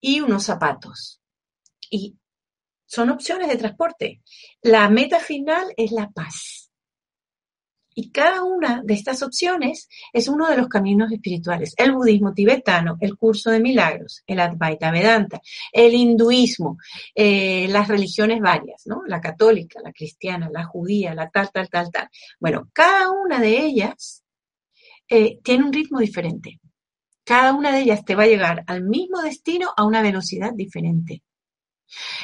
y 0.00 0.20
unos 0.20 0.44
zapatos. 0.44 1.20
Y 1.90 2.16
son 2.86 3.10
opciones 3.10 3.48
de 3.48 3.56
transporte. 3.56 4.22
La 4.62 4.88
meta 4.88 5.20
final 5.20 5.72
es 5.76 5.92
la 5.92 6.10
paz. 6.10 6.69
Y 7.94 8.10
cada 8.10 8.42
una 8.44 8.82
de 8.84 8.94
estas 8.94 9.22
opciones 9.22 9.88
es 10.12 10.28
uno 10.28 10.48
de 10.48 10.56
los 10.56 10.68
caminos 10.68 11.10
espirituales. 11.10 11.74
El 11.76 11.92
budismo 11.92 12.32
tibetano, 12.32 12.96
el 13.00 13.16
curso 13.16 13.50
de 13.50 13.60
milagros, 13.60 14.22
el 14.26 14.40
Advaita 14.40 14.90
Vedanta, 14.90 15.40
el 15.72 15.94
hinduismo, 15.94 16.78
eh, 17.14 17.66
las 17.68 17.88
religiones 17.88 18.40
varias, 18.40 18.82
¿no? 18.86 19.02
La 19.06 19.20
católica, 19.20 19.80
la 19.82 19.92
cristiana, 19.92 20.48
la 20.52 20.64
judía, 20.64 21.14
la 21.14 21.28
tal, 21.30 21.50
tal, 21.50 21.68
tal, 21.68 21.90
tal. 21.90 22.08
Bueno, 22.38 22.70
cada 22.72 23.10
una 23.10 23.40
de 23.40 23.58
ellas 23.58 24.24
eh, 25.08 25.40
tiene 25.42 25.64
un 25.64 25.72
ritmo 25.72 25.98
diferente. 25.98 26.60
Cada 27.24 27.52
una 27.52 27.72
de 27.72 27.80
ellas 27.80 28.04
te 28.04 28.14
va 28.14 28.22
a 28.22 28.28
llegar 28.28 28.64
al 28.66 28.82
mismo 28.82 29.20
destino 29.20 29.72
a 29.76 29.84
una 29.84 30.02
velocidad 30.02 30.52
diferente. 30.54 31.22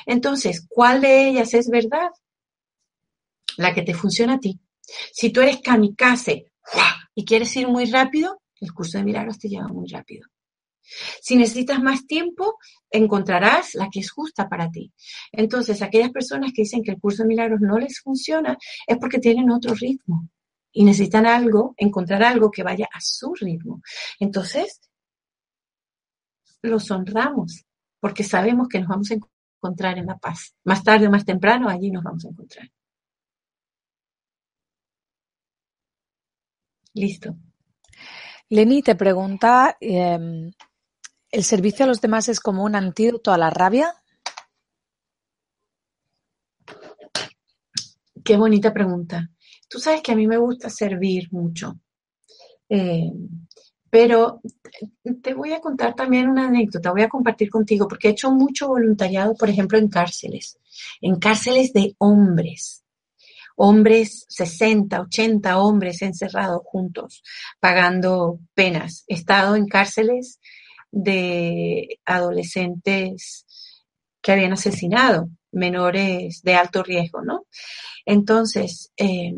Entonces, 0.07 0.65
¿cuál 0.69 1.01
de 1.01 1.29
ellas 1.29 1.55
es 1.55 1.69
verdad? 1.69 2.11
La 3.57 3.75
que 3.75 3.83
te 3.83 3.95
funciona 3.95 4.35
a 4.35 4.41
ti. 4.41 4.61
Si 5.13 5.31
tú 5.31 5.41
eres 5.41 5.61
kamikaze 5.61 6.53
y 7.15 7.25
quieres 7.25 7.55
ir 7.57 7.69
muy 7.69 7.87
rápido, 7.87 8.41
el 8.61 8.73
curso 8.73 8.99
de 8.99 9.05
milagros 9.05 9.39
te 9.39 9.49
lleva 9.49 9.69
muy 9.69 9.89
rápido. 9.89 10.29
Si 11.21 11.37
necesitas 11.37 11.83
más 11.83 12.07
tiempo, 12.07 12.59
encontrarás 12.91 13.75
la 13.75 13.89
que 13.91 14.01
es 14.01 14.11
justa 14.11 14.49
para 14.49 14.71
ti. 14.71 14.93
Entonces, 15.33 15.83
aquellas 15.83 16.11
personas 16.11 16.53
que 16.53 16.63
dicen 16.63 16.83
que 16.83 16.93
el 16.93 17.01
curso 17.01 17.23
de 17.23 17.29
milagros 17.29 17.61
no 17.61 17.79
les 17.79 18.01
funciona 18.01 18.57
es 18.87 18.97
porque 18.99 19.19
tienen 19.19 19.51
otro 19.51 19.75
ritmo 19.75 20.29
y 20.73 20.85
necesitan 20.85 21.27
algo, 21.27 21.75
encontrar 21.77 22.23
algo 22.23 22.51
que 22.51 22.63
vaya 22.63 22.89
a 22.93 23.01
su 23.01 23.35
ritmo. 23.35 23.83
Entonces, 24.21 24.81
los 26.63 26.91
honramos 26.91 27.65
porque 27.99 28.25
sabemos 28.25 28.69
que 28.69 28.79
nos 28.79 28.89
vamos 28.89 29.11
a 29.11 29.15
encontrar 29.15 29.99
en 29.99 30.07
la 30.07 30.19
paz. 30.19 30.55
Más 30.65 30.85
tarde 30.85 31.09
o 31.09 31.11
más 31.11 31.25
temprano, 31.25 31.69
allí 31.69 31.91
nos 31.91 32.05
vamos 32.05 32.25
a 32.25 32.29
encontrar. 32.29 32.71
Listo. 36.97 37.37
Leni 38.49 38.83
te 38.83 38.95
pregunta, 38.95 39.77
em, 39.81 40.51
¿el 41.31 41.45
servicio 41.45 41.85
a 41.85 41.89
los 41.89 42.01
demás 42.01 42.31
es 42.31 42.41
como 42.41 42.65
un 42.65 42.75
antídoto 42.75 43.33
a 43.33 43.39
la 43.39 43.51
rabia? 43.51 43.93
Qué 48.25 48.37
bonita 48.39 48.73
pregunta. 48.73 49.31
Tú 49.69 49.79
sabes 49.79 50.01
que 50.01 50.13
a 50.13 50.17
mí 50.17 50.27
me 50.27 50.39
gusta 50.39 50.71
servir 50.71 51.29
mucho. 51.33 51.79
Eh, 52.69 53.13
pero 53.91 54.41
te 55.23 55.35
voy 55.35 55.53
a 55.53 55.61
contar 55.61 55.95
también 55.95 56.31
una 56.31 56.49
anécdota, 56.49 56.93
voy 56.93 57.03
a 57.03 57.09
compartir 57.09 57.51
contigo, 57.51 57.87
porque 57.87 58.09
he 58.09 58.13
hecho 58.13 58.33
mucho 58.33 58.69
voluntariado, 58.69 59.35
por 59.35 59.51
ejemplo, 59.51 59.77
en 59.77 59.89
cárceles, 59.89 60.59
en 61.03 61.17
cárceles 61.17 61.75
de 61.75 61.95
hombres 61.99 62.86
hombres, 63.57 64.25
60, 64.29 65.01
80 65.01 65.59
hombres 65.59 66.03
encerrados 66.03 66.61
juntos, 66.65 67.23
pagando 67.59 68.39
penas. 68.55 69.05
He 69.09 69.15
estado 69.15 69.57
en 69.57 69.67
cárceles 69.67 70.41
de 70.91 71.99
adolescentes 72.05 73.45
que 74.23 74.33
habían 74.33 74.53
asesinado, 74.53 75.29
menores 75.53 76.43
de 76.43 76.55
alto 76.55 76.83
riesgo, 76.83 77.23
¿no? 77.23 77.47
Entonces, 78.05 78.93
eh, 78.97 79.33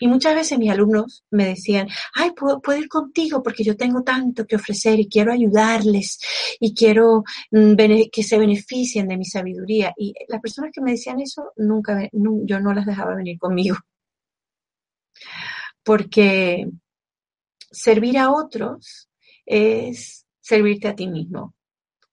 y 0.00 0.08
muchas 0.08 0.34
veces 0.34 0.58
mis 0.58 0.70
alumnos 0.70 1.24
me 1.30 1.46
decían, 1.46 1.88
ay, 2.14 2.32
puedo, 2.32 2.60
ir 2.76 2.88
contigo 2.88 3.42
porque 3.42 3.62
yo 3.62 3.76
tengo 3.76 4.02
tanto 4.02 4.44
que 4.46 4.56
ofrecer 4.56 4.98
y 4.98 5.08
quiero 5.08 5.32
ayudarles 5.32 6.18
y 6.58 6.74
quiero 6.74 7.22
mm, 7.52 7.74
que 8.12 8.22
se 8.22 8.38
beneficien 8.38 9.06
de 9.08 9.16
mi 9.16 9.24
sabiduría. 9.24 9.94
Y 9.96 10.14
las 10.28 10.40
personas 10.40 10.72
que 10.72 10.80
me 10.80 10.92
decían 10.92 11.20
eso, 11.20 11.52
nunca, 11.56 12.08
yo 12.12 12.60
no 12.60 12.74
las 12.74 12.86
dejaba 12.86 13.14
venir 13.14 13.38
conmigo. 13.38 13.76
Porque 15.84 16.66
servir 17.70 18.18
a 18.18 18.32
otros 18.32 19.08
es 19.46 20.26
servirte 20.40 20.88
a 20.88 20.96
ti 20.96 21.06
mismo. 21.08 21.54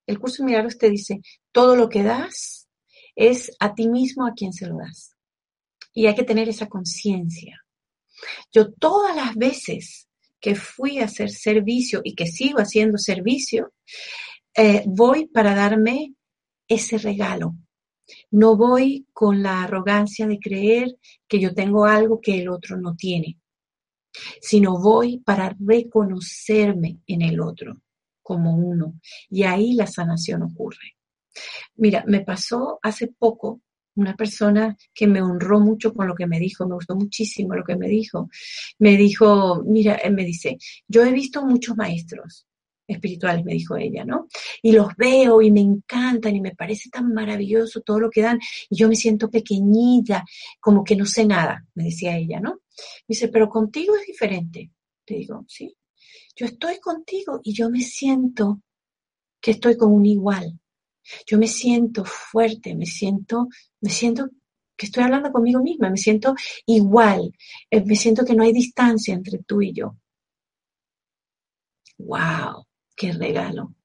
El 0.05 0.19
curso 0.19 0.43
de 0.43 0.47
milagros 0.47 0.77
te 0.77 0.89
dice, 0.89 1.21
todo 1.51 1.75
lo 1.75 1.89
que 1.89 2.03
das 2.03 2.67
es 3.15 3.51
a 3.59 3.73
ti 3.73 3.87
mismo 3.87 4.27
a 4.27 4.33
quien 4.33 4.53
se 4.53 4.67
lo 4.67 4.77
das. 4.77 5.15
Y 5.93 6.07
hay 6.07 6.15
que 6.15 6.23
tener 6.23 6.47
esa 6.47 6.67
conciencia. 6.67 7.60
Yo 8.51 8.71
todas 8.71 9.15
las 9.15 9.35
veces 9.35 10.07
que 10.39 10.55
fui 10.55 10.99
a 10.99 11.05
hacer 11.05 11.29
servicio 11.29 12.01
y 12.03 12.15
que 12.15 12.25
sigo 12.25 12.59
haciendo 12.59 12.97
servicio, 12.97 13.73
eh, 14.55 14.83
voy 14.87 15.27
para 15.27 15.55
darme 15.55 16.15
ese 16.67 16.97
regalo. 16.97 17.55
No 18.31 18.57
voy 18.57 19.07
con 19.13 19.41
la 19.43 19.63
arrogancia 19.63 20.27
de 20.27 20.39
creer 20.39 20.97
que 21.27 21.39
yo 21.39 21.53
tengo 21.53 21.85
algo 21.85 22.19
que 22.19 22.39
el 22.39 22.49
otro 22.49 22.77
no 22.77 22.95
tiene, 22.95 23.37
sino 24.41 24.79
voy 24.79 25.19
para 25.19 25.55
reconocerme 25.59 26.99
en 27.07 27.21
el 27.21 27.39
otro 27.39 27.81
como 28.21 28.55
uno. 28.55 28.99
Y 29.29 29.43
ahí 29.43 29.73
la 29.73 29.87
sanación 29.87 30.43
ocurre. 30.43 30.97
Mira, 31.75 32.03
me 32.07 32.21
pasó 32.21 32.79
hace 32.81 33.07
poco 33.07 33.61
una 33.95 34.15
persona 34.15 34.75
que 34.93 35.07
me 35.07 35.21
honró 35.21 35.59
mucho 35.59 35.93
con 35.93 36.07
lo 36.07 36.15
que 36.15 36.27
me 36.27 36.39
dijo, 36.39 36.67
me 36.67 36.75
gustó 36.75 36.95
muchísimo 36.95 37.55
lo 37.55 37.63
que 37.63 37.75
me 37.75 37.87
dijo. 37.87 38.29
Me 38.79 38.97
dijo, 38.97 39.63
mira, 39.65 39.99
me 40.11 40.25
dice, 40.25 40.57
yo 40.87 41.03
he 41.03 41.11
visto 41.11 41.45
muchos 41.45 41.75
maestros 41.75 42.45
espirituales, 42.87 43.45
me 43.45 43.53
dijo 43.53 43.77
ella, 43.77 44.03
¿no? 44.05 44.27
Y 44.61 44.73
los 44.73 44.95
veo 44.97 45.41
y 45.41 45.51
me 45.51 45.61
encantan 45.61 46.35
y 46.35 46.41
me 46.41 46.55
parece 46.55 46.89
tan 46.89 47.13
maravilloso 47.13 47.81
todo 47.81 47.99
lo 47.99 48.09
que 48.09 48.21
dan 48.21 48.39
y 48.69 48.75
yo 48.75 48.87
me 48.87 48.95
siento 48.95 49.29
pequeñita, 49.29 50.25
como 50.59 50.83
que 50.83 50.95
no 50.95 51.05
sé 51.05 51.25
nada, 51.25 51.65
me 51.75 51.85
decía 51.85 52.17
ella, 52.17 52.39
¿no? 52.39 52.61
Me 53.07 53.13
dice, 53.13 53.29
pero 53.29 53.49
contigo 53.49 53.95
es 53.95 54.05
diferente. 54.05 54.71
Le 55.07 55.17
digo, 55.17 55.45
sí, 55.47 55.75
yo 56.35 56.45
estoy 56.45 56.79
contigo 56.79 57.41
y 57.43 57.53
yo 57.53 57.69
me 57.69 57.81
siento 57.81 58.61
que 59.39 59.51
estoy 59.51 59.75
con 59.75 59.91
un 59.91 60.05
igual. 60.05 60.59
Yo 61.25 61.37
me 61.37 61.47
siento 61.47 62.05
fuerte, 62.05 62.75
me 62.75 62.85
siento, 62.85 63.47
me 63.79 63.89
siento 63.89 64.29
que 64.75 64.87
estoy 64.87 65.03
hablando 65.03 65.31
conmigo 65.31 65.61
misma, 65.61 65.89
me 65.89 65.97
siento 65.97 66.33
igual, 66.65 67.33
eh, 67.69 67.83
me 67.85 67.95
siento 67.95 68.25
que 68.25 68.33
no 68.33 68.43
hay 68.43 68.53
distancia 68.53 69.13
entre 69.13 69.39
tú 69.39 69.61
y 69.61 69.73
yo. 69.73 69.97
¡Wow! 71.97 72.65
¡Qué 72.95 73.11
regalo! 73.11 73.75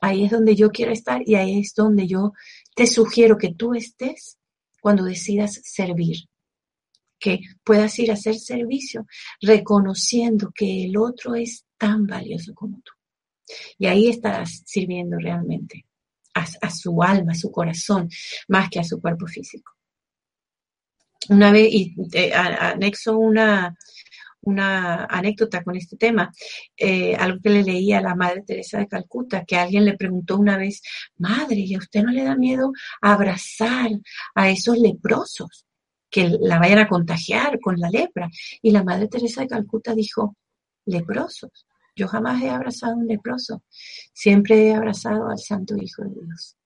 Ahí 0.00 0.24
es 0.24 0.30
donde 0.30 0.54
yo 0.54 0.70
quiero 0.70 0.92
estar 0.92 1.22
y 1.26 1.34
ahí 1.34 1.60
es 1.60 1.74
donde 1.74 2.06
yo 2.06 2.32
te 2.74 2.86
sugiero 2.86 3.38
que 3.38 3.54
tú 3.54 3.74
estés 3.74 4.38
cuando 4.80 5.04
decidas 5.04 5.60
servir. 5.64 6.16
Que 7.18 7.40
puedas 7.64 7.98
ir 7.98 8.10
a 8.10 8.14
hacer 8.14 8.36
servicio 8.36 9.06
reconociendo 9.40 10.52
que 10.54 10.84
el 10.84 10.96
otro 10.96 11.34
es 11.34 11.64
tan 11.78 12.06
valioso 12.06 12.52
como 12.54 12.80
tú. 12.82 12.92
Y 13.78 13.86
ahí 13.86 14.08
estarás 14.08 14.62
sirviendo 14.66 15.16
realmente 15.18 15.86
a, 16.34 16.70
su 16.70 17.02
alma, 17.02 17.32
a 17.32 17.36
su 17.36 17.50
corazón, 17.50 18.08
más 18.48 18.68
que 18.68 18.80
a 18.80 18.84
su 18.84 19.00
cuerpo 19.00 19.26
físico. 19.26 19.72
Una 21.28 21.52
vez, 21.52 21.68
y 21.72 21.94
eh, 22.12 22.32
anexo 22.34 23.16
una, 23.18 23.74
anécdota 25.08 25.62
con 25.62 25.76
este 25.76 25.96
tema, 25.96 26.30
eh, 26.76 27.14
algo 27.16 27.38
que 27.42 27.50
le 27.50 27.62
leí 27.62 27.92
a 27.92 28.02
la 28.02 28.14
Madre 28.14 28.42
Teresa 28.42 28.78
de 28.78 28.88
Calcuta, 28.88 29.44
que 29.46 29.56
alguien 29.56 29.86
le 29.86 29.96
preguntó 29.96 30.36
una 30.36 30.58
vez, 30.58 30.82
Madre, 31.16 31.60
¿y 31.60 31.74
a 31.74 31.78
usted 31.78 32.02
no 32.02 32.12
le 32.12 32.24
da 32.24 32.36
miedo 32.36 32.72
abrazar 33.00 33.90
a 34.34 34.50
esos 34.50 34.76
leprosos 34.78 35.66
que 36.10 36.36
la 36.40 36.58
vayan 36.58 36.80
a 36.80 36.88
contagiar 36.88 37.58
con 37.58 37.80
la 37.80 37.88
lepra? 37.88 38.28
Y 38.60 38.70
la 38.70 38.84
Madre 38.84 39.08
Teresa 39.08 39.40
de 39.40 39.48
Calcuta 39.48 39.94
dijo, 39.94 40.36
leprosos. 40.84 41.66
Yo 41.96 42.08
jamás 42.08 42.42
he 42.42 42.50
abrazado 42.50 42.94
a 42.94 42.96
un 42.96 43.06
leproso, 43.06 43.62
siempre 44.12 44.66
he 44.66 44.74
abrazado 44.74 45.28
al 45.28 45.38
Santo 45.38 45.76
Hijo 45.76 46.02
de 46.02 46.10
Dios. 46.10 46.56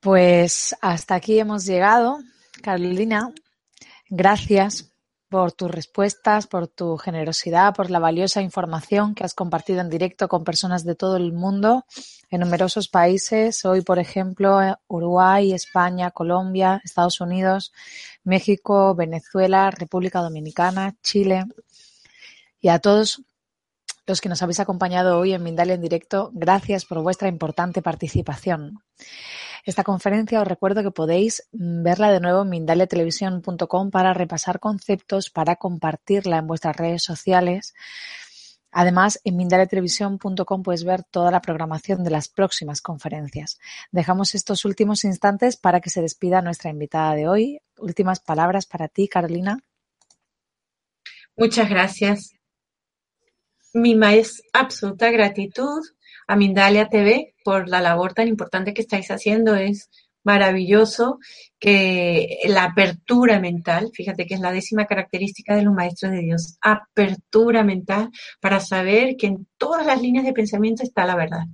Pues 0.00 0.76
hasta 0.80 1.16
aquí 1.16 1.38
hemos 1.38 1.64
llegado. 1.66 2.18
Carolina, 2.62 3.32
gracias 4.08 4.92
por 5.28 5.52
tus 5.52 5.70
respuestas, 5.70 6.46
por 6.46 6.68
tu 6.68 6.96
generosidad, 6.96 7.74
por 7.74 7.90
la 7.90 7.98
valiosa 7.98 8.40
información 8.40 9.14
que 9.14 9.24
has 9.24 9.34
compartido 9.34 9.80
en 9.80 9.90
directo 9.90 10.28
con 10.28 10.44
personas 10.44 10.84
de 10.84 10.94
todo 10.94 11.16
el 11.16 11.32
mundo 11.32 11.84
en 12.30 12.40
numerosos 12.40 12.88
países. 12.88 13.64
Hoy, 13.64 13.82
por 13.82 13.98
ejemplo, 13.98 14.58
Uruguay, 14.86 15.52
España, 15.52 16.10
Colombia, 16.10 16.80
Estados 16.84 17.20
Unidos, 17.20 17.72
México, 18.24 18.94
Venezuela, 18.94 19.70
República 19.70 20.20
Dominicana, 20.20 20.96
Chile. 21.02 21.44
Y 22.60 22.68
a 22.68 22.78
todos 22.78 23.22
los 24.08 24.20
que 24.22 24.28
nos 24.28 24.42
habéis 24.42 24.58
acompañado 24.58 25.18
hoy 25.18 25.34
en 25.34 25.42
Mindalia 25.42 25.74
en 25.74 25.82
directo, 25.82 26.30
gracias 26.32 26.86
por 26.86 27.02
vuestra 27.02 27.28
importante 27.28 27.82
participación. 27.82 28.82
Esta 29.64 29.84
conferencia 29.84 30.40
os 30.40 30.48
recuerdo 30.48 30.82
que 30.82 30.90
podéis 30.90 31.46
verla 31.52 32.10
de 32.10 32.20
nuevo 32.20 32.42
en 32.42 32.48
mindaliatelevisión.com 32.48 33.90
para 33.90 34.14
repasar 34.14 34.60
conceptos, 34.60 35.28
para 35.28 35.56
compartirla 35.56 36.38
en 36.38 36.46
vuestras 36.46 36.74
redes 36.76 37.02
sociales. 37.02 37.74
Además, 38.70 39.20
en 39.24 39.36
mindaliatelevisión.com 39.36 40.62
puedes 40.62 40.84
ver 40.84 41.04
toda 41.04 41.30
la 41.30 41.42
programación 41.42 42.02
de 42.02 42.10
las 42.10 42.28
próximas 42.28 42.80
conferencias. 42.80 43.58
Dejamos 43.92 44.34
estos 44.34 44.64
últimos 44.64 45.04
instantes 45.04 45.56
para 45.58 45.80
que 45.80 45.90
se 45.90 46.00
despida 46.00 46.40
nuestra 46.40 46.70
invitada 46.70 47.14
de 47.14 47.28
hoy. 47.28 47.60
Últimas 47.76 48.20
palabras 48.20 48.64
para 48.64 48.88
ti, 48.88 49.06
Carolina. 49.06 49.58
Muchas 51.36 51.68
gracias. 51.68 52.37
Mi 53.72 53.94
más 53.94 54.42
absoluta 54.52 55.10
gratitud 55.10 55.82
a 56.26 56.36
Mindalia 56.36 56.88
TV 56.88 57.34
por 57.44 57.68
la 57.68 57.80
labor 57.80 58.14
tan 58.14 58.28
importante 58.28 58.74
que 58.74 58.82
estáis 58.82 59.10
haciendo. 59.10 59.54
Es 59.56 59.90
maravilloso 60.24 61.18
que 61.58 62.40
la 62.44 62.64
apertura 62.64 63.40
mental, 63.40 63.90
fíjate 63.94 64.26
que 64.26 64.34
es 64.34 64.40
la 64.40 64.52
décima 64.52 64.86
característica 64.86 65.56
de 65.56 65.62
los 65.62 65.74
maestros 65.74 66.12
de 66.12 66.20
Dios, 66.20 66.58
apertura 66.60 67.64
mental 67.64 68.10
para 68.40 68.60
saber 68.60 69.16
que 69.16 69.28
en 69.28 69.46
todas 69.56 69.86
las 69.86 70.02
líneas 70.02 70.24
de 70.24 70.32
pensamiento 70.32 70.82
está 70.82 71.06
la 71.06 71.16
verdad. 71.16 71.44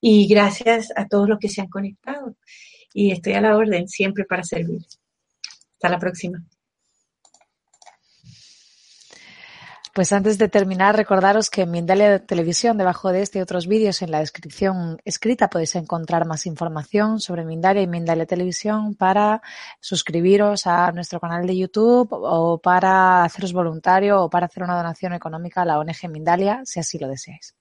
Y 0.00 0.26
gracias 0.26 0.88
a 0.96 1.06
todos 1.06 1.28
los 1.28 1.38
que 1.38 1.48
se 1.48 1.60
han 1.60 1.68
conectado. 1.68 2.36
Y 2.92 3.12
estoy 3.12 3.34
a 3.34 3.40
la 3.40 3.56
orden 3.56 3.88
siempre 3.88 4.24
para 4.24 4.42
servir. 4.42 4.80
Hasta 5.74 5.88
la 5.88 5.98
próxima. 5.98 6.42
Pues 9.98 10.12
antes 10.12 10.38
de 10.38 10.48
terminar, 10.48 10.94
recordaros 10.94 11.50
que 11.50 11.62
en 11.62 11.72
Mindalia 11.72 12.24
Televisión, 12.24 12.78
debajo 12.78 13.10
de 13.10 13.22
este 13.22 13.40
y 13.40 13.42
otros 13.42 13.66
vídeos, 13.66 14.00
en 14.00 14.12
la 14.12 14.20
descripción 14.20 15.00
escrita 15.04 15.50
podéis 15.50 15.74
encontrar 15.74 16.24
más 16.24 16.46
información 16.46 17.18
sobre 17.18 17.44
Mindalia 17.44 17.82
y 17.82 17.88
Mindalia 17.88 18.24
Televisión 18.24 18.94
para 18.94 19.42
suscribiros 19.80 20.68
a 20.68 20.92
nuestro 20.92 21.18
canal 21.18 21.48
de 21.48 21.58
YouTube 21.58 22.10
o 22.12 22.58
para 22.58 23.24
haceros 23.24 23.52
voluntario 23.52 24.22
o 24.22 24.30
para 24.30 24.46
hacer 24.46 24.62
una 24.62 24.76
donación 24.76 25.14
económica 25.14 25.62
a 25.62 25.64
la 25.64 25.80
ONG 25.80 26.08
Mindalia, 26.08 26.60
si 26.64 26.78
así 26.78 26.96
lo 27.00 27.08
deseáis. 27.08 27.56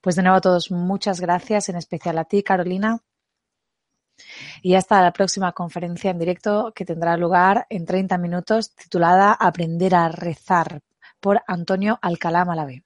Pues 0.00 0.16
de 0.16 0.22
nuevo 0.22 0.38
a 0.38 0.40
todos, 0.40 0.70
muchas 0.70 1.20
gracias, 1.20 1.68
en 1.68 1.76
especial 1.76 2.16
a 2.16 2.24
ti, 2.24 2.42
Carolina. 2.42 2.98
Y 4.62 4.74
hasta 4.74 5.02
la 5.02 5.12
próxima 5.12 5.52
conferencia 5.52 6.12
en 6.12 6.18
directo 6.18 6.72
que 6.74 6.86
tendrá 6.86 7.18
lugar 7.18 7.66
en 7.68 7.84
30 7.84 8.16
minutos 8.16 8.74
titulada 8.74 9.34
Aprender 9.34 9.94
a 9.94 10.08
rezar 10.08 10.80
por 11.22 11.40
Antonio 11.46 11.98
Alcalá 12.02 12.44
Malavé. 12.44 12.84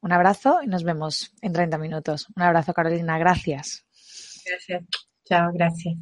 Un 0.00 0.12
abrazo 0.12 0.60
y 0.62 0.66
nos 0.66 0.84
vemos 0.84 1.32
en 1.40 1.54
30 1.54 1.78
minutos. 1.78 2.28
Un 2.36 2.42
abrazo, 2.42 2.74
Carolina. 2.74 3.18
Gracias. 3.18 3.84
Gracias. 4.44 4.84
Chao, 5.24 5.50
gracias. 5.52 5.94